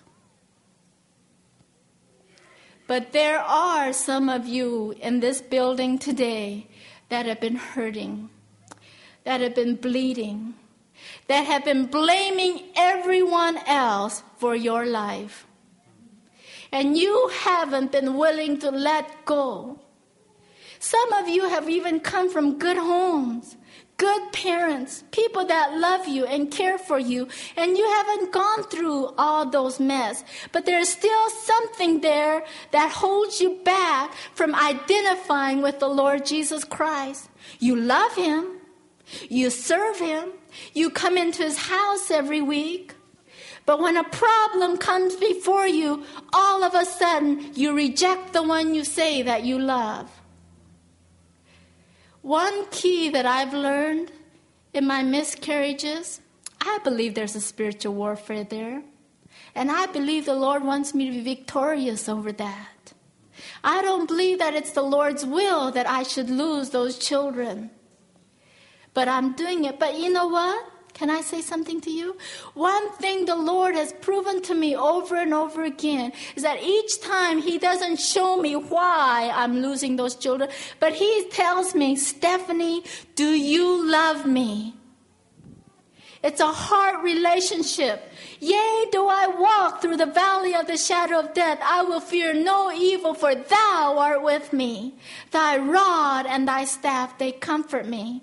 But 2.85 3.11
there 3.11 3.39
are 3.39 3.91
some 3.91 4.29
of 4.29 4.45
you 4.45 4.93
in 5.01 5.19
this 5.19 5.41
building 5.41 5.97
today 5.97 6.67
that 7.09 7.25
have 7.25 7.41
been 7.41 7.55
hurting, 7.55 8.29
that 9.23 9.41
have 9.41 9.55
been 9.55 9.73
bleeding, 9.73 10.53
that 11.27 11.47
have 11.47 11.65
been 11.65 11.87
blaming 11.87 12.65
everyone 12.75 13.57
else 13.65 14.21
for 14.37 14.55
your 14.55 14.85
life. 14.85 15.47
And 16.71 16.95
you 16.95 17.31
haven't 17.33 17.91
been 17.91 18.13
willing 18.15 18.59
to 18.59 18.69
let 18.69 19.25
go 19.25 19.79
some 20.83 21.13
of 21.13 21.29
you 21.29 21.47
have 21.47 21.69
even 21.69 22.01
come 22.01 22.29
from 22.29 22.59
good 22.59 22.75
homes, 22.75 23.55
good 23.95 24.33
parents, 24.33 25.05
people 25.11 25.45
that 25.45 25.77
love 25.77 26.09
you 26.09 26.25
and 26.25 26.51
care 26.51 26.77
for 26.77 26.99
you, 26.99 27.29
and 27.55 27.77
you 27.77 27.89
haven't 27.89 28.33
gone 28.33 28.63
through 28.63 29.13
all 29.17 29.49
those 29.49 29.79
mess. 29.79 30.25
But 30.51 30.65
there's 30.65 30.89
still 30.89 31.29
something 31.29 32.01
there 32.01 32.43
that 32.71 32.91
holds 32.91 33.39
you 33.39 33.61
back 33.63 34.13
from 34.35 34.53
identifying 34.53 35.61
with 35.61 35.79
the 35.79 35.87
Lord 35.87 36.25
Jesus 36.25 36.65
Christ. 36.65 37.29
You 37.59 37.77
love 37.77 38.13
him, 38.15 38.45
you 39.29 39.51
serve 39.51 39.97
him, 39.97 40.31
you 40.73 40.89
come 40.89 41.17
into 41.17 41.43
his 41.43 41.57
house 41.57 42.11
every 42.11 42.41
week. 42.41 42.93
But 43.65 43.79
when 43.79 43.95
a 43.95 44.03
problem 44.03 44.75
comes 44.75 45.15
before 45.15 45.65
you, 45.65 46.03
all 46.33 46.61
of 46.61 46.75
a 46.75 46.83
sudden 46.83 47.53
you 47.53 47.73
reject 47.73 48.33
the 48.33 48.43
one 48.43 48.75
you 48.75 48.83
say 48.83 49.21
that 49.21 49.45
you 49.45 49.57
love. 49.59 50.11
One 52.23 52.65
key 52.71 53.09
that 53.09 53.25
I've 53.25 53.53
learned 53.53 54.09
in 54.73 54.87
my 54.87 55.03
miscarriages, 55.03 56.21
I 56.61 56.79
believe 56.81 57.15
there's 57.15 57.35
a 57.35 57.41
spiritual 57.41 57.95
warfare 57.95 58.45
there. 58.45 58.81
And 59.53 59.69
I 59.69 59.87
believe 59.87 60.25
the 60.25 60.33
Lord 60.33 60.63
wants 60.63 60.95
me 60.95 61.05
to 61.05 61.11
be 61.11 61.21
victorious 61.21 62.07
over 62.07 62.31
that. 62.31 62.93
I 63.61 63.81
don't 63.81 64.07
believe 64.07 64.39
that 64.39 64.53
it's 64.53 64.71
the 64.71 64.81
Lord's 64.81 65.25
will 65.25 65.69
that 65.71 65.85
I 65.85 66.03
should 66.03 66.29
lose 66.29 66.69
those 66.69 66.97
children. 66.97 67.71
But 68.93 69.09
I'm 69.09 69.33
doing 69.33 69.65
it. 69.65 69.77
But 69.77 69.99
you 69.99 70.09
know 70.09 70.27
what? 70.27 70.65
Can 70.93 71.09
I 71.09 71.21
say 71.21 71.41
something 71.41 71.81
to 71.81 71.89
you? 71.89 72.15
One 72.53 72.91
thing 72.93 73.25
the 73.25 73.35
Lord 73.35 73.73
has 73.75 73.93
proven 73.93 74.41
to 74.43 74.53
me 74.53 74.75
over 74.75 75.15
and 75.15 75.33
over 75.33 75.63
again 75.63 76.13
is 76.35 76.43
that 76.43 76.61
each 76.61 77.01
time 77.01 77.41
He 77.41 77.57
doesn't 77.57 77.99
show 77.99 78.37
me 78.37 78.55
why 78.55 79.31
I'm 79.33 79.61
losing 79.61 79.95
those 79.95 80.15
children, 80.15 80.49
but 80.79 80.93
He 80.93 81.27
tells 81.31 81.73
me, 81.73 81.95
Stephanie, 81.95 82.83
do 83.15 83.29
you 83.29 83.89
love 83.89 84.25
me? 84.25 84.75
It's 86.23 86.39
a 86.39 86.47
heart 86.47 87.03
relationship. 87.03 88.09
Yea, 88.39 88.85
do 88.91 89.07
I 89.07 89.27
walk 89.27 89.81
through 89.81 89.97
the 89.97 90.05
valley 90.05 90.55
of 90.55 90.67
the 90.67 90.77
shadow 90.77 91.19
of 91.19 91.33
death, 91.33 91.59
I 91.61 91.83
will 91.83 91.99
fear 91.99 92.33
no 92.33 92.71
evil, 92.71 93.13
for 93.13 93.35
thou 93.35 93.95
art 93.97 94.23
with 94.23 94.53
me. 94.53 94.95
Thy 95.31 95.57
rod 95.57 96.25
and 96.25 96.47
thy 96.47 96.63
staff, 96.63 97.17
they 97.17 97.33
comfort 97.33 97.87
me. 97.87 98.21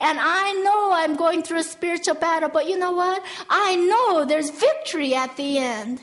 And 0.00 0.18
I 0.20 0.52
know 0.52 0.92
I'm 0.92 1.16
going 1.16 1.42
through 1.42 1.58
a 1.58 1.64
spiritual 1.64 2.14
battle, 2.14 2.48
but 2.48 2.68
you 2.68 2.78
know 2.78 2.92
what? 2.92 3.22
I 3.50 3.74
know 3.76 4.24
there's 4.24 4.50
victory 4.50 5.14
at 5.14 5.36
the 5.36 5.58
end. 5.58 6.00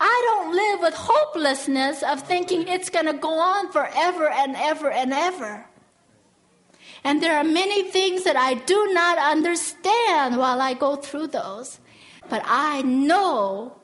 I 0.00 0.22
don't 0.26 0.54
live 0.54 0.80
with 0.80 0.94
hopelessness 0.94 2.02
of 2.02 2.22
thinking 2.22 2.68
it's 2.68 2.90
going 2.90 3.06
to 3.06 3.12
go 3.12 3.38
on 3.38 3.70
forever 3.70 4.28
and 4.28 4.56
ever 4.56 4.90
and 4.90 5.12
ever. 5.12 5.66
And 7.04 7.22
there 7.22 7.36
are 7.36 7.44
many 7.44 7.90
things 7.90 8.24
that 8.24 8.36
I 8.36 8.54
do 8.54 8.92
not 8.92 9.18
understand 9.18 10.36
while 10.36 10.60
I 10.60 10.74
go 10.74 10.96
through 10.96 11.28
those. 11.28 11.78
But 12.28 12.42
I 12.44 12.82
know 12.82 13.76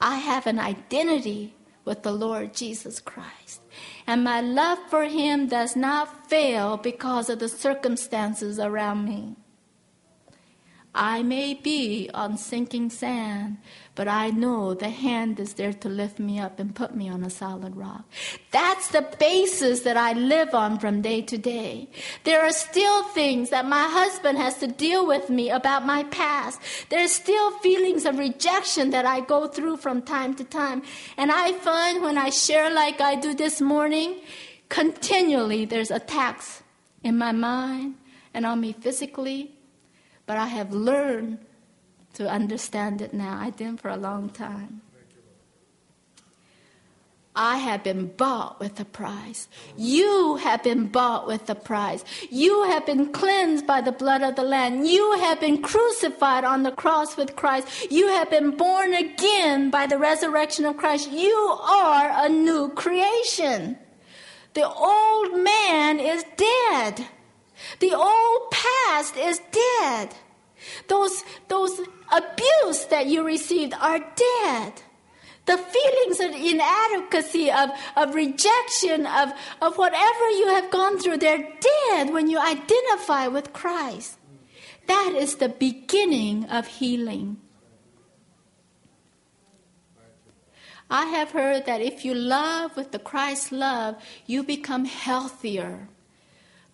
I 0.00 0.16
have 0.16 0.46
an 0.46 0.58
identity 0.58 1.54
with 1.84 2.02
the 2.02 2.12
Lord 2.12 2.54
Jesus 2.54 3.00
Christ 3.00 3.60
and 4.06 4.22
my 4.22 4.40
love 4.40 4.78
for 4.88 5.04
him 5.04 5.46
does 5.46 5.76
not 5.76 6.28
fail 6.28 6.76
because 6.76 7.30
of 7.30 7.38
the 7.38 7.48
circumstances 7.48 8.58
around 8.58 9.04
me. 9.04 9.36
I 10.94 11.22
may 11.22 11.54
be 11.54 12.08
on 12.14 12.36
sinking 12.36 12.90
sand, 12.90 13.58
but 13.94 14.08
I 14.08 14.30
know 14.30 14.74
the 14.74 14.88
hand 14.88 15.38
is 15.38 15.54
there 15.54 15.72
to 15.72 15.88
lift 15.88 16.18
me 16.18 16.38
up 16.38 16.58
and 16.58 16.74
put 16.74 16.96
me 16.96 17.08
on 17.08 17.22
a 17.22 17.30
solid 17.30 17.76
rock. 17.76 18.04
That's 18.50 18.88
the 18.88 19.02
basis 19.18 19.80
that 19.80 19.96
I 19.96 20.12
live 20.14 20.54
on 20.54 20.78
from 20.78 21.00
day 21.00 21.22
to 21.22 21.38
day. 21.38 21.88
There 22.24 22.42
are 22.42 22.50
still 22.50 23.04
things 23.04 23.50
that 23.50 23.66
my 23.66 23.84
husband 23.84 24.38
has 24.38 24.58
to 24.58 24.66
deal 24.66 25.06
with 25.06 25.30
me 25.30 25.50
about 25.50 25.86
my 25.86 26.04
past. 26.04 26.60
There's 26.88 27.12
still 27.12 27.50
feelings 27.58 28.04
of 28.04 28.18
rejection 28.18 28.90
that 28.90 29.06
I 29.06 29.20
go 29.20 29.46
through 29.46 29.76
from 29.76 30.02
time 30.02 30.34
to 30.34 30.44
time. 30.44 30.82
And 31.16 31.30
I 31.30 31.52
find 31.52 32.02
when 32.02 32.18
I 32.18 32.30
share 32.30 32.70
like 32.70 33.00
I 33.00 33.14
do 33.14 33.34
this 33.34 33.60
morning, 33.60 34.20
continually 34.68 35.64
there's 35.64 35.90
attacks 35.90 36.62
in 37.02 37.16
my 37.16 37.32
mind 37.32 37.94
and 38.32 38.44
on 38.44 38.60
me 38.60 38.72
physically 38.72 39.54
but 40.26 40.36
I 40.36 40.46
have 40.46 40.72
learned 40.72 41.38
to 42.14 42.28
understand 42.28 43.02
it 43.02 43.12
now. 43.12 43.38
I 43.40 43.50
didn't 43.50 43.80
for 43.80 43.90
a 43.90 43.96
long 43.96 44.30
time. 44.30 44.82
I 47.36 47.56
have 47.56 47.82
been 47.82 48.06
bought 48.06 48.60
with 48.60 48.78
a 48.78 48.84
price. 48.84 49.48
You 49.76 50.36
have 50.36 50.62
been 50.62 50.86
bought 50.86 51.26
with 51.26 51.50
a 51.50 51.56
price. 51.56 52.04
You 52.30 52.62
have 52.64 52.86
been 52.86 53.12
cleansed 53.12 53.66
by 53.66 53.80
the 53.80 53.90
blood 53.90 54.22
of 54.22 54.36
the 54.36 54.44
Lamb. 54.44 54.84
You 54.84 55.18
have 55.18 55.40
been 55.40 55.60
crucified 55.60 56.44
on 56.44 56.62
the 56.62 56.70
cross 56.70 57.16
with 57.16 57.34
Christ. 57.34 57.90
You 57.90 58.06
have 58.08 58.30
been 58.30 58.52
born 58.52 58.94
again 58.94 59.70
by 59.70 59.86
the 59.86 59.98
resurrection 59.98 60.64
of 60.64 60.76
Christ. 60.76 61.10
You 61.10 61.34
are 61.34 62.12
a 62.24 62.28
new 62.28 62.68
creation. 62.70 63.78
The 64.52 64.68
old 64.68 65.42
man 65.42 65.98
is 65.98 66.24
dead. 66.36 67.04
The 67.80 67.94
old 67.94 68.50
past 68.52 69.16
is 69.16 69.40
dead. 69.50 70.14
Those, 70.88 71.24
those 71.48 71.80
abuse 72.12 72.86
that 72.86 73.06
you 73.06 73.24
received 73.24 73.74
are 73.74 73.98
dead. 73.98 74.82
The 75.46 75.58
feelings 75.58 76.20
of 76.20 76.30
inadequacy, 76.30 77.50
of, 77.50 77.70
of 77.96 78.14
rejection, 78.14 79.06
of, 79.06 79.32
of 79.60 79.76
whatever 79.76 80.30
you 80.30 80.48
have 80.48 80.70
gone 80.70 80.98
through, 80.98 81.18
they're 81.18 81.52
dead 81.60 82.12
when 82.12 82.28
you 82.28 82.38
identify 82.38 83.28
with 83.28 83.52
Christ. 83.52 84.16
That 84.86 85.14
is 85.16 85.36
the 85.36 85.50
beginning 85.50 86.44
of 86.46 86.66
healing. 86.66 87.38
I 90.90 91.06
have 91.06 91.30
heard 91.30 91.66
that 91.66 91.80
if 91.80 92.04
you 92.04 92.14
love 92.14 92.76
with 92.76 92.92
the 92.92 92.98
Christ 92.98 93.52
love, 93.52 93.96
you 94.26 94.42
become 94.42 94.84
healthier. 94.84 95.88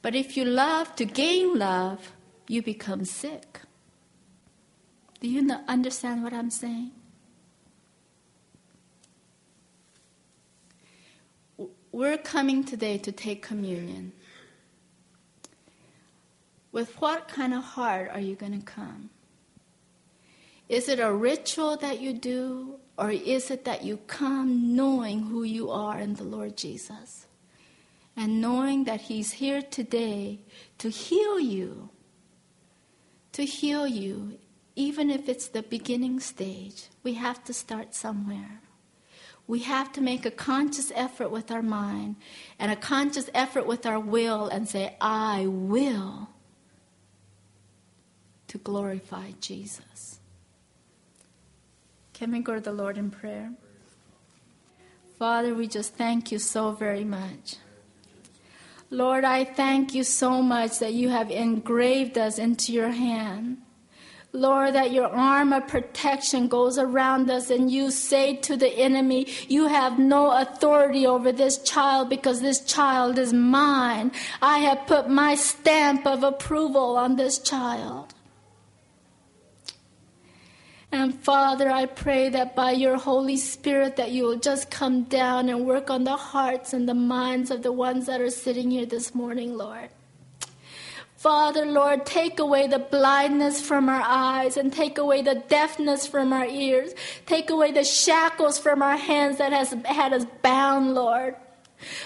But 0.02 0.14
if 0.14 0.36
you 0.36 0.44
love 0.44 0.94
to 0.96 1.04
gain 1.04 1.58
love, 1.58 2.12
you 2.48 2.62
become 2.62 3.04
sick. 3.04 3.59
Do 5.20 5.28
you 5.28 5.48
understand 5.68 6.22
what 6.22 6.32
I'm 6.32 6.50
saying? 6.50 6.92
We're 11.92 12.18
coming 12.18 12.64
today 12.64 12.98
to 12.98 13.12
take 13.12 13.42
communion. 13.42 14.12
With 16.72 17.00
what 17.00 17.28
kind 17.28 17.52
of 17.52 17.62
heart 17.62 18.10
are 18.12 18.20
you 18.20 18.36
going 18.36 18.58
to 18.58 18.64
come? 18.64 19.10
Is 20.68 20.88
it 20.88 21.00
a 21.00 21.12
ritual 21.12 21.76
that 21.78 22.00
you 22.00 22.12
do, 22.12 22.76
or 22.96 23.10
is 23.10 23.50
it 23.50 23.64
that 23.64 23.84
you 23.84 23.96
come 24.06 24.76
knowing 24.76 25.24
who 25.24 25.42
you 25.42 25.70
are 25.70 25.98
in 25.98 26.14
the 26.14 26.24
Lord 26.24 26.56
Jesus? 26.56 27.26
and 28.16 28.40
knowing 28.40 28.84
that 28.84 29.00
He's 29.02 29.32
here 29.32 29.62
today 29.62 30.40
to 30.78 30.90
heal 30.90 31.40
you, 31.40 31.88
to 33.32 33.44
heal 33.44 33.86
you, 33.86 34.38
even 34.76 35.10
if 35.10 35.28
it's 35.28 35.48
the 35.48 35.62
beginning 35.62 36.20
stage. 36.20 36.88
We 37.02 37.14
have 37.14 37.42
to 37.44 37.52
start 37.52 37.94
somewhere. 37.94 38.60
We 39.46 39.60
have 39.60 39.92
to 39.94 40.00
make 40.00 40.24
a 40.24 40.30
conscious 40.30 40.92
effort 40.94 41.30
with 41.30 41.50
our 41.50 41.62
mind 41.62 42.16
and 42.58 42.70
a 42.70 42.76
conscious 42.76 43.28
effort 43.34 43.66
with 43.66 43.84
our 43.84 43.98
will 43.98 44.46
and 44.46 44.68
say, 44.68 44.96
I 45.00 45.46
will 45.48 46.28
to 48.46 48.58
glorify 48.58 49.32
Jesus. 49.40 50.20
Can 52.12 52.32
we 52.32 52.40
go 52.40 52.54
to 52.54 52.60
the 52.60 52.72
Lord 52.72 52.98
in 52.98 53.10
prayer? 53.10 53.52
Father, 55.18 55.54
we 55.54 55.66
just 55.66 55.94
thank 55.94 56.30
you 56.30 56.38
so 56.38 56.70
very 56.70 57.04
much. 57.04 57.56
Lord, 58.90 59.24
I 59.24 59.44
thank 59.44 59.94
you 59.94 60.02
so 60.04 60.42
much 60.42 60.78
that 60.80 60.94
you 60.94 61.10
have 61.10 61.30
engraved 61.30 62.18
us 62.18 62.38
into 62.38 62.72
your 62.72 62.90
hand. 62.90 63.58
Lord, 64.32 64.74
that 64.74 64.92
your 64.92 65.08
arm 65.08 65.52
of 65.52 65.66
protection 65.66 66.46
goes 66.46 66.78
around 66.78 67.28
us 67.30 67.50
and 67.50 67.70
you 67.70 67.90
say 67.90 68.36
to 68.36 68.56
the 68.56 68.68
enemy, 68.68 69.26
You 69.48 69.66
have 69.66 69.98
no 69.98 70.30
authority 70.30 71.04
over 71.04 71.32
this 71.32 71.58
child 71.58 72.08
because 72.08 72.40
this 72.40 72.60
child 72.60 73.18
is 73.18 73.32
mine. 73.32 74.12
I 74.40 74.58
have 74.58 74.86
put 74.86 75.08
my 75.08 75.34
stamp 75.34 76.06
of 76.06 76.22
approval 76.22 76.96
on 76.96 77.16
this 77.16 77.38
child. 77.38 78.14
And 80.92 81.14
Father, 81.14 81.70
I 81.70 81.86
pray 81.86 82.28
that 82.30 82.54
by 82.54 82.72
your 82.72 82.96
Holy 82.96 83.36
Spirit 83.36 83.96
that 83.96 84.10
you 84.10 84.24
will 84.24 84.38
just 84.38 84.70
come 84.70 85.04
down 85.04 85.48
and 85.48 85.64
work 85.64 85.88
on 85.88 86.04
the 86.04 86.16
hearts 86.16 86.72
and 86.72 86.88
the 86.88 86.94
minds 86.94 87.50
of 87.50 87.62
the 87.62 87.72
ones 87.72 88.06
that 88.06 88.20
are 88.20 88.30
sitting 88.30 88.70
here 88.70 88.86
this 88.86 89.14
morning, 89.14 89.56
Lord. 89.56 89.88
Father, 91.20 91.66
Lord, 91.66 92.06
take 92.06 92.38
away 92.38 92.66
the 92.66 92.78
blindness 92.78 93.60
from 93.60 93.90
our 93.90 94.00
eyes 94.02 94.56
and 94.56 94.72
take 94.72 94.96
away 94.96 95.20
the 95.20 95.34
deafness 95.34 96.06
from 96.06 96.32
our 96.32 96.46
ears. 96.46 96.94
Take 97.26 97.50
away 97.50 97.72
the 97.72 97.84
shackles 97.84 98.58
from 98.58 98.80
our 98.80 98.96
hands 98.96 99.36
that 99.36 99.52
has 99.52 99.76
had 99.84 100.14
us 100.14 100.24
bound, 100.40 100.94
Lord. 100.94 101.36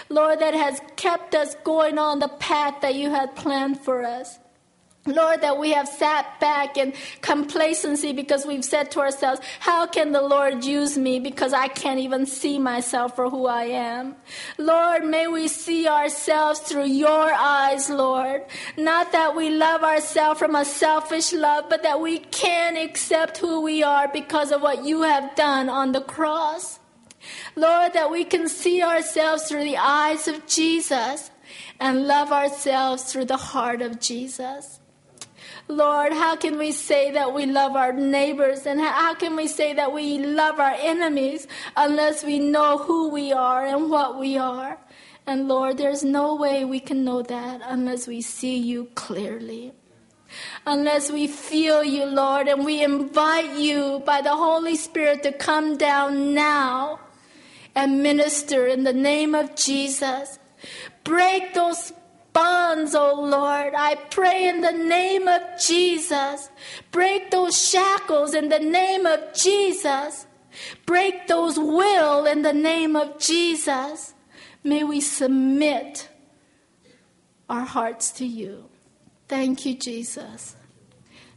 Lord, 0.09 0.41
that 0.41 0.55
has 0.55 0.81
kept 0.97 1.37
us 1.37 1.55
going 1.63 1.97
on 1.97 2.19
the 2.19 2.27
path 2.27 2.81
that 2.81 2.97
you 2.97 3.11
had 3.11 3.37
planned 3.37 3.79
for 3.79 4.03
us. 4.03 4.41
Lord, 5.07 5.43
that 5.43 5.59
we 5.59 5.73
have 5.73 5.87
sat 5.87 6.41
back 6.41 6.79
in 6.79 6.95
complacency 7.21 8.15
because 8.15 8.47
we've 8.47 8.65
said 8.65 8.91
to 8.93 9.01
ourselves, 9.01 9.43
How 9.61 9.87
can 9.87 10.13
the 10.13 10.23
Lord 10.23 10.65
use 10.65 10.97
me 10.97 11.21
because 11.21 11.53
I 11.53 11.69
can't 11.69 12.01
even 12.01 12.25
see 12.25 12.59
myself 12.59 13.15
for 13.15 13.29
who 13.29 13.47
I 13.47 13.65
am? 13.65 14.17
Lord, 14.57 15.05
may 15.05 15.29
we 15.29 15.49
see 15.49 15.87
ourselves 15.87 16.61
through 16.61 16.87
your 16.87 17.33
eyes, 17.35 17.91
Lord. 17.91 18.45
Not 18.79 19.13
that 19.13 19.37
we 19.37 19.51
love 19.51 19.83
ourselves 19.83 20.39
from 20.39 20.55
a 20.55 20.65
selfish 20.65 21.35
love, 21.35 21.67
but 21.69 21.83
that 21.83 22.01
we 22.01 22.21
can 22.21 22.79
accept 22.79 23.37
who 23.37 23.61
we 23.61 23.83
are 23.83 24.09
because 24.09 24.53
of 24.53 24.63
what 24.63 24.87
you 24.87 25.03
have 25.03 25.35
done 25.35 25.69
on 25.69 25.93
the 25.93 26.01
cross. 26.01 26.79
Lord, 27.57 27.93
that 27.93 28.11
we 28.11 28.25
can 28.25 28.49
see 28.49 28.83
ourselves 28.83 29.45
through 29.45 29.65
the 29.65 29.77
eyes 29.77 30.29
of 30.29 30.47
Jesus 30.47 31.31
and 31.79 32.07
love 32.07 32.33
ourselves 32.33 33.05
through 33.05 33.27
the 33.27 33.37
heart 33.37 33.83
of 33.83 34.01
Jesus. 34.01 34.81
Lord, 35.69 36.13
how 36.13 36.37
can 36.37 36.59
we 36.59 36.73
say 36.73 37.11
that 37.13 37.33
we 37.33 37.47
love 37.47 37.75
our 37.75 37.93
neighbors 37.93 38.67
and 38.67 38.79
how 38.81 39.15
can 39.15 39.35
we 39.35 39.47
say 39.47 39.73
that 39.73 39.93
we 39.93 40.19
love 40.19 40.61
our 40.61 40.75
enemies 40.79 41.47
unless 41.77 42.23
we 42.23 42.39
know 42.39 42.79
who 42.79 43.09
we 43.09 43.33
are 43.33 43.65
and 43.65 43.91
what 43.91 44.19
we 44.19 44.37
are? 44.37 44.79
And 45.27 45.49
Lord, 45.49 45.79
there's 45.79 46.05
no 46.05 46.35
way 46.35 46.65
we 46.67 46.81
can 46.81 47.03
know 47.03 47.23
that 47.23 47.63
unless 47.65 48.07
we 48.07 48.21
see 48.21 48.59
you 48.59 48.91
clearly. 48.95 49.73
Unless 50.67 51.11
we 51.11 51.27
feel 51.29 51.83
you, 51.83 52.05
Lord, 52.05 52.47
and 52.49 52.65
we 52.65 52.83
invite 52.83 53.57
you 53.57 54.03
by 54.05 54.21
the 54.21 54.37
Holy 54.37 54.77
Spirit 54.77 55.23
to 55.23 55.33
come 55.33 55.79
down 55.79 56.35
now 56.35 57.01
and 57.75 58.03
minister 58.03 58.67
in 58.67 58.85
the 58.85 58.93
name 58.93 59.35
of 59.35 59.55
Jesus. 59.57 60.39
Break 61.05 61.55
those 61.55 61.93
bonds, 62.35 62.95
oh 62.95 63.19
Lord. 63.23 63.73
I 63.75 63.95
pray 64.11 64.49
in 64.49 64.61
the 64.61 64.73
name 64.73 65.27
of 65.27 65.41
Jesus. 65.59 66.51
Break 66.91 67.31
those 67.31 67.57
shackles 67.57 68.35
in 68.35 68.51
the 68.51 68.59
name 68.59 69.07
of 69.07 69.33
Jesus. 69.33 70.27
Break 70.85 71.27
those 71.27 71.59
will 71.59 72.27
in 72.27 72.43
the 72.43 72.53
name 72.53 72.95
of 72.95 73.19
Jesus. 73.19 74.13
May 74.63 74.85
we 74.85 75.01
submit 75.01 76.11
our 77.49 77.65
hearts 77.65 78.13
to 78.13 78.27
you. 78.27 78.67
Thank 79.29 79.65
you, 79.65 79.75
Jesus. 79.75 80.57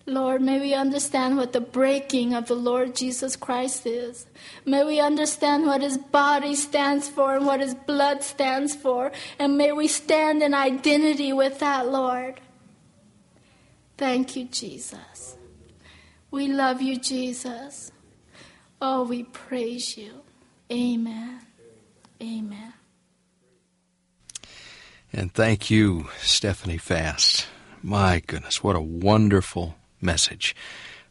Lord, 0.10 0.42
may 0.42 0.58
we 0.62 0.74
understand 0.74 1.36
what 1.36 1.52
the 1.52 1.60
breaking 1.60 2.34
of 2.34 2.48
the 2.48 2.56
Lord 2.56 2.96
Jesus 2.96 3.36
Christ 3.36 3.86
is. 3.86 4.26
May 4.66 4.86
we 4.86 5.02
understand 5.02 5.66
what 5.66 5.82
his 5.82 5.98
body 5.98 6.56
stands 6.56 7.10
for 7.10 7.36
and 7.36 7.46
what 7.46 7.60
his 7.60 7.76
blood 7.76 8.24
stands 8.24 8.74
for. 8.74 9.12
And 9.38 9.58
may 9.58 9.74
we 9.74 9.90
stand 9.90 10.42
in 10.42 10.54
identity 10.54 11.34
with 11.34 11.60
that, 11.60 11.90
Lord. 11.90 12.40
Thank 13.98 14.38
you, 14.38 14.46
Jesus. 14.46 15.36
We 16.32 16.48
love 16.48 16.82
you, 16.82 16.98
Jesus. 16.98 17.92
Oh, 18.82 19.04
we 19.04 19.24
praise 19.24 19.98
you. 19.98 20.22
Amen. 20.72 21.42
Amen. 22.22 22.74
And 25.12 25.34
thank 25.34 25.70
you, 25.70 26.08
Stephanie 26.20 26.78
Fast. 26.78 27.48
My 27.84 28.22
goodness, 28.26 28.64
what 28.64 28.78
a 28.78 28.82
wonderful 28.82 29.76
message 30.02 30.56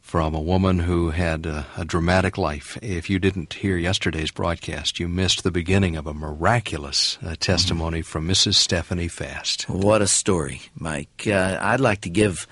from 0.07 0.37
a 0.37 0.41
woman 0.41 0.79
who 0.79 1.11
had 1.11 1.47
a, 1.47 1.67
a, 1.77 1.85
dramatic 1.85 2.39
life. 2.39 2.79
If 2.81 3.11
you 3.11 3.19
didn't 3.19 3.55
hear 3.55 3.77
yesterday's 3.77 4.31
broadcast, 4.31 5.01
you 5.01 5.09
missed 5.09 5.43
the 5.43 5.51
beginning 5.51 5.97
of 5.97 6.07
a 6.07 6.15
miraculous 6.15 7.19
uh, 7.27 7.35
testimony 7.41 8.01
mm-hmm. 8.01 8.07
from 8.07 8.29
Mrs. 8.29 8.55
Stephanie 8.55 9.09
Fast. 9.09 9.69
What 9.69 10.03
a 10.03 10.07
story, 10.07 10.61
Mike. 10.79 11.25
Uh, 11.27 11.59
I'd 11.61 11.81
like 11.81 12.03
to 12.03 12.09
give 12.09 12.47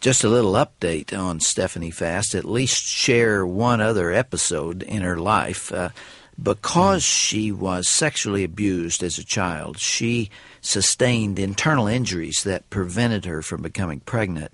just 0.00 0.22
a 0.22 0.28
little 0.28 0.52
update 0.52 1.12
on 1.16 1.40
Stephanie 1.40 1.90
Fast, 1.90 2.36
at 2.36 2.44
least 2.44 2.84
share 2.84 3.44
one 3.44 3.80
other 3.80 4.12
episode 4.12 4.84
in 4.84 5.02
her 5.02 5.16
life. 5.16 5.72
Uh, 5.72 5.88
because 6.40 7.02
she 7.02 7.52
was 7.52 7.86
sexually 7.88 8.44
abused 8.44 9.02
as 9.02 9.18
a 9.18 9.24
child, 9.24 9.78
she 9.78 10.30
sustained 10.60 11.38
internal 11.38 11.86
injuries 11.86 12.42
that 12.44 12.68
prevented 12.70 13.24
her 13.24 13.42
from 13.42 13.62
becoming 13.62 14.00
pregnant. 14.00 14.52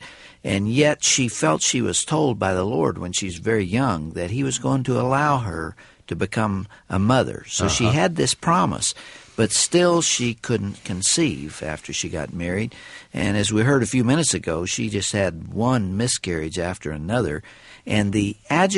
And 0.48 0.66
yet 0.66 1.04
she 1.04 1.28
felt 1.28 1.60
she 1.60 1.82
was 1.82 2.06
told 2.06 2.38
by 2.38 2.54
the 2.54 2.64
Lord 2.64 2.96
when 2.96 3.12
she's 3.12 3.36
very 3.36 3.64
young 3.64 4.12
that 4.12 4.30
He 4.30 4.42
was 4.42 4.58
going 4.58 4.82
to 4.84 4.98
allow 4.98 5.38
her 5.38 5.76
to 6.06 6.16
become 6.16 6.66
a 6.88 6.98
mother. 6.98 7.44
So 7.46 7.66
uh-huh. 7.66 7.74
she 7.74 7.84
had 7.84 8.16
this 8.16 8.32
promise. 8.32 8.94
But 9.36 9.52
still, 9.52 10.00
she 10.00 10.32
couldn't 10.32 10.82
conceive 10.84 11.62
after 11.62 11.92
she 11.92 12.08
got 12.08 12.32
married. 12.32 12.74
And 13.12 13.36
as 13.36 13.52
we 13.52 13.62
heard 13.62 13.82
a 13.82 13.86
few 13.86 14.04
minutes 14.04 14.32
ago, 14.32 14.64
she 14.64 14.88
just 14.88 15.12
had 15.12 15.52
one 15.52 15.98
miscarriage 15.98 16.58
after 16.58 16.92
another. 16.92 17.42
And 17.86 18.14
the 18.14 18.34
agitated 18.48 18.76